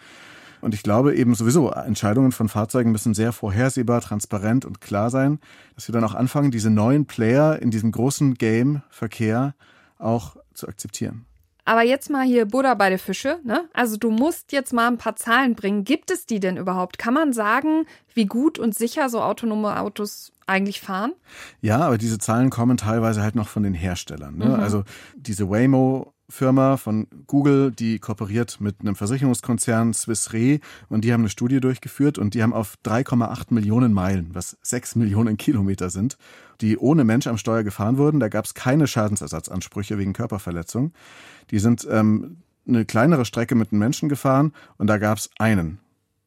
Und 0.62 0.74
ich 0.74 0.84
glaube 0.84 1.16
eben 1.16 1.36
sowieso, 1.36 1.72
Entscheidungen 1.72 2.32
von 2.32 2.50
Fahrzeugen 2.50 2.92
müssen 2.92 3.14
sehr 3.14 3.32
vorhersehbar, 3.32 4.02
transparent 4.02 4.66
und 4.66 4.82
klar 4.82 5.10
sein, 5.10 5.40
dass 5.76 5.88
wir 5.88 5.94
dann 5.94 6.04
auch 6.04 6.16
anfangen, 6.16 6.52
diese 6.52 6.70
neuen 6.70 7.06
Player 7.06 7.60
in 7.62 7.72
diesem 7.72 7.92
großen 7.92 8.36
Game 8.36 8.82
Verkehr 8.90 9.56
auch 9.98 10.38
zu 10.54 10.68
akzeptieren. 10.68 11.26
Aber 11.66 11.82
jetzt 11.82 12.12
mal 12.12 12.24
hier 12.24 12.46
Buddha 12.46 12.76
bei 12.76 12.90
der 12.90 13.00
Fische, 13.00 13.40
ne? 13.44 13.68
Also 13.74 13.98
du 13.98 14.12
musst 14.12 14.52
jetzt 14.52 14.72
mal 14.72 14.88
ein 14.88 15.00
paar 15.00 15.16
Zahlen 15.16 15.56
bringen. 15.56 15.84
Gibt 15.84 16.12
es 16.12 16.28
die 16.28 16.40
denn 16.40 16.58
überhaupt? 16.58 17.00
Kann 17.00 17.16
man 17.16 17.34
sagen, 17.34 17.86
wie 18.14 18.28
gut 18.28 18.60
und 18.60 18.76
sicher 18.76 19.10
so 19.10 19.22
autonome 19.22 19.80
Autos 19.80 20.32
eigentlich 20.48 20.82
fahren? 20.82 21.14
Ja, 21.62 21.80
aber 21.80 21.98
diese 21.98 22.18
Zahlen 22.18 22.50
kommen 22.50 22.78
teilweise 22.78 23.22
halt 23.22 23.36
noch 23.36 23.48
von 23.48 23.64
den 23.64 23.74
Herstellern. 23.74 24.38
Ne? 24.38 24.46
Mhm. 24.46 24.54
Also 24.56 24.84
diese 25.16 25.50
Waymo 25.50 26.14
Firma 26.28 26.78
von 26.78 27.08
Google, 27.28 27.72
die 27.72 28.00
kooperiert 28.00 28.60
mit 28.60 28.82
einem 28.82 28.96
Versicherungskonzern 28.96 29.94
Swiss 29.94 30.34
Re 30.34 30.60
und 30.90 31.06
die 31.06 31.14
haben 31.14 31.22
eine 31.22 31.30
Studie 31.30 31.60
durchgeführt 31.60 32.18
und 32.18 32.34
die 32.34 32.42
haben 32.42 32.54
auf 32.54 32.76
3,8 32.84 33.54
Millionen 33.54 33.94
Meilen, 33.94 34.30
was 34.34 34.58
6 34.64 34.96
Millionen 34.96 35.38
Kilometer 35.38 35.90
sind, 35.90 36.18
die 36.62 36.78
ohne 36.78 37.04
Mensch 37.04 37.28
am 37.28 37.38
Steuer 37.38 37.64
gefahren 37.64 37.98
wurden. 37.98 38.20
Da 38.20 38.30
gab 38.30 38.46
es 38.46 38.56
keine 38.56 38.88
Schadensersatzansprüche 38.88 39.98
wegen 39.98 40.14
Körperverletzung. 40.14 40.94
Die 41.52 41.60
sind 41.60 41.88
ähm, 41.90 42.38
eine 42.68 42.86
kleinere 42.86 43.26
Strecke 43.26 43.54
mit 43.54 43.72
einem 43.72 43.80
Menschen 43.80 44.10
gefahren 44.10 44.54
und 44.78 44.88
da 44.88 44.98
gab 44.98 45.20
es 45.20 45.30
einen. 45.38 45.80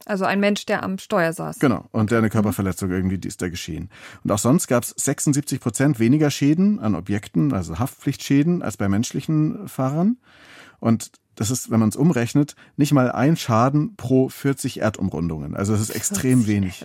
Also 0.06 0.24
ein 0.24 0.40
Mensch, 0.40 0.64
der 0.66 0.82
am 0.82 0.98
Steuer 0.98 1.32
saß. 1.32 1.58
Genau, 1.58 1.86
und 1.92 2.10
der 2.10 2.18
eine 2.18 2.30
Körperverletzung 2.30 2.90
irgendwie, 2.90 3.18
die 3.18 3.28
ist 3.28 3.42
da 3.42 3.48
geschehen. 3.48 3.90
Und 4.24 4.32
auch 4.32 4.38
sonst 4.38 4.66
gab 4.66 4.84
es 4.84 4.94
76 4.96 5.60
Prozent 5.60 5.98
weniger 5.98 6.30
Schäden 6.30 6.78
an 6.80 6.94
Objekten, 6.94 7.52
also 7.52 7.78
Haftpflichtschäden, 7.78 8.62
als 8.62 8.76
bei 8.76 8.88
menschlichen 8.88 9.68
Fahrern. 9.68 10.16
Und 10.80 11.10
das 11.34 11.50
ist, 11.50 11.70
wenn 11.70 11.80
man 11.80 11.88
es 11.88 11.96
umrechnet, 11.96 12.56
nicht 12.76 12.92
mal 12.92 13.12
ein 13.12 13.36
Schaden 13.36 13.96
pro 13.96 14.28
40 14.28 14.80
Erdumrundungen. 14.80 15.54
Also 15.54 15.72
das 15.72 15.82
ist 15.82 15.90
extrem 15.90 16.46
wenig. 16.46 16.84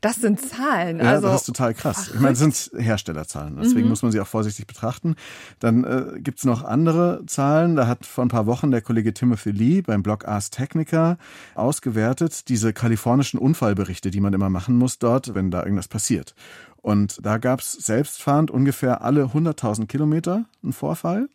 Das 0.00 0.16
sind 0.16 0.40
Zahlen. 0.40 0.98
Ja, 0.98 1.12
also, 1.12 1.28
das 1.28 1.42
ist 1.42 1.46
total 1.46 1.74
krass. 1.74 2.10
Ich 2.14 2.20
meine, 2.20 2.36
das 2.36 2.38
sind 2.38 2.70
Herstellerzahlen. 2.76 3.56
Deswegen 3.56 3.82
mhm. 3.82 3.88
muss 3.88 4.02
man 4.02 4.12
sie 4.12 4.20
auch 4.20 4.26
vorsichtig 4.26 4.66
betrachten. 4.66 5.16
Dann 5.58 5.84
äh, 5.84 6.20
gibt 6.20 6.38
es 6.38 6.44
noch 6.44 6.64
andere 6.64 7.22
Zahlen. 7.26 7.76
Da 7.76 7.86
hat 7.86 8.06
vor 8.06 8.24
ein 8.24 8.28
paar 8.28 8.46
Wochen 8.46 8.70
der 8.70 8.82
Kollege 8.82 9.14
Timothy 9.14 9.50
Lee 9.50 9.82
beim 9.82 10.02
Blog 10.02 10.26
Ars 10.26 10.50
Technica 10.50 11.18
ausgewertet, 11.54 12.48
diese 12.48 12.72
kalifornischen 12.72 13.38
Unfallberichte, 13.38 14.10
die 14.10 14.20
man 14.20 14.32
immer 14.32 14.50
machen 14.50 14.76
muss 14.76 14.98
dort, 14.98 15.34
wenn 15.34 15.50
da 15.50 15.62
irgendwas 15.62 15.88
passiert. 15.88 16.34
Und 16.80 17.24
da 17.24 17.38
gab 17.38 17.60
es 17.60 17.72
selbstfahrend 17.72 18.50
ungefähr 18.50 19.02
alle 19.02 19.24
100.000 19.24 19.86
Kilometer 19.86 20.44
einen 20.62 20.72
Vorfall. 20.72 21.28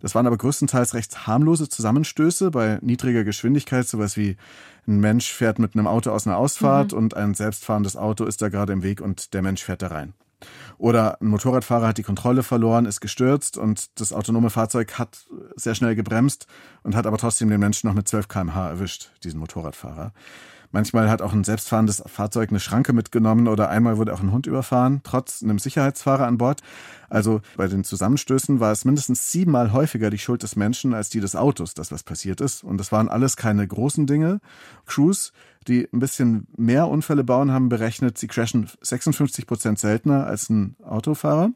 Das 0.00 0.14
waren 0.14 0.26
aber 0.26 0.36
größtenteils 0.36 0.94
recht 0.94 1.26
harmlose 1.26 1.68
Zusammenstöße 1.68 2.50
bei 2.50 2.78
niedriger 2.82 3.24
Geschwindigkeit, 3.24 3.86
sowas 3.86 4.16
wie 4.16 4.36
ein 4.86 5.00
Mensch 5.00 5.32
fährt 5.32 5.58
mit 5.58 5.74
einem 5.74 5.86
Auto 5.86 6.10
aus 6.10 6.26
einer 6.26 6.36
Ausfahrt 6.36 6.92
mhm. 6.92 6.98
und 6.98 7.16
ein 7.16 7.34
selbstfahrendes 7.34 7.96
Auto 7.96 8.24
ist 8.24 8.42
da 8.42 8.48
gerade 8.48 8.72
im 8.72 8.82
Weg 8.82 9.00
und 9.00 9.34
der 9.34 9.42
Mensch 9.42 9.62
fährt 9.62 9.82
da 9.82 9.88
rein. 9.88 10.14
Oder 10.78 11.20
ein 11.20 11.28
Motorradfahrer 11.28 11.88
hat 11.88 11.98
die 11.98 12.04
Kontrolle 12.04 12.44
verloren, 12.44 12.86
ist 12.86 13.00
gestürzt 13.00 13.58
und 13.58 14.00
das 14.00 14.12
autonome 14.12 14.50
Fahrzeug 14.50 14.98
hat 14.98 15.26
sehr 15.56 15.74
schnell 15.74 15.96
gebremst 15.96 16.46
und 16.84 16.94
hat 16.94 17.06
aber 17.06 17.18
trotzdem 17.18 17.50
den 17.50 17.58
Menschen 17.58 17.88
noch 17.88 17.94
mit 17.94 18.06
12 18.06 18.28
kmh 18.28 18.68
erwischt, 18.68 19.10
diesen 19.24 19.40
Motorradfahrer. 19.40 20.12
Manchmal 20.70 21.08
hat 21.08 21.22
auch 21.22 21.32
ein 21.32 21.44
selbstfahrendes 21.44 22.02
Fahrzeug 22.06 22.50
eine 22.50 22.60
Schranke 22.60 22.92
mitgenommen 22.92 23.48
oder 23.48 23.70
einmal 23.70 23.96
wurde 23.96 24.12
auch 24.12 24.20
ein 24.20 24.32
Hund 24.32 24.46
überfahren, 24.46 25.00
trotz 25.02 25.42
einem 25.42 25.58
Sicherheitsfahrer 25.58 26.26
an 26.26 26.38
Bord. 26.38 26.60
Also 27.08 27.40
bei 27.56 27.68
den 27.68 27.84
Zusammenstößen 27.84 28.60
war 28.60 28.70
es 28.70 28.84
mindestens 28.84 29.32
siebenmal 29.32 29.72
häufiger 29.72 30.10
die 30.10 30.18
Schuld 30.18 30.42
des 30.42 30.56
Menschen 30.56 30.92
als 30.92 31.08
die 31.08 31.20
des 31.20 31.36
Autos, 31.36 31.72
das 31.72 31.90
was 31.90 32.02
passiert 32.02 32.40
ist. 32.42 32.64
Und 32.64 32.78
das 32.78 32.92
waren 32.92 33.08
alles 33.08 33.36
keine 33.36 33.66
großen 33.66 34.06
Dinge. 34.06 34.40
Crews, 34.84 35.32
die 35.66 35.88
ein 35.92 36.00
bisschen 36.00 36.46
mehr 36.56 36.88
Unfälle 36.88 37.24
bauen, 37.24 37.50
haben 37.50 37.70
berechnet, 37.70 38.18
sie 38.18 38.26
crashen 38.26 38.68
56 38.82 39.46
Prozent 39.46 39.78
seltener 39.78 40.26
als 40.26 40.50
ein 40.50 40.76
Autofahrer. 40.84 41.50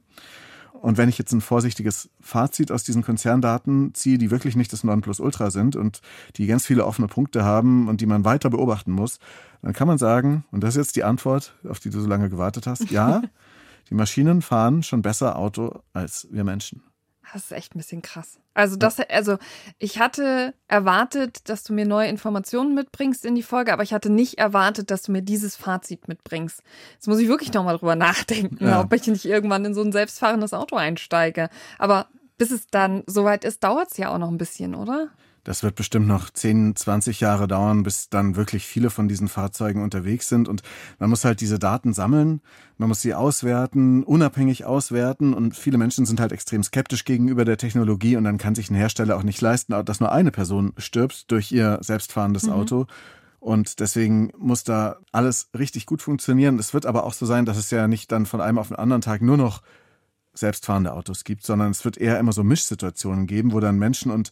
Und 0.83 0.99
wenn 0.99 1.09
ich 1.09 1.17
jetzt 1.17 1.33
ein 1.33 1.41
vorsichtiges 1.41 2.11
Fazit 2.21 2.73
aus 2.73 2.83
diesen 2.83 3.05
Konzerndaten 3.05 3.95
ziehe, 3.95 4.19
die 4.19 4.33
wirklich 4.33 4.57
nicht 4.57 4.73
das 4.73 4.83
Nonplusultra 4.83 5.53
sind 5.53 5.77
und 5.77 6.01
die 6.37 6.49
ganz 6.49 6.67
viele 6.67 6.85
offene 6.85 7.07
Punkte 7.07 7.45
haben 7.45 7.87
und 7.87 8.01
die 8.01 8.07
man 8.07 8.25
weiter 8.25 8.51
beobachten 8.51 8.91
muss, 8.91 9.21
dann 9.63 9.75
kann 9.75 9.87
man 9.87 9.97
sagen, 9.97 10.45
und 10.51 10.65
das 10.65 10.75
ist 10.75 10.87
jetzt 10.87 10.97
die 10.97 11.05
Antwort, 11.05 11.55
auf 11.69 11.79
die 11.79 11.91
du 11.91 12.01
so 12.01 12.09
lange 12.09 12.29
gewartet 12.29 12.67
hast, 12.67 12.91
ja, 12.91 13.23
die 13.91 13.95
Maschinen 13.95 14.43
fahren 14.43 14.83
schon 14.83 15.03
besser 15.03 15.37
Auto 15.37 15.83
als 15.93 16.27
wir 16.33 16.43
Menschen. 16.43 16.83
Das 17.33 17.45
ist 17.45 17.53
echt 17.53 17.75
ein 17.75 17.79
bisschen 17.79 18.03
krass. 18.03 18.39
Also 18.55 18.77
das, 18.77 19.01
also 19.01 19.39
ich 19.79 19.99
hatte 19.99 20.55
erwartet, 20.69 21.49
dass 21.49 21.65
du 21.65 21.73
mir 21.73 21.87
neue 21.87 22.09
Informationen 22.09 22.75
mitbringst 22.75 23.25
in 23.25 23.35
die 23.35 23.43
Folge, 23.43 23.73
aber 23.73 23.83
ich 23.83 23.95
hatte 23.95 24.11
nicht 24.11 24.39
erwartet, 24.39 24.91
dass 24.91 25.03
du 25.05 25.13
mir 25.13 25.23
dieses 25.23 25.57
Fazit 25.57 26.09
mitbringst. 26.09 26.63
Jetzt 26.95 27.09
muss 27.09 27.19
ich 27.19 27.29
wirklich 27.29 27.53
nochmal 27.53 27.79
drüber 27.79 27.97
nachdenken, 27.97 28.67
ja. 28.67 28.81
ob 28.81 28.93
ich 28.93 29.07
nicht 29.07 29.25
irgendwann 29.25 29.65
in 29.65 29.75
so 29.75 29.83
ein 29.83 29.93
selbstfahrendes 29.93 30.53
Auto 30.53 30.77
einsteige. 30.77 31.49
Aber 31.79 32.09
bis 32.37 32.51
es 32.51 32.67
dann 32.67 33.05
soweit 33.07 33.45
ist, 33.45 33.63
dauert 33.65 33.93
es 33.93 33.97
ja 33.97 34.13
auch 34.13 34.19
noch 34.19 34.29
ein 34.29 34.39
bisschen, 34.39 34.75
oder? 34.75 35.09
Das 35.45 35.65
wird 35.65 35.75
bestimmt 35.75 36.07
noch 36.07 36.31
10, 36.31 36.77
20 36.77 37.19
Jahre 37.19 37.49
dauern, 37.49 37.83
bis 37.83 38.09
dann 38.09 38.37
wirklich 38.37 38.65
viele 38.65 38.91
von 38.91 39.09
diesen 39.09 39.27
Fahrzeugen 39.27 39.83
unterwegs 39.83 40.29
sind. 40.29 40.47
Und 40.49 40.63
man 41.01 41.11
muss 41.11 41.25
halt 41.25 41.41
diese 41.41 41.59
Daten 41.59 41.93
sammeln, 41.93 42.41
man 42.79 42.89
muss 42.89 43.01
sie 43.01 43.15
auswerten, 43.15 44.05
unabhängig 44.05 44.65
auswerten. 44.65 45.35
Und 45.35 45.57
viele 45.57 45.79
Menschen 45.79 46.07
sind 46.07 46.21
halt 46.21 46.31
extrem 46.31 46.63
skeptisch 46.63 47.05
gegenüber 47.05 47.45
der 47.45 47.57
Technologie. 47.57 48.17
Und 48.17 48.23
dann 48.23 48.39
kann 48.39 48.55
sich 48.55 48.71
ein 48.71 48.77
Hersteller 48.77 49.17
auch 49.17 49.25
nicht 49.25 49.41
leisten, 49.41 49.75
dass 49.85 49.99
nur 49.99 50.13
eine 50.13 50.31
Person 50.31 50.75
stirbt 50.77 51.31
durch 51.33 51.51
ihr 51.51 51.79
selbstfahrendes 51.81 52.45
mhm. 52.45 52.53
Auto. 52.53 52.87
Und 53.41 53.81
deswegen 53.81 54.31
muss 54.39 54.63
da 54.63 54.99
alles 55.11 55.49
richtig 55.59 55.87
gut 55.87 56.03
funktionieren. 56.03 56.61
Es 56.61 56.73
wird 56.73 56.87
aber 56.87 57.03
auch 57.03 57.15
so 57.15 57.27
sein, 57.27 57.47
dass 57.47 57.57
es 57.57 57.73
ja 57.73 57.89
nicht 57.89 58.13
dann 58.13 58.27
von 58.27 58.41
einem 58.41 58.59
auf 58.59 58.69
den 58.69 58.77
anderen 58.77 59.03
Tag 59.03 59.21
nur 59.23 59.37
noch 59.37 59.63
selbstfahrende 60.35 60.93
Autos 60.93 61.25
gibt, 61.25 61.45
sondern 61.45 61.73
es 61.73 61.85
wird 61.85 61.99
eher 61.99 62.21
immer 62.21 62.33
so 62.33 62.45
Mischsituationen 62.45 63.27
geben, 63.27 63.53
wo 63.53 63.59
dann 63.59 63.81
Menschen 63.81 64.13
und 64.13 64.31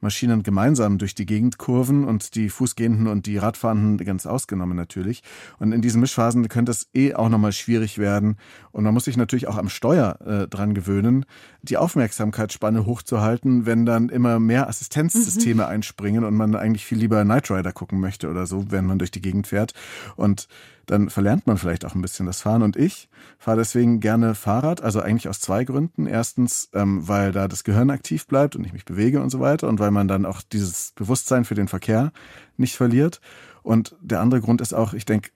Maschinen 0.00 0.42
gemeinsam 0.42 0.98
durch 0.98 1.14
die 1.14 1.26
Gegend 1.26 1.58
kurven 1.58 2.04
und 2.04 2.34
die 2.34 2.48
Fußgehenden 2.48 3.06
und 3.06 3.26
die 3.26 3.38
Radfahrenden 3.38 3.98
ganz 4.04 4.26
ausgenommen 4.26 4.76
natürlich. 4.76 5.22
Und 5.58 5.72
in 5.72 5.82
diesen 5.82 6.00
Mischphasen 6.00 6.48
könnte 6.48 6.72
es 6.72 6.88
eh 6.94 7.14
auch 7.14 7.28
nochmal 7.28 7.52
schwierig 7.52 7.98
werden. 7.98 8.36
Und 8.70 8.84
man 8.84 8.94
muss 8.94 9.04
sich 9.04 9.16
natürlich 9.16 9.48
auch 9.48 9.56
am 9.56 9.68
Steuer 9.68 10.18
äh, 10.24 10.48
dran 10.48 10.74
gewöhnen, 10.74 11.24
die 11.62 11.76
Aufmerksamkeitsspanne 11.76 12.86
hochzuhalten, 12.86 13.66
wenn 13.66 13.86
dann 13.86 14.08
immer 14.08 14.38
mehr 14.38 14.68
Assistenzsysteme 14.68 15.64
mhm. 15.64 15.68
einspringen 15.68 16.24
und 16.24 16.34
man 16.34 16.54
eigentlich 16.54 16.84
viel 16.84 16.98
lieber 16.98 17.24
Night 17.24 17.50
Rider 17.50 17.72
gucken 17.72 18.00
möchte 18.00 18.28
oder 18.28 18.46
so, 18.46 18.70
wenn 18.70 18.86
man 18.86 18.98
durch 18.98 19.10
die 19.10 19.22
Gegend 19.22 19.46
fährt. 19.46 19.72
Und 20.16 20.48
dann 20.90 21.10
verlernt 21.10 21.46
man 21.46 21.58
vielleicht 21.58 21.84
auch 21.84 21.94
ein 21.94 22.02
bisschen 22.02 22.26
das 22.26 22.40
Fahren. 22.40 22.62
Und 22.62 22.76
ich 22.76 23.08
fahre 23.38 23.58
deswegen 23.58 24.00
gerne 24.00 24.34
Fahrrad, 24.34 24.80
also 24.80 25.00
eigentlich 25.00 25.28
aus 25.28 25.38
zwei 25.38 25.64
Gründen. 25.64 26.06
Erstens, 26.06 26.70
ähm, 26.72 27.06
weil 27.06 27.30
da 27.32 27.46
das 27.46 27.62
Gehirn 27.62 27.90
aktiv 27.90 28.26
bleibt 28.26 28.56
und 28.56 28.64
ich 28.64 28.72
mich 28.72 28.84
bewege 28.84 29.22
und 29.22 29.30
so 29.30 29.38
weiter 29.38 29.68
und 29.68 29.78
weil 29.78 29.90
man 29.90 30.08
dann 30.08 30.24
auch 30.24 30.40
dieses 30.42 30.92
Bewusstsein 30.96 31.44
für 31.44 31.54
den 31.54 31.68
Verkehr 31.68 32.10
nicht 32.56 32.76
verliert. 32.76 33.20
Und 33.62 33.96
der 34.00 34.20
andere 34.20 34.40
Grund 34.40 34.60
ist 34.62 34.72
auch, 34.72 34.94
ich 34.94 35.04
denke, 35.04 35.30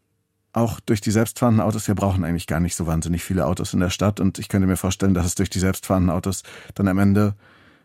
auch 0.55 0.81
durch 0.81 1.01
die 1.01 1.11
selbstfahrenden 1.11 1.63
Autos, 1.63 1.89
wir 1.89 1.95
brauchen 1.95 2.25
eigentlich 2.25 2.47
gar 2.47 2.61
nicht 2.61 2.75
so 2.75 2.87
wahnsinnig 2.87 3.23
viele 3.23 3.47
Autos 3.47 3.75
in 3.75 3.81
der 3.81 3.91
Stadt 3.91 4.21
und 4.21 4.39
ich 4.39 4.49
könnte 4.49 4.67
mir 4.67 4.77
vorstellen, 4.77 5.15
dass 5.15 5.27
es 5.27 5.35
durch 5.35 5.49
die 5.49 5.59
selbstfahrenden 5.59 6.11
Autos 6.11 6.43
dann 6.75 6.89
am 6.89 6.99
Ende 6.99 7.35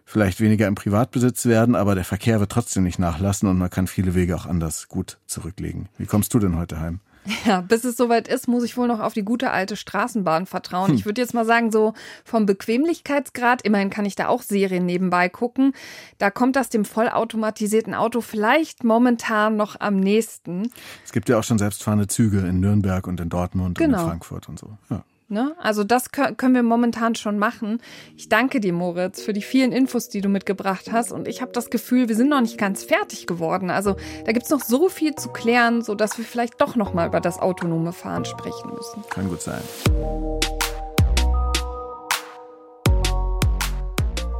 vielleicht 0.04 0.40
weniger 0.40 0.68
im 0.68 0.76
Privatbesitz 0.76 1.46
werden, 1.46 1.76
aber 1.76 1.96
der 1.96 2.06
Verkehr 2.06 2.40
wird 2.40 2.52
trotzdem 2.52 2.84
nicht 2.84 3.00
nachlassen 3.00 3.48
und 3.48 3.58
man 3.58 3.70
kann 3.70 3.88
viele 3.88 4.16
Wege 4.16 4.36
auch 4.36 4.46
anders 4.46 4.88
gut 4.88 5.18
zurücklegen. 5.28 5.90
Wie 5.98 6.06
kommst 6.06 6.34
du 6.34 6.40
denn 6.40 6.58
heute 6.58 6.80
heim? 6.80 7.00
Ja, 7.46 7.62
bis 7.62 7.84
es 7.84 7.98
soweit 7.98 8.28
ist, 8.28 8.48
muss 8.48 8.64
ich 8.64 8.78
wohl 8.78 8.88
noch 8.88 9.00
auf 9.00 9.14
die 9.14 9.24
gute 9.24 9.52
alte 9.52 9.76
Straßenbahn 9.76 10.46
vertrauen. 10.46 10.90
Hm. 10.90 10.96
Ich 10.96 11.06
würde 11.06 11.22
jetzt 11.22 11.34
mal 11.34 11.46
sagen, 11.46 11.72
so 11.72 11.94
vom 12.24 12.46
Bequemlichkeitsgrad, 12.46 13.62
immerhin 13.64 13.90
kann 13.90 14.06
ich 14.06 14.16
da 14.16 14.28
auch 14.28 14.42
Serien 14.42 14.86
nebenbei 14.86 15.30
gucken, 15.30 15.74
da 16.18 16.32
kommt 16.32 16.56
das 16.56 16.70
dem 16.70 16.86
vollautomatisierten 16.86 17.94
Auto 17.94 18.22
vielleicht 18.22 18.84
momentan 18.84 19.58
noch 19.58 19.80
am 19.80 20.00
nächsten. 20.00 20.72
Es 21.04 21.12
gibt 21.12 21.30
ja 21.30 21.40
auch 21.40 21.44
schon 21.44 21.58
selbstfahrende 21.58 22.08
Züge 22.08 22.40
in 22.40 22.60
Nürnberg 22.60 23.08
und 23.08 23.20
in 23.20 23.30
Dortmund 23.30 23.78
genau. 23.78 23.98
und 23.98 24.04
in 24.04 24.10
Frankfurt 24.10 24.50
und 24.50 24.60
so. 24.60 24.78
Ja. 24.90 25.04
Ne? 25.30 25.56
Also 25.58 25.84
das 25.84 26.12
können 26.12 26.56
wir 26.56 26.64
momentan 26.64 27.16
schon 27.16 27.38
machen. 27.38 27.82
Ich 28.16 28.30
danke 28.30 28.62
dir, 28.62 28.72
Moritz, 28.72 29.22
für 29.22 29.34
die 29.34 29.42
vielen 29.42 29.74
Infos, 29.74 30.08
die 30.08 30.22
du 30.22 30.30
mitgebracht 30.30 30.90
hast. 30.94 31.12
Und 31.12 31.28
ich 31.28 31.42
habe 31.42 31.52
das 31.52 31.70
Gefühl, 31.70 32.08
wir 32.08 32.16
sind 32.16 32.30
noch 32.30 32.40
nicht 32.40 32.58
ganz 32.58 32.86
fertig 32.86 33.28
geworden. 33.28 33.70
Also 33.70 33.98
da 34.26 34.32
gibt's 34.32 34.50
noch 34.50 34.62
so 34.62 34.88
viel 34.88 35.16
zu 35.16 35.28
klären, 35.30 35.82
sodass 35.82 36.18
wir 36.18 36.24
vielleicht 36.24 36.62
doch 36.62 36.78
noch 36.78 36.94
mal 36.94 37.08
über 37.08 37.20
das 37.20 37.40
autonome 37.40 37.92
Fahren 37.92 38.24
sprechen 38.24 38.70
müssen. 38.74 39.04
Kann 39.10 39.28
gut 39.28 39.42
sein. 39.42 39.62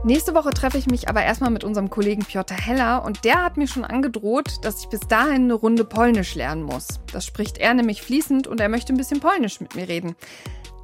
Nächste 0.06 0.34
Woche 0.34 0.52
treffe 0.52 0.78
ich 0.78 0.88
mich 0.88 1.10
aber 1.10 1.22
erstmal 1.22 1.50
mit 1.50 1.66
unserem 1.66 1.90
Kollegen 1.90 2.24
Piotr 2.24 2.56
Heller 2.56 3.04
und 3.04 3.26
der 3.26 3.44
hat 3.44 3.58
mir 3.58 3.68
schon 3.68 3.84
angedroht, 3.84 4.60
dass 4.62 4.80
ich 4.80 4.88
bis 4.88 5.02
dahin 5.02 5.44
eine 5.44 5.54
Runde 5.54 5.84
Polnisch 5.84 6.34
lernen 6.34 6.64
muss. 6.64 6.88
Das 7.12 7.26
spricht 7.26 7.58
er 7.58 7.74
nämlich 7.74 8.02
fließend 8.02 8.48
und 8.48 8.62
er 8.62 8.70
möchte 8.70 8.94
ein 8.94 8.98
bisschen 8.98 9.20
Polnisch 9.20 9.60
mit 9.60 9.76
mir 9.76 9.90
reden. 9.90 10.16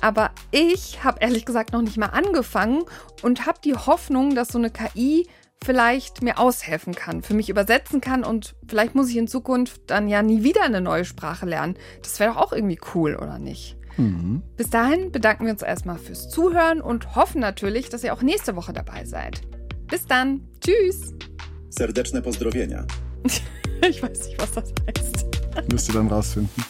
Aber 0.01 0.31
ich 0.51 1.03
habe 1.03 1.19
ehrlich 1.21 1.45
gesagt 1.45 1.73
noch 1.73 1.81
nicht 1.81 1.97
mal 1.97 2.07
angefangen 2.07 2.83
und 3.21 3.45
habe 3.45 3.59
die 3.63 3.75
Hoffnung, 3.75 4.35
dass 4.35 4.49
so 4.49 4.57
eine 4.57 4.69
KI 4.69 5.27
vielleicht 5.63 6.21
mir 6.21 6.39
aushelfen 6.39 6.93
kann, 6.93 7.23
für 7.23 7.33
mich 7.33 7.49
übersetzen 7.49 8.01
kann 8.01 8.23
und 8.23 8.55
vielleicht 8.67 8.95
muss 8.95 9.09
ich 9.09 9.17
in 9.17 9.27
Zukunft 9.27 9.81
dann 9.87 10.07
ja 10.07 10.21
nie 10.21 10.43
wieder 10.43 10.63
eine 10.63 10.81
neue 10.81 11.05
Sprache 11.05 11.45
lernen. 11.45 11.75
Das 12.01 12.19
wäre 12.19 12.33
doch 12.33 12.37
auch 12.37 12.53
irgendwie 12.53 12.79
cool, 12.93 13.15
oder 13.15 13.39
nicht? 13.39 13.77
Mhm. 13.97 14.41
Bis 14.57 14.69
dahin 14.69 15.11
bedanken 15.11 15.45
wir 15.45 15.53
uns 15.53 15.61
erstmal 15.61 15.97
fürs 15.97 16.29
Zuhören 16.29 16.81
und 16.81 17.15
hoffen 17.15 17.39
natürlich, 17.39 17.89
dass 17.89 18.03
ihr 18.03 18.13
auch 18.13 18.21
nächste 18.21 18.55
Woche 18.55 18.73
dabei 18.73 19.05
seid. 19.05 19.41
Bis 19.87 20.05
dann. 20.05 20.41
Tschüss. 20.59 21.13
Serdeczne 21.69 22.21
pozdrowienia. 22.21 22.85
ich 23.87 24.01
weiß 24.01 24.27
nicht, 24.27 24.41
was 24.41 24.51
das 24.53 24.73
heißt. 24.87 25.71
Müsst 25.71 25.89
ihr 25.89 25.95
dann 25.95 26.07
rausfinden. 26.07 26.63